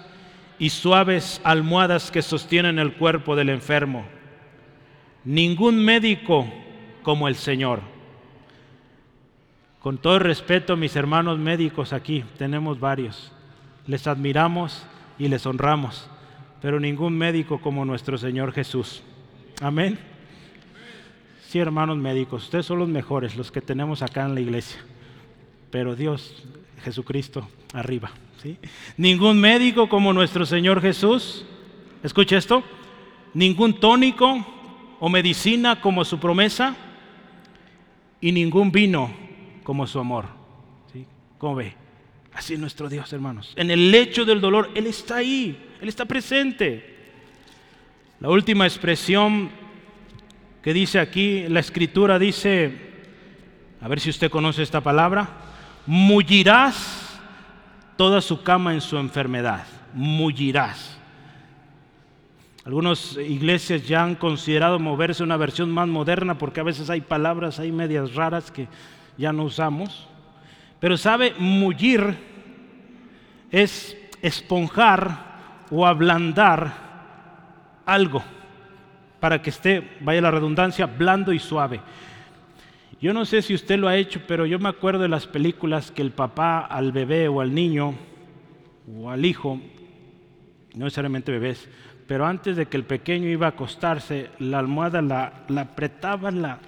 y 0.58 0.70
suaves 0.70 1.40
almohadas 1.44 2.10
que 2.10 2.22
sostienen 2.22 2.80
el 2.80 2.94
cuerpo 2.94 3.36
del 3.36 3.50
enfermo. 3.50 4.04
Ningún 5.24 5.78
médico 5.84 6.44
como 7.04 7.28
el 7.28 7.36
Señor. 7.36 7.82
Con 9.78 9.96
todo 9.96 10.18
respeto, 10.18 10.76
mis 10.76 10.96
hermanos 10.96 11.38
médicos 11.38 11.92
aquí, 11.92 12.24
tenemos 12.36 12.80
varios. 12.80 13.30
Les 13.86 14.08
admiramos 14.08 14.84
y 15.20 15.28
les 15.28 15.46
honramos, 15.46 16.10
pero 16.60 16.80
ningún 16.80 17.16
médico 17.16 17.60
como 17.60 17.84
nuestro 17.84 18.18
Señor 18.18 18.50
Jesús. 18.52 19.04
Amén. 19.60 20.00
Sí, 21.46 21.60
hermanos 21.60 21.96
médicos, 21.96 22.42
ustedes 22.42 22.66
son 22.66 22.80
los 22.80 22.88
mejores, 22.88 23.36
los 23.36 23.52
que 23.52 23.60
tenemos 23.60 24.02
acá 24.02 24.24
en 24.24 24.34
la 24.34 24.40
iglesia. 24.40 24.80
Pero 25.70 25.94
Dios, 25.94 26.44
Jesucristo, 26.82 27.48
arriba. 27.72 28.10
¿sí? 28.42 28.58
Ningún 28.96 29.40
médico 29.40 29.88
como 29.88 30.12
nuestro 30.12 30.44
Señor 30.46 30.80
Jesús. 30.80 31.44
Escuche 32.02 32.36
esto. 32.36 32.62
Ningún 33.34 33.80
tónico 33.80 34.46
o 35.00 35.08
medicina 35.08 35.80
como 35.80 36.04
su 36.04 36.18
promesa. 36.18 36.76
Y 38.20 38.32
ningún 38.32 38.70
vino 38.70 39.12
como 39.62 39.86
su 39.86 39.98
amor. 39.98 40.26
¿Cómo 41.38 41.56
ve? 41.56 41.74
Así 42.34 42.54
es 42.54 42.60
nuestro 42.60 42.88
Dios, 42.88 43.12
hermanos. 43.12 43.52
En 43.56 43.70
el 43.70 43.90
lecho 43.90 44.24
del 44.24 44.40
dolor, 44.40 44.70
Él 44.74 44.86
está 44.86 45.16
ahí, 45.16 45.58
Él 45.80 45.88
está 45.88 46.04
presente. 46.04 46.92
La 48.20 48.30
última 48.30 48.64
expresión 48.64 49.50
que 50.62 50.72
dice 50.72 51.00
aquí, 51.00 51.48
la 51.48 51.58
escritura 51.58 52.18
dice, 52.20 52.72
a 53.80 53.88
ver 53.88 53.98
si 53.98 54.10
usted 54.10 54.30
conoce 54.30 54.62
esta 54.62 54.80
palabra, 54.80 55.51
mullirás 55.86 57.20
toda 57.96 58.20
su 58.20 58.42
cama 58.42 58.74
en 58.74 58.80
su 58.80 58.98
enfermedad, 58.98 59.64
mullirás. 59.92 60.98
Algunas 62.64 63.16
iglesias 63.16 63.86
ya 63.86 64.04
han 64.04 64.14
considerado 64.14 64.78
moverse 64.78 65.22
una 65.22 65.36
versión 65.36 65.70
más 65.70 65.88
moderna 65.88 66.38
porque 66.38 66.60
a 66.60 66.64
veces 66.64 66.90
hay 66.90 67.00
palabras, 67.00 67.58
hay 67.58 67.72
medias 67.72 68.14
raras 68.14 68.52
que 68.52 68.68
ya 69.16 69.32
no 69.32 69.44
usamos. 69.44 70.06
Pero 70.78 70.96
sabe, 70.96 71.34
mullir 71.38 72.16
es 73.50 73.96
esponjar 74.20 75.32
o 75.70 75.86
ablandar 75.86 76.72
algo 77.84 78.22
para 79.18 79.40
que 79.42 79.50
esté, 79.50 79.96
vaya 80.00 80.20
la 80.20 80.30
redundancia, 80.30 80.86
blando 80.86 81.32
y 81.32 81.38
suave. 81.38 81.80
Yo 83.02 83.12
no 83.12 83.24
sé 83.24 83.42
si 83.42 83.52
usted 83.52 83.80
lo 83.80 83.88
ha 83.88 83.96
hecho, 83.96 84.20
pero 84.28 84.46
yo 84.46 84.60
me 84.60 84.68
acuerdo 84.68 85.02
de 85.02 85.08
las 85.08 85.26
películas 85.26 85.90
que 85.90 86.02
el 86.02 86.12
papá 86.12 86.60
al 86.60 86.92
bebé 86.92 87.26
o 87.26 87.40
al 87.40 87.52
niño 87.52 87.96
o 88.96 89.10
al 89.10 89.24
hijo, 89.24 89.60
no 90.76 90.84
necesariamente 90.84 91.32
bebés, 91.32 91.68
pero 92.06 92.26
antes 92.26 92.56
de 92.56 92.66
que 92.66 92.76
el 92.76 92.84
pequeño 92.84 93.28
iba 93.28 93.46
a 93.46 93.50
acostarse, 93.50 94.30
la 94.38 94.60
almohada 94.60 95.02
la, 95.02 95.44
la 95.48 95.62
apretaba 95.62 96.30
la, 96.30 96.60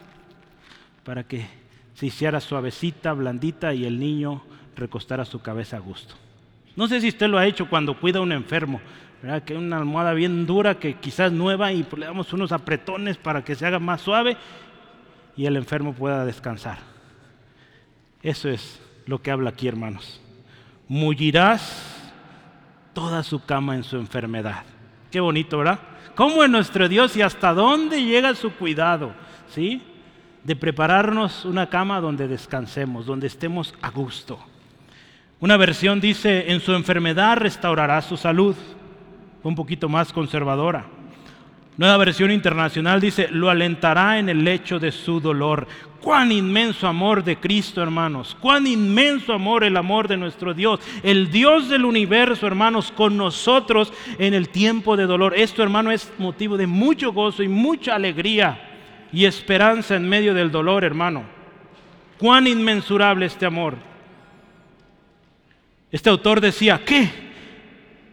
para 1.04 1.22
que 1.22 1.46
se 1.94 2.06
hiciera 2.06 2.40
suavecita, 2.40 3.12
blandita 3.12 3.72
y 3.72 3.84
el 3.84 4.00
niño 4.00 4.42
recostara 4.74 5.24
su 5.24 5.40
cabeza 5.40 5.76
a 5.76 5.80
gusto. 5.80 6.16
No 6.74 6.88
sé 6.88 7.00
si 7.00 7.10
usted 7.10 7.28
lo 7.28 7.38
ha 7.38 7.46
hecho 7.46 7.68
cuando 7.68 8.00
cuida 8.00 8.18
a 8.18 8.22
un 8.22 8.32
enfermo, 8.32 8.80
¿verdad? 9.22 9.44
que 9.44 9.54
una 9.54 9.76
almohada 9.76 10.12
bien 10.14 10.46
dura 10.46 10.80
que 10.80 10.94
quizás 10.94 11.30
nueva 11.30 11.72
y 11.72 11.86
le 11.96 12.06
damos 12.06 12.32
unos 12.32 12.50
apretones 12.50 13.18
para 13.18 13.44
que 13.44 13.54
se 13.54 13.64
haga 13.64 13.78
más 13.78 14.00
suave 14.00 14.36
y 15.36 15.46
el 15.46 15.56
enfermo 15.56 15.94
pueda 15.94 16.24
descansar. 16.24 16.78
Eso 18.22 18.48
es 18.48 18.80
lo 19.06 19.20
que 19.20 19.30
habla 19.30 19.50
aquí, 19.50 19.68
hermanos. 19.68 20.20
Mullirás 20.88 22.12
toda 22.92 23.22
su 23.22 23.44
cama 23.44 23.74
en 23.74 23.84
su 23.84 23.96
enfermedad. 23.96 24.64
Qué 25.10 25.20
bonito, 25.20 25.58
¿verdad? 25.58 25.78
¿Cómo 26.14 26.44
es 26.44 26.50
nuestro 26.50 26.88
Dios 26.88 27.16
y 27.16 27.22
hasta 27.22 27.52
dónde 27.52 28.02
llega 28.04 28.34
su 28.34 28.52
cuidado? 28.52 29.12
¿Sí? 29.48 29.82
de 30.44 30.54
prepararnos 30.54 31.46
una 31.46 31.68
cama 31.68 32.00
donde 32.00 32.28
descansemos, 32.28 33.06
donde 33.06 33.26
estemos 33.26 33.74
a 33.80 33.90
gusto. 33.90 34.38
Una 35.40 35.56
versión 35.56 36.00
dice, 36.00 36.52
en 36.52 36.60
su 36.60 36.74
enfermedad 36.74 37.38
restaurará 37.38 38.00
su 38.02 38.16
salud, 38.16 38.54
un 39.42 39.54
poquito 39.54 39.88
más 39.88 40.12
conservadora. 40.12 40.86
Nueva 41.76 41.96
versión 41.96 42.30
internacional 42.30 43.00
dice, 43.00 43.28
lo 43.30 43.50
alentará 43.50 44.18
en 44.18 44.28
el 44.28 44.44
lecho 44.44 44.78
de 44.78 44.92
su 44.92 45.20
dolor. 45.20 45.66
Cuán 46.00 46.30
inmenso 46.30 46.86
amor 46.86 47.24
de 47.24 47.36
Cristo, 47.36 47.82
hermanos. 47.82 48.36
Cuán 48.38 48.66
inmenso 48.66 49.32
amor 49.32 49.64
el 49.64 49.76
amor 49.76 50.06
de 50.06 50.16
nuestro 50.16 50.54
Dios. 50.54 50.78
El 51.02 51.30
Dios 51.32 51.68
del 51.68 51.84
universo, 51.84 52.46
hermanos, 52.46 52.92
con 52.92 53.16
nosotros 53.16 53.92
en 54.18 54.34
el 54.34 54.50
tiempo 54.50 54.96
de 54.96 55.06
dolor. 55.06 55.34
Esto, 55.34 55.62
hermano, 55.62 55.90
es 55.90 56.12
motivo 56.18 56.56
de 56.56 56.68
mucho 56.68 57.12
gozo 57.12 57.42
y 57.42 57.48
mucha 57.48 57.96
alegría 57.96 58.70
y 59.12 59.24
esperanza 59.24 59.96
en 59.96 60.08
medio 60.08 60.32
del 60.32 60.52
dolor, 60.52 60.84
hermano. 60.84 61.24
Cuán 62.18 62.46
inmensurable 62.46 63.26
este 63.26 63.46
amor. 63.46 63.76
Este 65.90 66.10
autor 66.10 66.40
decía, 66.40 66.82
¿qué? 66.84 67.33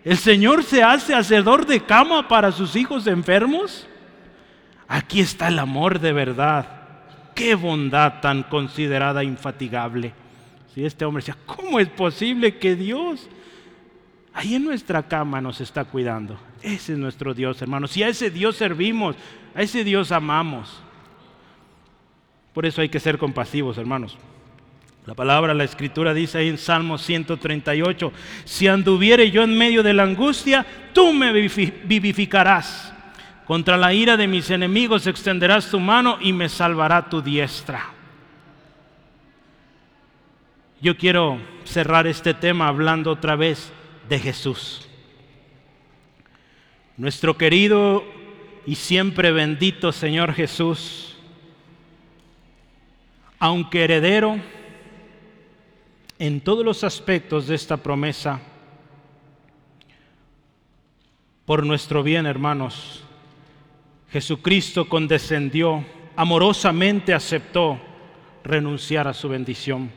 ¿El 0.03 0.17
Señor 0.17 0.63
se 0.63 0.81
hace 0.81 1.13
hacedor 1.13 1.65
de 1.65 1.81
cama 1.81 2.27
para 2.27 2.51
sus 2.51 2.75
hijos 2.75 3.05
enfermos? 3.05 3.87
Aquí 4.87 5.19
está 5.19 5.47
el 5.47 5.59
amor 5.59 5.99
de 5.99 6.11
verdad. 6.11 6.65
Qué 7.35 7.55
bondad 7.55 8.19
tan 8.19 8.43
considerada 8.43 9.23
infatigable. 9.23 10.13
Si 10.73 10.83
este 10.85 11.05
hombre 11.05 11.21
decía, 11.21 11.37
¿cómo 11.45 11.79
es 11.79 11.89
posible 11.89 12.57
que 12.57 12.75
Dios 12.75 13.29
ahí 14.33 14.55
en 14.55 14.63
nuestra 14.63 15.03
cama 15.03 15.39
nos 15.39 15.61
está 15.61 15.85
cuidando? 15.85 16.39
Ese 16.61 16.93
es 16.93 16.97
nuestro 16.97 17.33
Dios, 17.33 17.61
hermanos. 17.61 17.91
Si 17.91 18.01
a 18.03 18.07
ese 18.07 18.29
Dios 18.29 18.55
servimos, 18.55 19.15
a 19.53 19.61
ese 19.61 19.83
Dios 19.83 20.11
amamos. 20.11 20.81
Por 22.53 22.65
eso 22.65 22.81
hay 22.81 22.89
que 22.89 22.99
ser 22.99 23.17
compasivos, 23.17 23.77
hermanos. 23.77 24.17
La 25.05 25.15
palabra, 25.15 25.53
la 25.53 25.63
escritura 25.63 26.13
dice 26.13 26.37
ahí 26.37 26.49
en 26.49 26.59
Salmo 26.59 26.97
138, 26.97 28.13
si 28.45 28.67
anduviere 28.67 29.31
yo 29.31 29.41
en 29.41 29.57
medio 29.57 29.81
de 29.81 29.93
la 29.93 30.03
angustia, 30.03 30.65
tú 30.93 31.11
me 31.11 31.31
vivificarás. 31.31 32.93
Contra 33.45 33.77
la 33.77 33.93
ira 33.93 34.15
de 34.15 34.27
mis 34.27 34.49
enemigos 34.51 35.07
extenderás 35.07 35.69
tu 35.71 35.79
mano 35.79 36.17
y 36.21 36.31
me 36.31 36.47
salvará 36.47 37.09
tu 37.09 37.21
diestra. 37.21 37.89
Yo 40.79 40.95
quiero 40.95 41.39
cerrar 41.63 42.07
este 42.07 42.33
tema 42.33 42.67
hablando 42.67 43.11
otra 43.11 43.35
vez 43.35 43.73
de 44.07 44.19
Jesús. 44.19 44.87
Nuestro 46.95 47.37
querido 47.37 48.03
y 48.65 48.75
siempre 48.75 49.31
bendito 49.31 49.91
Señor 49.91 50.33
Jesús 50.33 51.17
aunque 53.39 53.83
heredero 53.83 54.39
en 56.21 56.39
todos 56.39 56.63
los 56.63 56.83
aspectos 56.83 57.47
de 57.47 57.55
esta 57.55 57.77
promesa, 57.77 58.39
por 61.47 61.65
nuestro 61.65 62.03
bien, 62.03 62.27
hermanos, 62.27 63.03
Jesucristo 64.11 64.87
condescendió, 64.87 65.83
amorosamente 66.15 67.15
aceptó 67.15 67.81
renunciar 68.43 69.07
a 69.07 69.15
su 69.15 69.29
bendición 69.29 69.89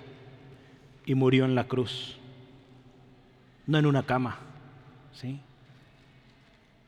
y 1.04 1.14
murió 1.14 1.44
en 1.44 1.54
la 1.54 1.64
cruz, 1.64 2.16
no 3.66 3.76
en 3.76 3.84
una 3.84 4.04
cama. 4.04 4.38
¿sí? 5.12 5.38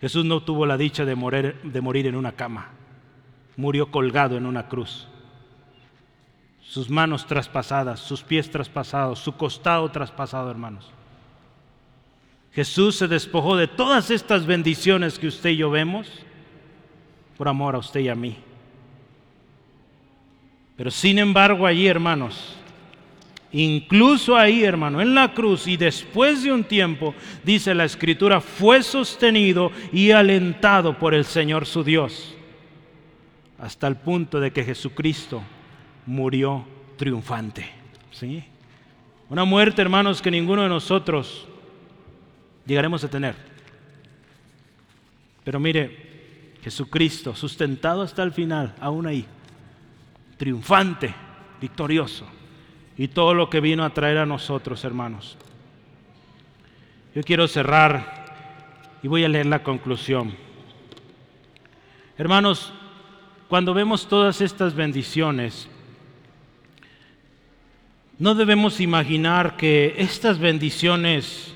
Jesús 0.00 0.24
no 0.24 0.44
tuvo 0.44 0.64
la 0.64 0.78
dicha 0.78 1.04
de 1.04 1.14
morir, 1.14 1.60
de 1.62 1.80
morir 1.82 2.06
en 2.06 2.16
una 2.16 2.32
cama, 2.32 2.70
murió 3.58 3.90
colgado 3.90 4.38
en 4.38 4.46
una 4.46 4.66
cruz 4.66 5.08
sus 6.68 6.90
manos 6.90 7.26
traspasadas, 7.26 8.00
sus 8.00 8.22
pies 8.22 8.50
traspasados, 8.50 9.20
su 9.20 9.32
costado 9.32 9.88
traspasado, 9.90 10.50
hermanos. 10.50 10.90
Jesús 12.52 12.96
se 12.96 13.06
despojó 13.06 13.56
de 13.56 13.68
todas 13.68 14.10
estas 14.10 14.46
bendiciones 14.46 15.18
que 15.18 15.28
usted 15.28 15.50
y 15.50 15.58
yo 15.58 15.70
vemos 15.70 16.08
por 17.36 17.48
amor 17.48 17.74
a 17.74 17.78
usted 17.78 18.00
y 18.00 18.08
a 18.08 18.14
mí. 18.14 18.36
Pero 20.76 20.90
sin 20.90 21.18
embargo 21.18 21.66
allí, 21.66 21.86
hermanos, 21.86 22.56
incluso 23.52 24.36
ahí, 24.36 24.64
hermano, 24.64 25.00
en 25.00 25.14
la 25.14 25.32
cruz 25.34 25.66
y 25.66 25.76
después 25.76 26.42
de 26.42 26.52
un 26.52 26.64
tiempo, 26.64 27.14
dice 27.44 27.74
la 27.74 27.84
escritura, 27.84 28.40
fue 28.40 28.82
sostenido 28.82 29.70
y 29.92 30.10
alentado 30.10 30.98
por 30.98 31.14
el 31.14 31.24
Señor 31.24 31.64
su 31.64 31.84
Dios, 31.84 32.34
hasta 33.58 33.86
el 33.86 33.96
punto 33.96 34.40
de 34.40 34.52
que 34.52 34.64
Jesucristo 34.64 35.42
murió 36.06 36.64
triunfante. 36.96 37.68
¿sí? 38.12 38.42
Una 39.28 39.44
muerte, 39.44 39.82
hermanos, 39.82 40.22
que 40.22 40.30
ninguno 40.30 40.62
de 40.62 40.68
nosotros 40.68 41.46
llegaremos 42.64 43.02
a 43.04 43.10
tener. 43.10 43.34
Pero 45.44 45.60
mire, 45.60 46.54
Jesucristo, 46.62 47.34
sustentado 47.34 48.02
hasta 48.02 48.22
el 48.22 48.32
final, 48.32 48.74
aún 48.80 49.06
ahí, 49.06 49.24
triunfante, 50.36 51.14
victorioso, 51.60 52.26
y 52.96 53.08
todo 53.08 53.34
lo 53.34 53.50
que 53.50 53.60
vino 53.60 53.84
a 53.84 53.90
traer 53.90 54.18
a 54.18 54.26
nosotros, 54.26 54.84
hermanos. 54.84 55.36
Yo 57.14 57.22
quiero 57.22 57.46
cerrar 57.46 58.26
y 59.02 59.08
voy 59.08 59.24
a 59.24 59.28
leer 59.28 59.46
la 59.46 59.62
conclusión. 59.62 60.34
Hermanos, 62.18 62.72
cuando 63.48 63.74
vemos 63.74 64.08
todas 64.08 64.40
estas 64.40 64.74
bendiciones, 64.74 65.68
no 68.18 68.34
debemos 68.34 68.80
imaginar 68.80 69.56
que 69.56 69.94
estas 69.98 70.38
bendiciones 70.38 71.54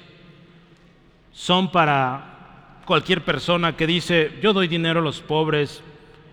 son 1.33 1.73
para 1.73 2.83
cualquier 2.85 3.25
persona 3.25 3.77
que 3.77 3.87
dice, 3.87 4.39
yo 4.43 4.53
doy 4.53 4.69
dinero 4.69 5.01
a 5.01 5.03
los 5.03 5.21
pobres, 5.21 5.83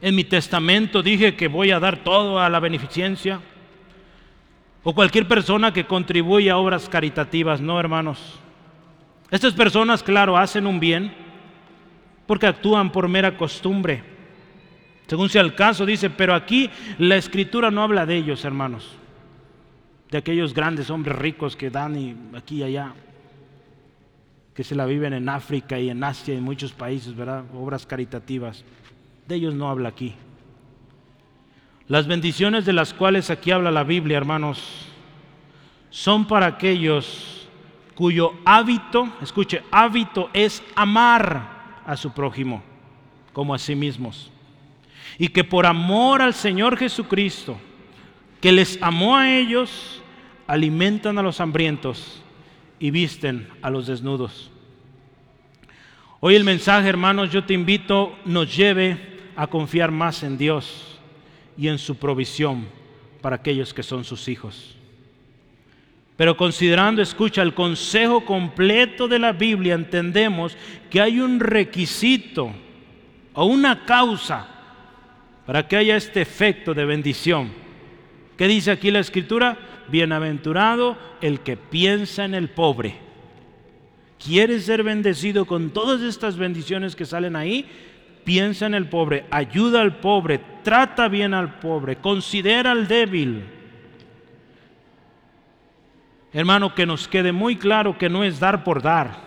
en 0.01 0.15
mi 0.15 0.25
testamento 0.25 1.01
dije 1.01 1.36
que 1.36 1.47
voy 1.47 1.71
a 1.71 1.80
dar 1.80 2.03
todo 2.03 2.39
a 2.39 2.49
la 2.49 2.59
beneficencia, 2.59 3.39
o 4.84 4.93
cualquier 4.93 5.28
persona 5.28 5.71
que 5.71 5.86
contribuye 5.86 6.49
a 6.49 6.57
obras 6.57 6.89
caritativas, 6.89 7.61
no 7.61 7.80
hermanos. 7.80 8.39
Estas 9.32 9.53
personas, 9.53 10.03
claro, 10.03 10.38
hacen 10.38 10.67
un 10.67 10.80
bien 10.80 11.13
porque 12.25 12.47
actúan 12.47 12.91
por 12.91 13.07
mera 13.07 13.38
costumbre. 13.38 14.03
Según 15.07 15.30
sea 15.30 15.41
el 15.41 15.55
caso, 15.55 15.86
dice, 15.86 16.09
pero 16.09 16.34
aquí 16.34 16.69
la 16.97 17.15
escritura 17.15 17.71
no 17.71 17.82
habla 17.82 18.05
de 18.05 18.17
ellos, 18.17 18.43
hermanos 18.43 18.97
de 20.11 20.17
aquellos 20.17 20.53
grandes 20.53 20.89
hombres 20.89 21.17
ricos 21.17 21.55
que 21.55 21.69
dan 21.69 21.97
y 21.97 22.15
aquí 22.35 22.57
y 22.57 22.63
allá, 22.63 22.93
que 24.53 24.63
se 24.63 24.75
la 24.75 24.85
viven 24.85 25.13
en 25.13 25.29
África 25.29 25.79
y 25.79 25.89
en 25.89 26.03
Asia 26.03 26.33
y 26.33 26.37
en 26.37 26.43
muchos 26.43 26.73
países, 26.73 27.15
¿verdad? 27.15 27.43
Obras 27.53 27.85
caritativas. 27.85 28.63
De 29.27 29.35
ellos 29.35 29.53
no 29.53 29.69
habla 29.69 29.89
aquí. 29.89 30.15
Las 31.87 32.07
bendiciones 32.07 32.65
de 32.65 32.73
las 32.73 32.93
cuales 32.93 33.29
aquí 33.29 33.51
habla 33.51 33.71
la 33.71 33.83
Biblia, 33.83 34.17
hermanos, 34.17 34.87
son 35.89 36.27
para 36.27 36.47
aquellos 36.47 37.47
cuyo 37.95 38.33
hábito, 38.45 39.09
escuche, 39.21 39.63
hábito 39.71 40.29
es 40.33 40.63
amar 40.75 41.81
a 41.85 41.95
su 41.95 42.11
prójimo 42.11 42.61
como 43.33 43.53
a 43.53 43.57
sí 43.57 43.75
mismos. 43.75 44.31
Y 45.17 45.29
que 45.29 45.43
por 45.43 45.65
amor 45.65 46.21
al 46.21 46.33
Señor 46.33 46.77
Jesucristo, 46.77 47.57
que 48.47 48.53
les 48.53 48.79
amó 48.81 49.17
a 49.17 49.29
ellos, 49.29 50.01
alimentan 50.47 51.17
a 51.17 51.21
los 51.21 51.41
hambrientos 51.41 52.23
y 52.79 52.91
visten 52.91 53.45
a 53.61 53.69
los 53.69 53.87
desnudos. 53.87 54.49
Hoy 56.21 56.35
el 56.35 56.45
mensaje, 56.45 56.87
hermanos, 56.87 57.29
yo 57.29 57.43
te 57.43 57.53
invito, 57.53 58.17
nos 58.23 58.55
lleve 58.55 59.19
a 59.35 59.47
confiar 59.47 59.91
más 59.91 60.23
en 60.23 60.37
Dios 60.37 60.97
y 61.57 61.67
en 61.67 61.77
su 61.77 61.97
provisión 61.97 62.69
para 63.19 63.35
aquellos 63.35 63.73
que 63.73 63.83
son 63.83 64.05
sus 64.05 64.29
hijos. 64.29 64.77
Pero 66.15 66.37
considerando, 66.37 67.01
escucha, 67.01 67.41
el 67.41 67.53
consejo 67.53 68.23
completo 68.23 69.09
de 69.09 69.19
la 69.19 69.33
Biblia, 69.33 69.73
entendemos 69.73 70.55
que 70.89 71.01
hay 71.01 71.19
un 71.19 71.41
requisito 71.41 72.53
o 73.33 73.43
una 73.43 73.83
causa 73.83 74.47
para 75.45 75.67
que 75.67 75.75
haya 75.75 75.97
este 75.97 76.21
efecto 76.21 76.73
de 76.73 76.85
bendición. 76.85 77.66
¿Qué 78.38 78.47
dice 78.47 78.71
aquí 78.71 78.91
la 78.91 78.99
escritura? 78.99 79.57
Bienaventurado 79.89 80.97
el 81.21 81.39
que 81.39 81.57
piensa 81.57 82.23
en 82.23 82.35
el 82.35 82.49
pobre. 82.49 82.95
¿Quieres 84.23 84.65
ser 84.65 84.83
bendecido 84.83 85.45
con 85.45 85.71
todas 85.71 86.01
estas 86.01 86.38
bendiciones 86.38 86.95
que 86.95 87.05
salen 87.05 87.35
ahí? 87.35 87.65
Piensa 88.23 88.65
en 88.65 88.73
el 88.73 88.89
pobre, 88.89 89.25
ayuda 89.31 89.81
al 89.81 89.97
pobre, 89.97 90.39
trata 90.63 91.07
bien 91.07 91.33
al 91.33 91.59
pobre, 91.59 91.97
considera 91.97 92.71
al 92.71 92.88
débil. 92.88 93.43
Hermano, 96.33 96.75
que 96.75 96.85
nos 96.85 97.07
quede 97.07 97.31
muy 97.31 97.55
claro 97.55 97.97
que 97.97 98.09
no 98.09 98.23
es 98.23 98.39
dar 98.39 98.63
por 98.63 98.81
dar 98.81 99.26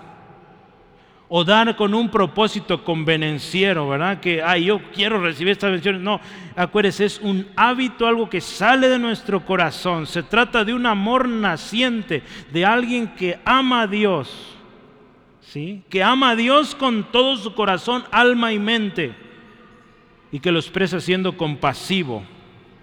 o 1.32 1.44
dar 1.44 1.76
con 1.76 1.94
un 1.94 2.10
propósito 2.10 2.82
convenenciero, 2.82 3.88
¿verdad? 3.88 4.18
Que, 4.18 4.42
ay, 4.42 4.64
yo 4.64 4.80
quiero 4.92 5.22
recibir 5.22 5.52
estas 5.52 5.70
bendiciones. 5.70 6.00
No, 6.00 6.20
acuérdese, 6.56 7.04
es 7.04 7.20
un 7.20 7.46
hábito, 7.54 8.04
algo 8.08 8.28
que 8.28 8.40
sale 8.40 8.88
de 8.88 8.98
nuestro 8.98 9.46
corazón. 9.46 10.08
Se 10.08 10.24
trata 10.24 10.64
de 10.64 10.74
un 10.74 10.86
amor 10.86 11.28
naciente, 11.28 12.24
de 12.52 12.66
alguien 12.66 13.14
que 13.14 13.38
ama 13.44 13.82
a 13.82 13.86
Dios, 13.86 14.58
¿sí? 15.40 15.84
Que 15.88 16.02
ama 16.02 16.30
a 16.30 16.36
Dios 16.36 16.74
con 16.74 17.12
todo 17.12 17.36
su 17.36 17.54
corazón, 17.54 18.02
alma 18.10 18.52
y 18.52 18.58
mente, 18.58 19.14
y 20.32 20.40
que 20.40 20.50
lo 20.50 20.58
expresa 20.58 20.98
siendo 20.98 21.36
compasivo, 21.36 22.24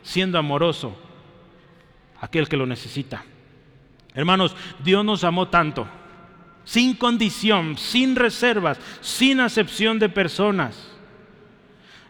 siendo 0.03 0.39
amoroso, 0.39 0.97
aquel 2.21 2.47
que 2.47 2.55
lo 2.55 2.65
necesita. 2.65 3.25
Hermanos, 4.13 4.55
Dios 4.81 5.03
nos 5.03 5.25
amó 5.25 5.49
tanto 5.49 5.85
sin 6.67 6.95
condición, 6.95 7.77
sin 7.77 8.17
reservas, 8.17 8.77
sin 8.99 9.39
acepción 9.39 9.99
de 9.99 10.09
personas. 10.09 10.91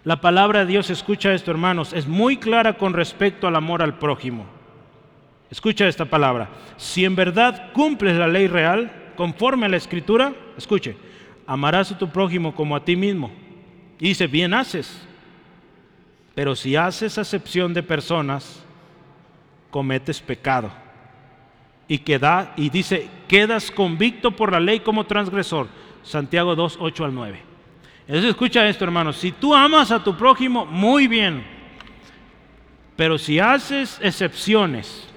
La 0.04 0.20
palabra 0.20 0.62
de 0.62 0.66
Dios, 0.66 0.90
escucha 0.90 1.32
esto 1.32 1.52
hermanos, 1.52 1.94
es 1.94 2.08
muy 2.08 2.38
clara 2.38 2.74
con 2.74 2.94
respecto 2.94 3.48
al 3.48 3.56
amor 3.56 3.84
al 3.84 4.00
prójimo. 4.00 4.48
Escucha 5.52 5.88
esta 5.88 6.06
palabra. 6.06 6.50
Si 6.76 7.06
en 7.06 7.16
verdad 7.16 7.72
cumples 7.72 8.16
la 8.16 8.28
ley 8.28 8.48
real, 8.48 8.92
conforme 9.16 9.68
a 9.68 9.70
la 9.70 9.78
escritura, 9.78 10.34
escuche, 10.58 10.98
amarás 11.46 11.92
a 11.92 11.98
tu 12.00 12.10
prójimo 12.10 12.56
como 12.56 12.76
a 12.76 12.84
ti 12.84 12.96
mismo. 12.96 13.32
Y 14.00 14.08
dice, 14.08 14.26
bien 14.26 14.56
haces. 14.56 15.08
Pero 16.34 16.56
si 16.56 16.76
haces 16.76 17.20
acepción 17.20 17.76
de 17.76 17.84
personas, 17.84 18.64
cometes 19.70 20.20
pecado 20.20 20.87
y 21.88 22.00
queda 22.00 22.54
y 22.56 22.70
dice, 22.70 23.10
quedas 23.28 23.72
convicto 23.72 24.32
por 24.32 24.52
la 24.52 24.60
ley 24.60 24.82
como 24.82 25.06
transgresor. 25.06 25.68
Santiago 26.04 26.56
2, 26.56 26.78
8 26.80 27.06
al 27.06 27.14
9. 27.14 27.42
Entonces 28.08 28.30
escucha 28.30 28.68
esto, 28.68 28.86
hermanos. 28.86 29.18
Si 29.18 29.32
tú 29.32 29.54
amas 29.54 29.92
a 29.92 30.04
tu 30.04 30.16
prójimo, 30.16 30.66
muy 30.66 31.08
bien. 31.08 31.44
Pero 32.96 33.18
si 33.18 33.40
haces 33.40 34.00
excepciones, 34.02 35.08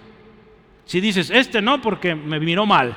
si 0.84 1.00
dices, 1.00 1.30
este 1.30 1.62
no 1.62 1.80
porque 1.80 2.14
me 2.14 2.40
miró 2.40 2.66
mal, 2.66 2.96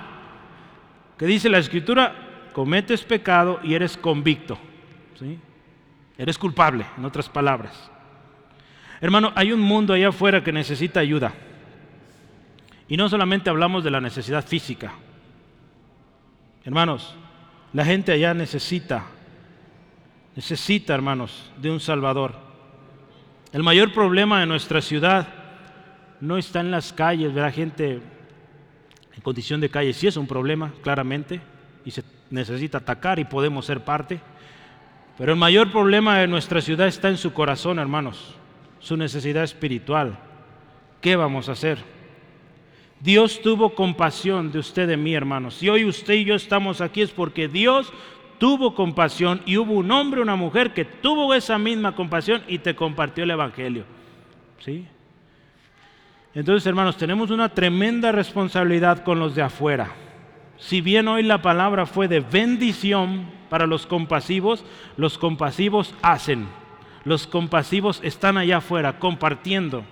que 1.17 1.25
dice 1.25 1.47
la 1.47 1.59
escritura, 1.59 2.49
cometes 2.53 3.03
pecado 3.03 3.59
y 3.63 3.75
eres 3.75 3.95
convicto. 3.95 4.57
¿sí? 5.19 5.39
Eres 6.17 6.37
culpable, 6.37 6.85
en 6.97 7.05
otras 7.05 7.29
palabras. 7.29 7.91
Hermano, 8.99 9.31
hay 9.35 9.51
un 9.51 9.59
mundo 9.59 9.93
allá 9.93 10.09
afuera 10.09 10.43
que 10.43 10.51
necesita 10.51 10.99
ayuda. 10.99 11.33
Y 12.93 12.97
no 12.97 13.09
solamente 13.09 13.49
hablamos 13.49 13.83
de 13.83 13.89
la 13.89 13.99
necesidad 13.99 14.45
física. 14.45 14.93
Hermanos, 16.63 17.15
la 17.73 17.83
gente 17.83 18.11
allá 18.11 18.35
necesita, 18.35 19.05
necesita, 20.35 20.93
hermanos, 20.93 21.51
de 21.57 21.71
un 21.71 21.79
Salvador. 21.79 22.35
El 23.51 23.63
mayor 23.63 23.91
problema 23.93 24.41
de 24.41 24.45
nuestra 24.45 24.79
ciudad 24.79 25.27
no 26.21 26.37
está 26.37 26.59
en 26.59 26.69
las 26.69 26.93
calles, 26.93 27.33
ver 27.33 27.45
a 27.45 27.51
gente 27.51 27.93
en 29.15 29.21
condición 29.23 29.59
de 29.59 29.69
calle. 29.71 29.91
Sí 29.93 30.05
es 30.05 30.15
un 30.15 30.27
problema, 30.27 30.71
claramente, 30.83 31.41
y 31.83 31.89
se 31.89 32.03
necesita 32.29 32.77
atacar 32.77 33.17
y 33.17 33.25
podemos 33.25 33.65
ser 33.65 33.83
parte. 33.83 34.19
Pero 35.17 35.31
el 35.31 35.39
mayor 35.39 35.71
problema 35.71 36.19
de 36.19 36.27
nuestra 36.27 36.61
ciudad 36.61 36.85
está 36.85 37.09
en 37.09 37.17
su 37.17 37.33
corazón, 37.33 37.79
hermanos, 37.79 38.35
su 38.77 38.95
necesidad 38.95 39.45
espiritual. 39.45 40.19
¿Qué 41.01 41.15
vamos 41.15 41.49
a 41.49 41.53
hacer? 41.53 42.02
Dios 43.03 43.41
tuvo 43.41 43.75
compasión 43.75 44.49
de 44.49 44.59
usted 44.59 44.87
de 44.87 44.95
mí, 44.95 45.13
hermanos. 45.13 45.55
Si 45.55 45.67
hoy 45.67 45.83
usted 45.83 46.13
y 46.13 46.23
yo 46.23 46.35
estamos 46.35 46.79
aquí 46.79 47.01
es 47.01 47.11
porque 47.11 47.49
Dios 47.49 47.91
tuvo 48.37 48.73
compasión 48.73 49.41
y 49.45 49.57
hubo 49.57 49.73
un 49.73 49.91
hombre, 49.91 50.21
una 50.21 50.37
mujer 50.37 50.73
que 50.73 50.85
tuvo 50.85 51.33
esa 51.33 51.57
misma 51.57 51.95
compasión 51.95 52.43
y 52.47 52.59
te 52.59 52.75
compartió 52.75 53.25
el 53.25 53.31
Evangelio. 53.31 53.83
¿Sí? 54.59 54.87
Entonces, 56.33 56.65
hermanos, 56.65 56.95
tenemos 56.95 57.29
una 57.29 57.49
tremenda 57.49 58.13
responsabilidad 58.13 59.03
con 59.03 59.19
los 59.19 59.35
de 59.35 59.41
afuera. 59.41 59.91
Si 60.57 60.79
bien 60.79 61.09
hoy 61.09 61.23
la 61.23 61.41
palabra 61.41 61.85
fue 61.85 62.07
de 62.07 62.21
bendición 62.21 63.25
para 63.49 63.67
los 63.67 63.85
compasivos, 63.85 64.63
los 64.95 65.17
compasivos 65.17 65.93
hacen. 66.01 66.47
Los 67.03 67.27
compasivos 67.27 67.99
están 68.01 68.37
allá 68.37 68.57
afuera 68.57 68.97
compartiendo. 68.97 69.83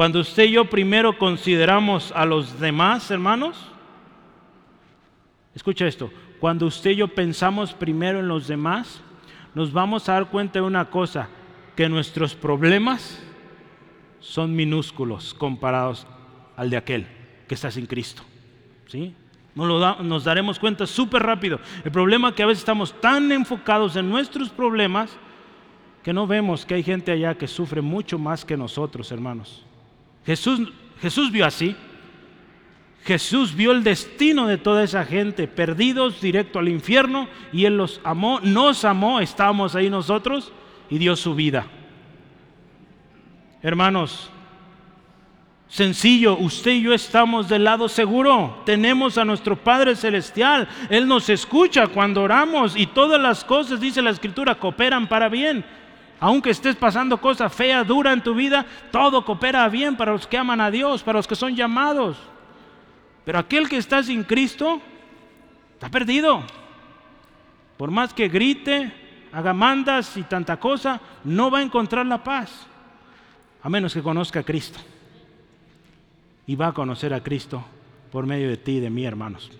Cuando 0.00 0.20
usted 0.20 0.44
y 0.44 0.52
yo 0.52 0.64
primero 0.64 1.18
consideramos 1.18 2.10
a 2.12 2.24
los 2.24 2.58
demás, 2.58 3.10
hermanos, 3.10 3.54
escucha 5.54 5.86
esto, 5.86 6.10
cuando 6.40 6.64
usted 6.64 6.92
y 6.92 6.96
yo 6.96 7.08
pensamos 7.08 7.74
primero 7.74 8.20
en 8.20 8.26
los 8.26 8.48
demás, 8.48 9.02
nos 9.54 9.74
vamos 9.74 10.08
a 10.08 10.14
dar 10.14 10.30
cuenta 10.30 10.58
de 10.58 10.64
una 10.64 10.88
cosa, 10.88 11.28
que 11.76 11.86
nuestros 11.90 12.34
problemas 12.34 13.22
son 14.20 14.56
minúsculos 14.56 15.34
comparados 15.34 16.06
al 16.56 16.70
de 16.70 16.78
aquel 16.78 17.06
que 17.46 17.54
está 17.54 17.70
sin 17.70 17.84
Cristo. 17.84 18.22
¿Sí? 18.86 19.14
Nos, 19.54 20.02
nos 20.02 20.24
daremos 20.24 20.58
cuenta 20.58 20.86
súper 20.86 21.24
rápido. 21.24 21.60
El 21.84 21.92
problema 21.92 22.30
es 22.30 22.34
que 22.36 22.42
a 22.42 22.46
veces 22.46 22.60
estamos 22.60 22.98
tan 23.02 23.30
enfocados 23.32 23.96
en 23.96 24.08
nuestros 24.08 24.48
problemas 24.48 25.14
que 26.02 26.14
no 26.14 26.26
vemos 26.26 26.64
que 26.64 26.72
hay 26.72 26.82
gente 26.82 27.12
allá 27.12 27.34
que 27.34 27.46
sufre 27.46 27.82
mucho 27.82 28.18
más 28.18 28.46
que 28.46 28.56
nosotros, 28.56 29.12
hermanos. 29.12 29.66
Jesús, 30.26 30.72
Jesús 31.00 31.30
vio 31.30 31.46
así. 31.46 31.76
Jesús 33.04 33.54
vio 33.54 33.72
el 33.72 33.82
destino 33.82 34.46
de 34.46 34.58
toda 34.58 34.84
esa 34.84 35.04
gente, 35.04 35.48
perdidos 35.48 36.20
directo 36.20 36.58
al 36.58 36.68
infierno, 36.68 37.28
y 37.52 37.64
Él 37.64 37.76
los 37.76 38.00
amó, 38.04 38.40
nos 38.40 38.84
amó, 38.84 39.20
estábamos 39.20 39.74
ahí 39.74 39.88
nosotros, 39.88 40.52
y 40.90 40.98
dio 40.98 41.16
su 41.16 41.34
vida. 41.34 41.66
Hermanos, 43.62 44.30
sencillo, 45.68 46.36
usted 46.36 46.72
y 46.72 46.82
yo 46.82 46.92
estamos 46.92 47.48
del 47.48 47.64
lado 47.64 47.88
seguro. 47.88 48.62
Tenemos 48.66 49.18
a 49.18 49.24
nuestro 49.24 49.56
Padre 49.56 49.96
Celestial. 49.96 50.68
Él 50.90 51.06
nos 51.06 51.28
escucha 51.28 51.86
cuando 51.86 52.22
oramos 52.22 52.76
y 52.76 52.86
todas 52.86 53.20
las 53.20 53.44
cosas, 53.44 53.80
dice 53.80 54.02
la 54.02 54.10
Escritura, 54.10 54.56
cooperan 54.56 55.08
para 55.08 55.28
bien. 55.28 55.64
Aunque 56.20 56.50
estés 56.50 56.76
pasando 56.76 57.18
cosas 57.18 57.52
feas, 57.52 57.86
duras 57.86 58.12
en 58.12 58.22
tu 58.22 58.34
vida, 58.34 58.66
todo 58.92 59.24
coopera 59.24 59.66
bien 59.70 59.96
para 59.96 60.12
los 60.12 60.26
que 60.26 60.36
aman 60.36 60.60
a 60.60 60.70
Dios, 60.70 61.02
para 61.02 61.18
los 61.18 61.26
que 61.26 61.34
son 61.34 61.56
llamados. 61.56 62.18
Pero 63.24 63.38
aquel 63.38 63.68
que 63.68 63.78
está 63.78 64.02
sin 64.02 64.24
Cristo 64.24 64.82
está 65.72 65.88
perdido. 65.88 66.42
Por 67.78 67.90
más 67.90 68.12
que 68.12 68.28
grite, 68.28 68.92
haga 69.32 69.54
mandas 69.54 70.14
y 70.18 70.22
tanta 70.24 70.58
cosa, 70.58 71.00
no 71.24 71.50
va 71.50 71.60
a 71.60 71.62
encontrar 71.62 72.04
la 72.04 72.22
paz, 72.22 72.66
a 73.62 73.70
menos 73.70 73.94
que 73.94 74.02
conozca 74.02 74.40
a 74.40 74.44
Cristo. 74.44 74.78
Y 76.46 76.54
va 76.54 76.68
a 76.68 76.72
conocer 76.72 77.14
a 77.14 77.22
Cristo 77.22 77.64
por 78.12 78.26
medio 78.26 78.48
de 78.48 78.58
ti 78.58 78.72
y 78.72 78.80
de 78.80 78.90
mí, 78.90 79.06
hermanos. 79.06 79.50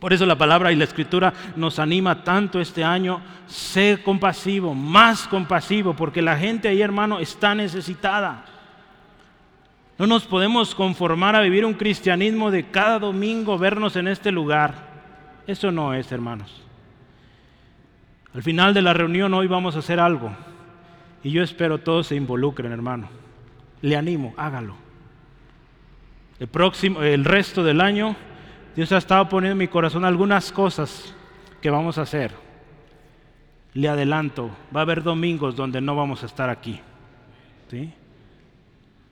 Por 0.00 0.14
eso 0.14 0.24
la 0.24 0.38
palabra 0.38 0.72
y 0.72 0.76
la 0.76 0.84
escritura 0.84 1.32
nos 1.56 1.78
anima 1.78 2.24
tanto 2.24 2.58
este 2.58 2.82
año, 2.82 3.20
sé 3.46 4.00
compasivo, 4.02 4.74
más 4.74 5.28
compasivo, 5.28 5.94
porque 5.94 6.22
la 6.22 6.38
gente 6.38 6.68
ahí, 6.68 6.80
hermano, 6.80 7.18
está 7.18 7.54
necesitada. 7.54 8.46
No 9.98 10.06
nos 10.06 10.24
podemos 10.24 10.74
conformar 10.74 11.36
a 11.36 11.42
vivir 11.42 11.66
un 11.66 11.74
cristianismo 11.74 12.50
de 12.50 12.70
cada 12.70 12.98
domingo 12.98 13.58
vernos 13.58 13.96
en 13.96 14.08
este 14.08 14.32
lugar. 14.32 14.88
Eso 15.46 15.70
no 15.70 15.92
es, 15.92 16.10
hermanos. 16.10 16.62
Al 18.32 18.42
final 18.42 18.72
de 18.72 18.80
la 18.80 18.94
reunión 18.94 19.34
hoy 19.34 19.48
vamos 19.48 19.76
a 19.76 19.80
hacer 19.80 20.00
algo. 20.00 20.32
Y 21.22 21.30
yo 21.30 21.42
espero 21.42 21.76
todos 21.76 22.06
se 22.06 22.16
involucren, 22.16 22.72
hermano. 22.72 23.10
Le 23.82 23.96
animo, 23.96 24.32
hágalo. 24.38 24.74
El 26.38 26.48
próximo, 26.48 27.02
el 27.02 27.26
resto 27.26 27.62
del 27.62 27.82
año, 27.82 28.16
Dios 28.76 28.92
ha 28.92 28.98
estado 28.98 29.28
poniendo 29.28 29.52
en 29.52 29.58
mi 29.58 29.68
corazón 29.68 30.04
algunas 30.04 30.52
cosas 30.52 31.14
que 31.60 31.70
vamos 31.70 31.98
a 31.98 32.02
hacer. 32.02 32.32
Le 33.74 33.88
adelanto, 33.88 34.50
va 34.74 34.80
a 34.80 34.82
haber 34.82 35.02
domingos 35.02 35.56
donde 35.56 35.80
no 35.80 35.94
vamos 35.94 36.22
a 36.22 36.26
estar 36.26 36.50
aquí. 36.50 36.80
¿Sí? 37.70 37.92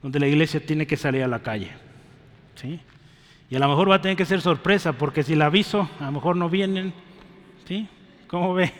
Donde 0.03 0.21
la 0.21 0.27
iglesia 0.27 0.65
tiene 0.65 0.87
que 0.87 0.97
salir 0.97 1.23
a 1.23 1.29
la 1.29 1.41
calle. 1.41 1.71
¿Sí? 2.55 2.81
Y 3.51 3.57
a 3.57 3.59
lo 3.59 3.69
mejor 3.69 3.91
va 3.91 3.97
a 3.97 4.03
tener 4.03 4.17
que 4.17 4.25
ser 4.25 4.41
sorpresa, 4.41 4.93
porque 4.93 5.23
si 5.23 5.35
la 5.35 5.47
aviso, 5.47 5.89
a 6.01 6.07
lo 6.07 6.13
mejor 6.13 6.37
no 6.37 6.49
vienen. 6.49 6.93
¿Sí? 7.67 7.89
¿Cómo 8.27 8.55
ve? 8.55 8.73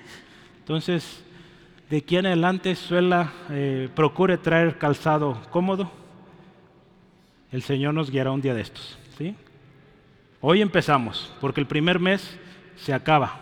Entonces, 0.60 1.24
de 1.90 1.98
aquí 1.98 2.16
en 2.16 2.26
adelante 2.26 2.74
suela, 2.74 3.32
eh, 3.50 3.88
procure 3.94 4.38
traer 4.38 4.78
calzado 4.78 5.40
cómodo. 5.50 5.90
El 7.52 7.62
Señor 7.62 7.94
nos 7.94 8.10
guiará 8.10 8.32
un 8.32 8.40
día 8.40 8.54
de 8.54 8.62
estos. 8.62 8.98
¿sí? 9.18 9.34
Hoy 10.48 10.62
empezamos, 10.62 11.32
porque 11.40 11.60
el 11.60 11.66
primer 11.66 11.98
mes 11.98 12.38
se 12.76 12.94
acaba 12.94 13.34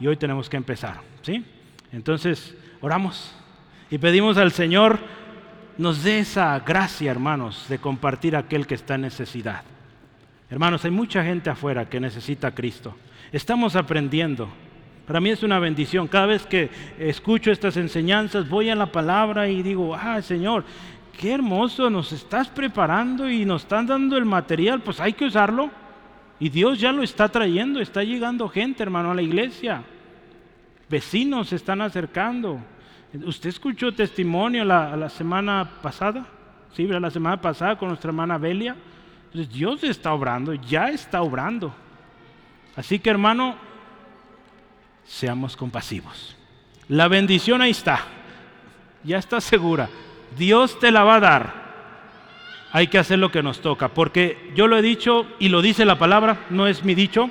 y 0.00 0.06
hoy 0.06 0.16
tenemos 0.16 0.48
que 0.48 0.56
empezar. 0.56 1.02
¿sí? 1.20 1.44
Entonces, 1.92 2.56
oramos 2.80 3.34
y 3.90 3.98
pedimos 3.98 4.38
al 4.38 4.50
Señor 4.52 4.98
nos 5.76 6.02
dé 6.02 6.20
esa 6.20 6.58
gracia, 6.60 7.10
hermanos, 7.10 7.66
de 7.68 7.78
compartir 7.78 8.34
a 8.34 8.38
aquel 8.38 8.66
que 8.66 8.76
está 8.76 8.94
en 8.94 9.02
necesidad. 9.02 9.60
Hermanos, 10.48 10.86
hay 10.86 10.90
mucha 10.90 11.22
gente 11.22 11.50
afuera 11.50 11.90
que 11.90 12.00
necesita 12.00 12.48
a 12.48 12.54
Cristo. 12.54 12.96
Estamos 13.30 13.76
aprendiendo. 13.76 14.48
Para 15.06 15.20
mí 15.20 15.28
es 15.28 15.42
una 15.42 15.58
bendición. 15.58 16.08
Cada 16.08 16.24
vez 16.24 16.46
que 16.46 16.70
escucho 16.98 17.50
estas 17.50 17.76
enseñanzas, 17.76 18.48
voy 18.48 18.70
a 18.70 18.74
la 18.74 18.90
palabra 18.90 19.48
y 19.48 19.62
digo, 19.62 19.94
ah, 19.94 20.22
Señor, 20.22 20.64
qué 21.20 21.34
hermoso, 21.34 21.90
nos 21.90 22.10
estás 22.12 22.48
preparando 22.48 23.28
y 23.28 23.44
nos 23.44 23.64
están 23.64 23.86
dando 23.86 24.16
el 24.16 24.24
material, 24.24 24.80
pues 24.80 24.98
hay 24.98 25.12
que 25.12 25.26
usarlo. 25.26 25.70
Y 26.40 26.48
Dios 26.48 26.78
ya 26.78 26.92
lo 26.92 27.02
está 27.02 27.28
trayendo, 27.28 27.80
está 27.80 28.02
llegando 28.02 28.48
gente, 28.48 28.82
hermano, 28.82 29.10
a 29.10 29.14
la 29.14 29.22
iglesia. 29.22 29.82
Vecinos 30.88 31.48
se 31.48 31.56
están 31.56 31.80
acercando. 31.80 32.60
¿Usted 33.24 33.48
escuchó 33.48 33.92
testimonio 33.92 34.64
la, 34.64 34.96
la 34.96 35.08
semana 35.08 35.68
pasada? 35.82 36.26
Sí, 36.74 36.86
la 36.86 37.10
semana 37.10 37.40
pasada 37.40 37.76
con 37.76 37.88
nuestra 37.88 38.10
hermana 38.10 38.38
Belia. 38.38 38.76
Entonces 39.26 39.52
Dios 39.52 39.82
está 39.84 40.12
obrando, 40.12 40.54
ya 40.54 40.88
está 40.88 41.22
obrando. 41.22 41.74
Así 42.76 42.98
que 42.98 43.10
hermano, 43.10 43.56
seamos 45.04 45.56
compasivos. 45.56 46.36
La 46.88 47.08
bendición 47.08 47.60
ahí 47.60 47.70
está. 47.70 48.00
Ya 49.04 49.18
está 49.18 49.40
segura. 49.40 49.88
Dios 50.36 50.78
te 50.78 50.90
la 50.90 51.04
va 51.04 51.16
a 51.16 51.20
dar. 51.20 51.57
Hay 52.72 52.88
que 52.88 52.98
hacer 52.98 53.18
lo 53.18 53.30
que 53.30 53.42
nos 53.42 53.60
toca. 53.60 53.88
Porque 53.88 54.52
yo 54.54 54.66
lo 54.66 54.76
he 54.76 54.82
dicho 54.82 55.26
y 55.38 55.48
lo 55.48 55.62
dice 55.62 55.84
la 55.84 55.98
palabra, 55.98 56.46
no 56.50 56.66
es 56.66 56.84
mi 56.84 56.94
dicho. 56.94 57.30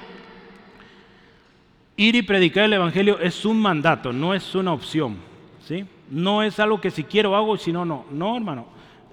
Ir 1.96 2.16
y 2.16 2.22
predicar 2.22 2.66
el 2.66 2.74
Evangelio 2.74 3.20
es 3.20 3.46
un 3.46 3.62
mandato, 3.62 4.14
no 4.14 4.34
es 4.34 4.56
una 4.56 4.74
opción. 4.74 5.18
¿sí? 5.66 5.86
No 6.10 6.44
es 6.44 6.60
algo 6.60 6.80
que 6.80 6.92
si 6.92 7.04
quiero 7.04 7.36
hago, 7.36 7.58
si 7.58 7.72
no, 7.72 7.86
no. 7.86 8.06
No, 8.12 8.36
hermano. 8.38 8.68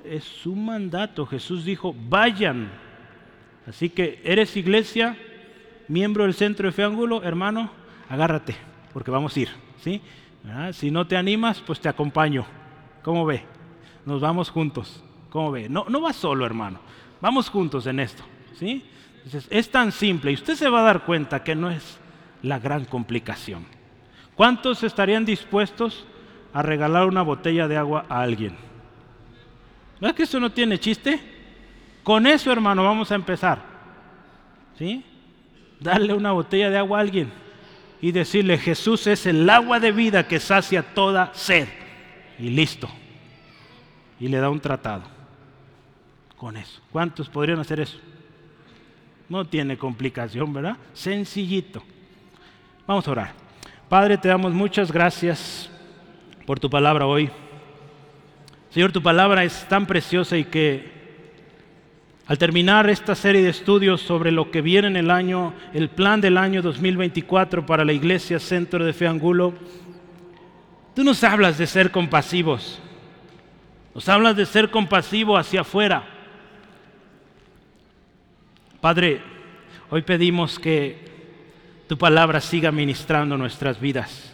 Es 0.05 0.47
un 0.47 0.66
mandato. 0.66 1.27
Jesús 1.27 1.64
dijo, 1.64 1.95
vayan. 2.09 2.70
Así 3.66 3.89
que 3.89 4.20
eres 4.25 4.57
iglesia, 4.57 5.16
miembro 5.89 6.25
del 6.25 6.35
centro 6.35 6.66
de 6.66 6.72
fe 6.72 6.85
ángulo, 6.85 7.22
hermano, 7.22 7.70
agárrate, 8.11 8.55
porque 8.93 9.11
vamos 9.11 9.35
a 9.37 9.41
ir. 9.41 9.49
¿sí? 9.81 10.03
Si 10.72 10.91
no 10.91 11.07
te 11.07 11.16
animas, 11.16 11.62
pues 11.66 11.81
te 11.81 11.89
acompaño. 11.89 12.45
¿Cómo 13.03 13.25
ve? 13.25 13.43
Nos 14.05 14.20
vamos 14.20 14.51
juntos. 14.51 15.03
¿Cómo 15.35 15.51
ve? 15.51 15.68
No, 15.68 15.85
no 15.89 16.01
va 16.01 16.12
solo, 16.12 16.47
hermano. 16.47 16.78
Vamos 17.20 17.51
juntos 17.51 17.89
en 17.89 17.99
esto. 17.99 18.22
¿sí? 18.57 18.85
es 19.51 19.68
tan 19.68 19.91
simple 19.91 20.30
y 20.30 20.35
usted 20.35 20.55
se 20.55 20.68
va 20.68 20.78
a 20.78 20.85
dar 20.85 21.05
cuenta 21.05 21.43
que 21.43 21.57
no 21.57 21.72
es 21.72 21.99
la 22.43 22.61
gran 22.61 22.85
complicación. 22.85 23.66
¿Cuántos 24.37 24.85
estarían 24.85 25.24
dispuestos 25.24 26.07
a 26.53 26.62
regalar 26.62 27.09
una 27.09 27.22
botella 27.22 27.66
de 27.66 27.76
agua 27.76 28.07
a 28.09 28.20
alguien? 28.20 28.55
¿No 30.01 30.07
es 30.07 30.14
que 30.14 30.22
eso 30.22 30.39
no 30.39 30.53
tiene 30.53 30.78
chiste? 30.78 31.18
Con 32.05 32.28
eso, 32.28 32.53
hermano, 32.53 32.85
vamos 32.85 33.11
a 33.11 33.16
empezar. 33.16 33.59
¿Sí? 34.78 35.03
Darle 35.80 36.14
una 36.14 36.30
botella 36.30 36.70
de 36.70 36.78
agua 36.78 36.99
a 36.99 37.01
alguien 37.01 37.32
y 38.01 38.12
decirle, 38.12 38.57
Jesús 38.57 39.09
es 39.09 39.26
el 39.26 39.51
agua 39.51 39.80
de 39.80 39.91
vida 39.91 40.28
que 40.28 40.39
sacia 40.39 40.95
toda 40.95 41.35
sed. 41.35 41.66
Y 42.39 42.51
listo. 42.51 42.89
Y 44.20 44.28
le 44.28 44.39
da 44.39 44.49
un 44.49 44.61
tratado. 44.61 45.14
Con 46.45 46.59
eso. 46.59 46.78
¿Cuántos 46.92 47.30
podrían 47.30 47.59
hacer 47.59 47.80
eso? 47.80 47.97
No 49.30 49.47
tiene 49.47 49.78
complicación, 49.78 50.53
¿verdad? 50.53 50.76
Sencillito. 50.92 51.82
Vamos 52.86 53.09
a 53.09 53.12
orar. 53.12 53.32
Padre, 53.88 54.18
te 54.18 54.28
damos 54.28 54.53
muchas 54.53 54.92
gracias 54.92 55.70
por 56.45 56.61
tu 56.61 56.68
palabra 56.68 57.07
hoy. 57.07 57.30
Señor, 58.68 58.92
tu 58.92 59.03
palabra 59.03 59.42
es 59.42 59.66
tan 59.70 59.86
preciosa 59.86 60.36
y 60.36 60.45
que 60.45 60.92
al 62.26 62.36
terminar 62.36 62.90
esta 62.90 63.14
serie 63.14 63.40
de 63.40 63.49
estudios 63.49 64.03
sobre 64.03 64.30
lo 64.30 64.51
que 64.51 64.61
viene 64.61 64.88
en 64.88 64.97
el 64.97 65.11
año, 65.11 65.55
el 65.72 65.88
plan 65.88 66.20
del 66.20 66.36
año 66.36 66.61
2024 66.61 67.64
para 67.64 67.86
la 67.86 67.95
Iglesia 67.95 68.38
Centro 68.38 68.84
de 68.84 68.92
Fe 68.92 69.07
Angulo, 69.07 69.55
tú 70.95 71.05
nos 71.05 71.24
hablas 71.24 71.57
de 71.57 71.66
ser 71.66 71.90
compasivos. 71.90 72.82
Nos 73.95 74.11
hablas 74.11 74.36
de 74.36 74.45
ser 74.45 74.70
compasivo 74.70 75.38
hacia 75.38 75.62
afuera. 75.62 76.11
Padre, 78.85 79.22
hoy 79.89 80.03
pedimos 80.03 80.59
que 80.59 80.99
tu 81.89 81.97
palabra 81.97 82.39
siga 82.39 82.70
ministrando 82.70 83.39
nuestras 83.39 83.80
vidas. 83.80 84.30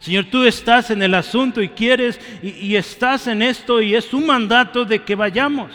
Señor, 0.00 0.24
tú 0.24 0.42
estás 0.42 0.90
en 0.90 1.00
el 1.04 1.14
asunto 1.14 1.62
y 1.62 1.68
quieres 1.68 2.18
y, 2.42 2.74
estás 2.74 3.28
en 3.28 3.42
esto 3.42 3.80
y 3.80 3.94
es 3.94 4.12
un 4.12 4.26
mandato 4.26 4.84
de 4.84 5.04
que 5.04 5.14
vayamos. 5.14 5.70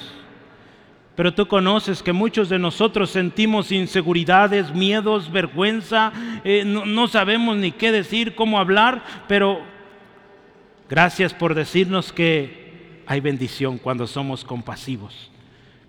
Pero 1.16 1.34
tú 1.34 1.48
conoces 1.48 2.04
que 2.04 2.12
muchos 2.12 2.50
de 2.50 2.60
nosotros 2.60 3.12
sentimos 3.12 3.72
inseguridades, 3.72 4.76
miedos, 4.76 5.32
vergüenza, 5.32 6.12
eh, 6.44 6.66
no 6.66 7.08
sabemos 7.08 7.56
ni 7.56 7.72
qué 7.72 7.94
decir, 7.94 8.36
cómo 8.36 8.60
hablar, 8.60 9.06
pero 9.30 9.62
gracias 10.90 11.34
por 11.34 11.56
decirnos 11.56 12.12
que 12.12 13.04
hay 13.08 13.22
bendición 13.22 13.78
cuando 13.78 14.06
somos 14.06 14.44
compasivos. 14.44 15.32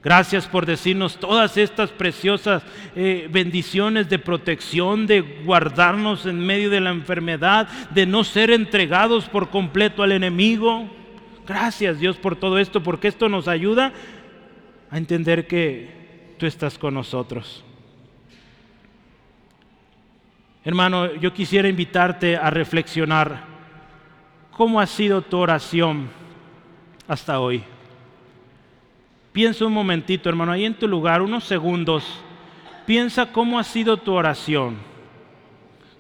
Gracias 0.03 0.47
por 0.47 0.65
decirnos 0.65 1.19
todas 1.19 1.59
estas 1.59 1.91
preciosas 1.91 2.63
eh, 2.97 3.29
bendiciones 3.31 4.09
de 4.09 4.19
protección, 4.19 5.07
de 5.07 5.21
guardarnos 5.21 6.25
en 6.25 6.41
medio 6.41 6.71
de 6.71 6.81
la 6.81 6.91
enfermedad, 6.91 7.69
de 7.91 8.07
no 8.07 8.25
ser 8.25 8.51
entregados 8.51 9.29
por 9.29 9.51
completo 9.51 10.03
al 10.03 10.13
enemigo. 10.13 10.89
Gracias 11.47 12.01
Dios 12.01 12.17
por 12.17 12.35
todo 12.35 12.59
esto, 12.59 12.83
porque 12.83 13.09
esto 13.09 13.29
nos 13.29 13.47
ayuda 13.47 13.93
a 14.91 14.97
entender 14.97 15.47
que 15.47 16.35
tú 16.39 16.47
estás 16.47 16.79
con 16.79 16.95
nosotros. 16.95 17.63
Hermano, 20.65 21.15
yo 21.17 21.35
quisiera 21.35 21.69
invitarte 21.69 22.39
a 22.39 22.49
reflexionar 22.49 23.45
cómo 24.51 24.81
ha 24.81 24.87
sido 24.87 25.21
tu 25.21 25.37
oración 25.37 26.09
hasta 27.07 27.39
hoy. 27.39 27.63
Piensa 29.33 29.65
un 29.65 29.73
momentito, 29.73 30.29
hermano, 30.29 30.53
ahí 30.53 30.65
en 30.65 30.75
tu 30.75 30.89
lugar, 30.89 31.23
unos 31.23 31.45
segundos. 31.45 32.05
Piensa 32.85 33.31
cómo 33.31 33.59
ha 33.59 33.65
sido 33.65 33.97
tu 33.97 34.13
oración. 34.13 34.77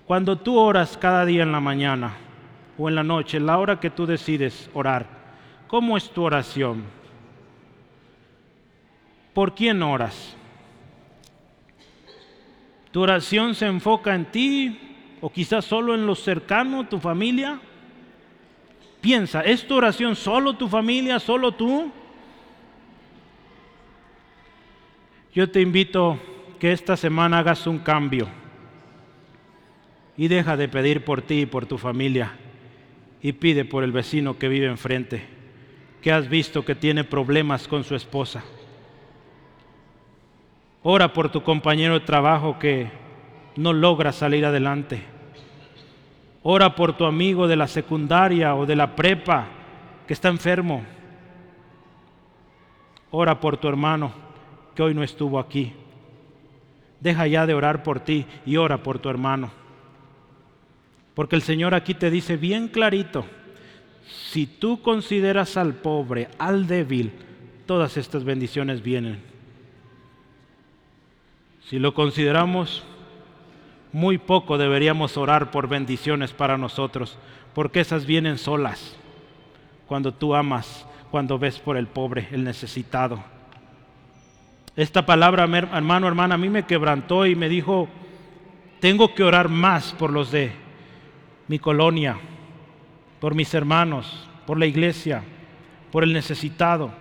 Cuando 0.04 0.36
tú 0.36 0.58
oras 0.58 0.96
cada 0.96 1.24
día 1.24 1.44
en 1.44 1.52
la 1.52 1.60
mañana 1.60 2.16
o 2.76 2.88
en 2.88 2.96
la 2.96 3.04
noche, 3.04 3.38
la 3.38 3.58
hora 3.58 3.78
que 3.78 3.90
tú 3.90 4.06
decides 4.06 4.68
orar, 4.74 5.06
¿cómo 5.68 5.96
es 5.96 6.10
tu 6.10 6.24
oración? 6.24 6.82
¿Por 9.32 9.54
quién 9.54 9.80
oras? 9.84 10.36
¿Tu 12.90 13.00
oración 13.00 13.54
se 13.54 13.66
enfoca 13.66 14.12
en 14.16 14.24
ti 14.24 14.80
o 15.20 15.30
quizás 15.30 15.64
solo 15.64 15.94
en 15.94 16.04
lo 16.04 16.16
cercano, 16.16 16.88
tu 16.88 16.98
familia? 16.98 17.60
Piensa, 19.00 19.42
¿es 19.42 19.64
tu 19.64 19.76
oración 19.76 20.16
solo 20.16 20.54
tu 20.54 20.66
familia, 20.66 21.20
solo 21.20 21.52
tú? 21.52 21.92
Yo 25.32 25.48
te 25.48 25.60
invito 25.60 26.18
que 26.58 26.72
esta 26.72 26.96
semana 26.96 27.38
hagas 27.38 27.68
un 27.68 27.78
cambio 27.78 28.26
y 30.16 30.26
deja 30.26 30.56
de 30.56 30.68
pedir 30.68 31.04
por 31.04 31.22
ti 31.22 31.42
y 31.42 31.46
por 31.46 31.66
tu 31.66 31.78
familia 31.78 32.32
y 33.22 33.32
pide 33.32 33.64
por 33.64 33.84
el 33.84 33.92
vecino 33.92 34.38
que 34.38 34.48
vive 34.48 34.66
enfrente, 34.66 35.22
que 36.02 36.10
has 36.10 36.28
visto 36.28 36.64
que 36.64 36.74
tiene 36.74 37.04
problemas 37.04 37.68
con 37.68 37.84
su 37.84 37.94
esposa. 37.94 38.42
Ora 40.82 41.12
por 41.12 41.30
tu 41.30 41.44
compañero 41.44 41.94
de 41.94 42.04
trabajo 42.04 42.58
que 42.58 42.90
no 43.54 43.72
logra 43.72 44.10
salir 44.10 44.44
adelante. 44.44 45.00
Ora 46.42 46.74
por 46.74 46.96
tu 46.96 47.04
amigo 47.04 47.46
de 47.46 47.54
la 47.54 47.68
secundaria 47.68 48.56
o 48.56 48.66
de 48.66 48.74
la 48.74 48.96
prepa 48.96 49.46
que 50.08 50.12
está 50.14 50.28
enfermo. 50.28 50.82
Ora 53.12 53.38
por 53.38 53.58
tu 53.58 53.68
hermano 53.68 54.19
hoy 54.80 54.94
no 54.94 55.02
estuvo 55.02 55.38
aquí. 55.38 55.72
Deja 57.00 57.26
ya 57.26 57.46
de 57.46 57.54
orar 57.54 57.82
por 57.82 58.00
ti 58.00 58.26
y 58.44 58.56
ora 58.56 58.82
por 58.82 58.98
tu 58.98 59.08
hermano. 59.08 59.50
Porque 61.14 61.36
el 61.36 61.42
Señor 61.42 61.74
aquí 61.74 61.94
te 61.94 62.10
dice 62.10 62.36
bien 62.36 62.68
clarito, 62.68 63.24
si 64.30 64.46
tú 64.46 64.82
consideras 64.82 65.56
al 65.56 65.74
pobre, 65.74 66.28
al 66.38 66.66
débil, 66.66 67.12
todas 67.66 67.96
estas 67.96 68.24
bendiciones 68.24 68.82
vienen. 68.82 69.20
Si 71.68 71.78
lo 71.78 71.94
consideramos, 71.94 72.82
muy 73.92 74.18
poco 74.18 74.58
deberíamos 74.58 75.16
orar 75.16 75.50
por 75.50 75.68
bendiciones 75.68 76.32
para 76.32 76.58
nosotros, 76.58 77.18
porque 77.54 77.80
esas 77.80 78.06
vienen 78.06 78.38
solas, 78.38 78.96
cuando 79.86 80.12
tú 80.12 80.34
amas, 80.34 80.86
cuando 81.10 81.38
ves 81.38 81.58
por 81.58 81.76
el 81.76 81.86
pobre, 81.86 82.28
el 82.30 82.44
necesitado. 82.44 83.22
Esta 84.76 85.04
palabra, 85.04 85.44
hermano, 85.44 86.06
hermana, 86.06 86.36
a 86.36 86.38
mí 86.38 86.48
me 86.48 86.64
quebrantó 86.64 87.26
y 87.26 87.34
me 87.34 87.48
dijo, 87.48 87.88
tengo 88.80 89.14
que 89.14 89.24
orar 89.24 89.48
más 89.48 89.92
por 89.92 90.10
los 90.12 90.30
de 90.30 90.52
mi 91.48 91.58
colonia, 91.58 92.18
por 93.20 93.34
mis 93.34 93.52
hermanos, 93.52 94.28
por 94.46 94.58
la 94.58 94.66
iglesia, 94.66 95.22
por 95.90 96.04
el 96.04 96.12
necesitado 96.12 96.92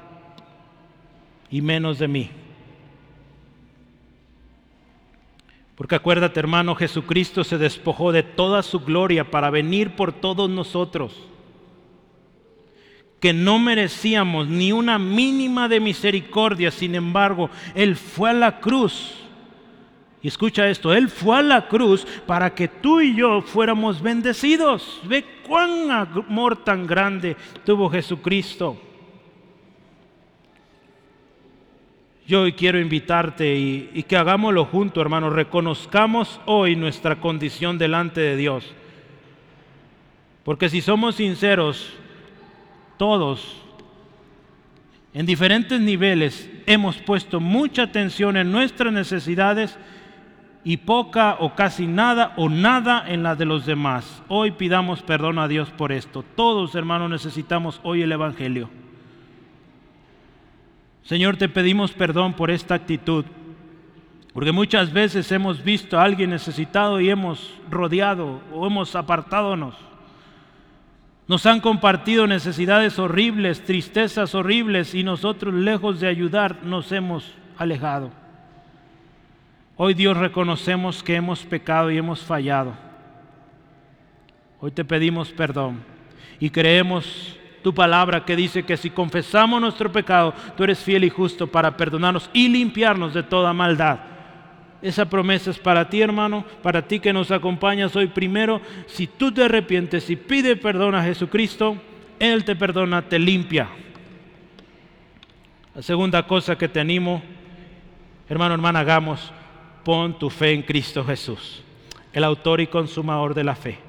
y 1.49 1.61
menos 1.61 1.99
de 1.99 2.07
mí. 2.07 2.31
Porque 5.75 5.95
acuérdate, 5.95 6.39
hermano, 6.39 6.75
Jesucristo 6.75 7.43
se 7.43 7.57
despojó 7.57 8.11
de 8.11 8.23
toda 8.23 8.63
su 8.63 8.81
gloria 8.81 9.31
para 9.31 9.49
venir 9.49 9.95
por 9.95 10.11
todos 10.11 10.49
nosotros 10.49 11.29
que 13.19 13.33
no 13.33 13.59
merecíamos 13.59 14.47
ni 14.47 14.71
una 14.71 14.97
mínima 14.97 15.67
de 15.67 15.79
misericordia, 15.79 16.71
sin 16.71 16.95
embargo, 16.95 17.49
Él 17.75 17.95
fue 17.95 18.29
a 18.29 18.33
la 18.33 18.59
cruz. 18.59 19.15
Y 20.21 20.27
escucha 20.27 20.67
esto, 20.69 20.93
Él 20.93 21.09
fue 21.09 21.37
a 21.37 21.41
la 21.41 21.67
cruz 21.67 22.05
para 22.25 22.53
que 22.53 22.67
tú 22.67 23.01
y 23.01 23.15
yo 23.15 23.41
fuéramos 23.41 24.01
bendecidos. 24.01 25.01
Ve 25.03 25.25
cuán 25.47 25.91
amor 25.91 26.63
tan 26.63 26.85
grande 26.85 27.35
tuvo 27.65 27.89
Jesucristo. 27.89 28.81
Yo 32.27 32.41
hoy 32.41 32.53
quiero 32.53 32.79
invitarte 32.79 33.55
y, 33.55 33.89
y 33.93 34.03
que 34.03 34.15
hagámoslo 34.15 34.65
junto, 34.65 35.01
hermano. 35.01 35.29
Reconozcamos 35.29 36.39
hoy 36.45 36.75
nuestra 36.75 37.19
condición 37.19 37.77
delante 37.77 38.21
de 38.21 38.35
Dios. 38.35 38.71
Porque 40.43 40.69
si 40.69 40.81
somos 40.81 41.15
sinceros, 41.15 41.97
todos, 42.99 43.55
en 45.13 45.25
diferentes 45.25 45.79
niveles, 45.79 46.51
hemos 46.65 46.97
puesto 46.97 47.39
mucha 47.39 47.83
atención 47.83 48.35
en 48.35 48.51
nuestras 48.51 48.91
necesidades 48.91 49.79
y 50.65 50.75
poca 50.75 51.37
o 51.39 51.55
casi 51.55 51.87
nada 51.87 52.33
o 52.35 52.49
nada 52.49 53.05
en 53.07 53.23
las 53.23 53.37
de 53.37 53.45
los 53.45 53.65
demás. 53.65 54.21
Hoy 54.27 54.51
pidamos 54.51 55.01
perdón 55.01 55.39
a 55.39 55.47
Dios 55.47 55.69
por 55.71 55.93
esto. 55.93 56.25
Todos, 56.35 56.75
hermanos, 56.75 57.09
necesitamos 57.09 57.79
hoy 57.83 58.01
el 58.01 58.11
Evangelio. 58.11 58.69
Señor, 61.03 61.37
te 61.37 61.47
pedimos 61.47 61.93
perdón 61.93 62.33
por 62.33 62.51
esta 62.51 62.75
actitud, 62.75 63.23
porque 64.33 64.51
muchas 64.51 64.91
veces 64.91 65.31
hemos 65.31 65.63
visto 65.63 65.97
a 65.97 66.03
alguien 66.03 66.31
necesitado 66.31 66.99
y 66.99 67.09
hemos 67.09 67.57
rodeado 67.71 68.41
o 68.53 68.67
hemos 68.67 68.93
apartadonos. 68.97 69.88
Nos 71.29 71.45
han 71.45 71.59
compartido 71.59 72.25
necesidades 72.25 72.97
horribles, 72.97 73.63
tristezas 73.63 74.33
horribles 74.33 74.95
y 74.95 75.03
nosotros 75.03 75.53
lejos 75.53 75.99
de 75.99 76.07
ayudar 76.07 76.63
nos 76.63 76.91
hemos 76.91 77.35
alejado. 77.55 78.09
Hoy 79.77 79.93
Dios 79.93 80.17
reconocemos 80.17 81.03
que 81.03 81.15
hemos 81.15 81.45
pecado 81.45 81.91
y 81.91 81.99
hemos 81.99 82.21
fallado. 82.21 82.73
Hoy 84.59 84.71
te 84.71 84.83
pedimos 84.83 85.29
perdón 85.29 85.83
y 86.39 86.49
creemos 86.49 87.37
tu 87.61 87.75
palabra 87.75 88.25
que 88.25 88.35
dice 88.35 88.63
que 88.63 88.75
si 88.75 88.89
confesamos 88.89 89.61
nuestro 89.61 89.91
pecado, 89.91 90.33
tú 90.57 90.63
eres 90.63 90.79
fiel 90.79 91.03
y 91.03 91.11
justo 91.11 91.45
para 91.45 91.77
perdonarnos 91.77 92.27
y 92.33 92.47
limpiarnos 92.47 93.13
de 93.13 93.21
toda 93.21 93.53
maldad. 93.53 93.99
Esa 94.81 95.09
promesa 95.09 95.51
es 95.51 95.59
para 95.59 95.89
ti, 95.89 96.01
hermano, 96.01 96.45
para 96.63 96.87
ti 96.87 96.99
que 96.99 97.11
nos 97.11 97.31
acompañas 97.31 97.95
hoy. 97.95 98.07
Primero, 98.07 98.61
si 98.87 99.07
tú 99.07 99.31
te 99.31 99.43
arrepientes 99.43 100.09
y 100.09 100.15
pides 100.15 100.57
perdón 100.57 100.95
a 100.95 101.03
Jesucristo, 101.03 101.77
Él 102.17 102.45
te 102.45 102.55
perdona, 102.55 103.01
te 103.01 103.19
limpia. 103.19 103.67
La 105.75 105.81
segunda 105.81 106.25
cosa 106.25 106.57
que 106.57 106.69
te 106.69 106.79
animo, 106.79 107.21
hermano, 108.29 108.53
hermana, 108.53 108.79
hagamos, 108.79 109.33
pon 109.83 110.17
tu 110.17 110.29
fe 110.29 110.51
en 110.53 110.61
Cristo 110.61 111.03
Jesús, 111.03 111.61
el 112.13 112.23
autor 112.23 112.61
y 112.61 112.67
consumador 112.67 113.33
de 113.33 113.43
la 113.43 113.55
fe. 113.55 113.79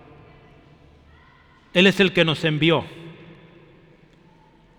Él 1.73 1.87
es 1.87 2.01
el 2.01 2.13
que 2.13 2.25
nos 2.25 2.45
envió. 2.45 2.85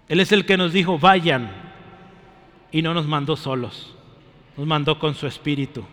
Él 0.09 0.19
es 0.19 0.33
el 0.33 0.45
que 0.45 0.57
nos 0.57 0.73
dijo, 0.73 0.99
vayan, 0.99 1.49
y 2.69 2.81
no 2.81 2.93
nos 2.93 3.07
mandó 3.07 3.37
solos, 3.37 3.95
nos 4.57 4.67
mandó 4.67 4.99
con 4.99 5.15
su 5.15 5.25
espíritu. 5.25 5.85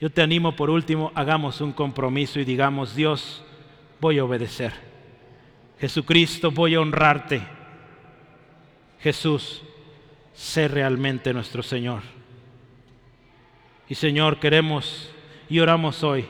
Yo 0.00 0.10
te 0.10 0.22
animo 0.22 0.54
por 0.54 0.70
último, 0.70 1.10
hagamos 1.14 1.60
un 1.60 1.72
compromiso 1.72 2.38
y 2.38 2.44
digamos, 2.44 2.94
Dios, 2.94 3.42
voy 4.00 4.18
a 4.18 4.24
obedecer. 4.24 4.72
Jesucristo, 5.80 6.52
voy 6.52 6.76
a 6.76 6.80
honrarte. 6.80 7.42
Jesús, 9.00 9.62
sé 10.34 10.68
realmente 10.68 11.32
nuestro 11.32 11.64
Señor. 11.64 12.02
Y 13.88 13.96
Señor, 13.96 14.38
queremos 14.38 15.10
y 15.48 15.58
oramos 15.58 16.04
hoy, 16.04 16.26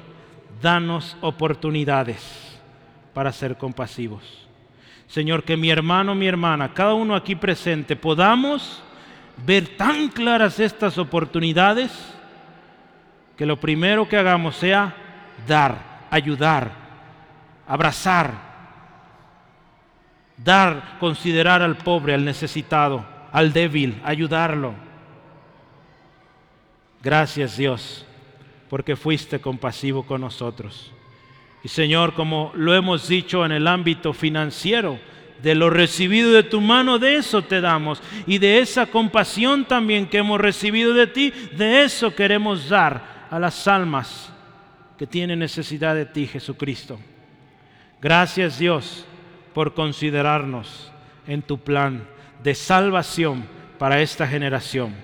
danos 0.63 1.17
oportunidades 1.21 2.59
para 3.13 3.33
ser 3.33 3.59
compasivos. 3.59 4.49
Señor, 5.09 5.43
que 5.43 5.57
mi 5.57 5.69
hermano, 5.69 6.15
mi 6.15 6.27
hermana, 6.27 6.73
cada 6.73 6.95
uno 6.95 7.15
aquí 7.15 7.35
presente, 7.35 7.97
podamos 7.97 8.83
ver 9.45 9.77
tan 9.77 10.09
claras 10.09 10.59
estas 10.59 10.97
oportunidades 10.97 11.91
que 13.39 13.47
lo 13.47 13.61
primero 13.61 14.09
que 14.09 14.17
hagamos 14.17 14.57
sea 14.57 14.97
dar, 15.47 16.07
ayudar, 16.11 16.73
abrazar, 17.69 18.33
dar, 20.37 20.97
considerar 20.99 21.63
al 21.63 21.77
pobre, 21.77 22.15
al 22.15 22.25
necesitado, 22.25 23.07
al 23.31 23.53
débil, 23.53 24.03
ayudarlo. 24.05 24.75
Gracias 27.01 27.57
Dios, 27.57 28.05
porque 28.69 28.97
fuiste 28.97 29.41
compasivo 29.41 30.03
con 30.03 30.23
nosotros. 30.23 30.91
Y 31.63 31.69
Señor, 31.69 32.15
como 32.15 32.51
lo 32.57 32.75
hemos 32.75 33.07
dicho 33.07 33.47
en 33.47 33.53
el 33.53 33.69
ámbito 33.69 34.13
financiero, 34.13 34.99
de 35.41 35.55
lo 35.55 35.71
recibido 35.71 36.33
de 36.33 36.43
tu 36.43 36.61
mano, 36.61 36.99
de 36.99 37.15
eso 37.15 37.43
te 37.43 37.61
damos. 37.61 38.03
Y 38.27 38.39
de 38.39 38.59
esa 38.59 38.87
compasión 38.87 39.65
también 39.65 40.09
que 40.09 40.19
hemos 40.19 40.41
recibido 40.41 40.93
de 40.93 41.07
ti, 41.07 41.33
de 41.53 41.85
eso 41.85 42.13
queremos 42.17 42.69
dar 42.69 43.18
a 43.31 43.39
las 43.39 43.69
almas 43.69 44.33
que 44.97 45.07
tienen 45.07 45.39
necesidad 45.39 45.95
de 45.95 46.07
ti, 46.07 46.27
Jesucristo. 46.27 46.99
Gracias 48.01 48.59
Dios 48.59 49.05
por 49.55 49.75
considerarnos 49.75 50.93
en 51.27 51.43
tu 51.43 51.59
plan 51.59 52.07
de 52.43 52.55
salvación 52.55 53.45
para 53.79 54.01
esta 54.01 54.27
generación. 54.27 54.95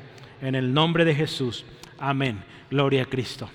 En 0.40 0.54
el 0.54 0.72
nombre 0.72 1.04
de 1.04 1.14
Jesús. 1.14 1.64
Amén. 1.98 2.42
Gloria 2.70 3.02
a 3.02 3.06
Cristo. 3.06 3.48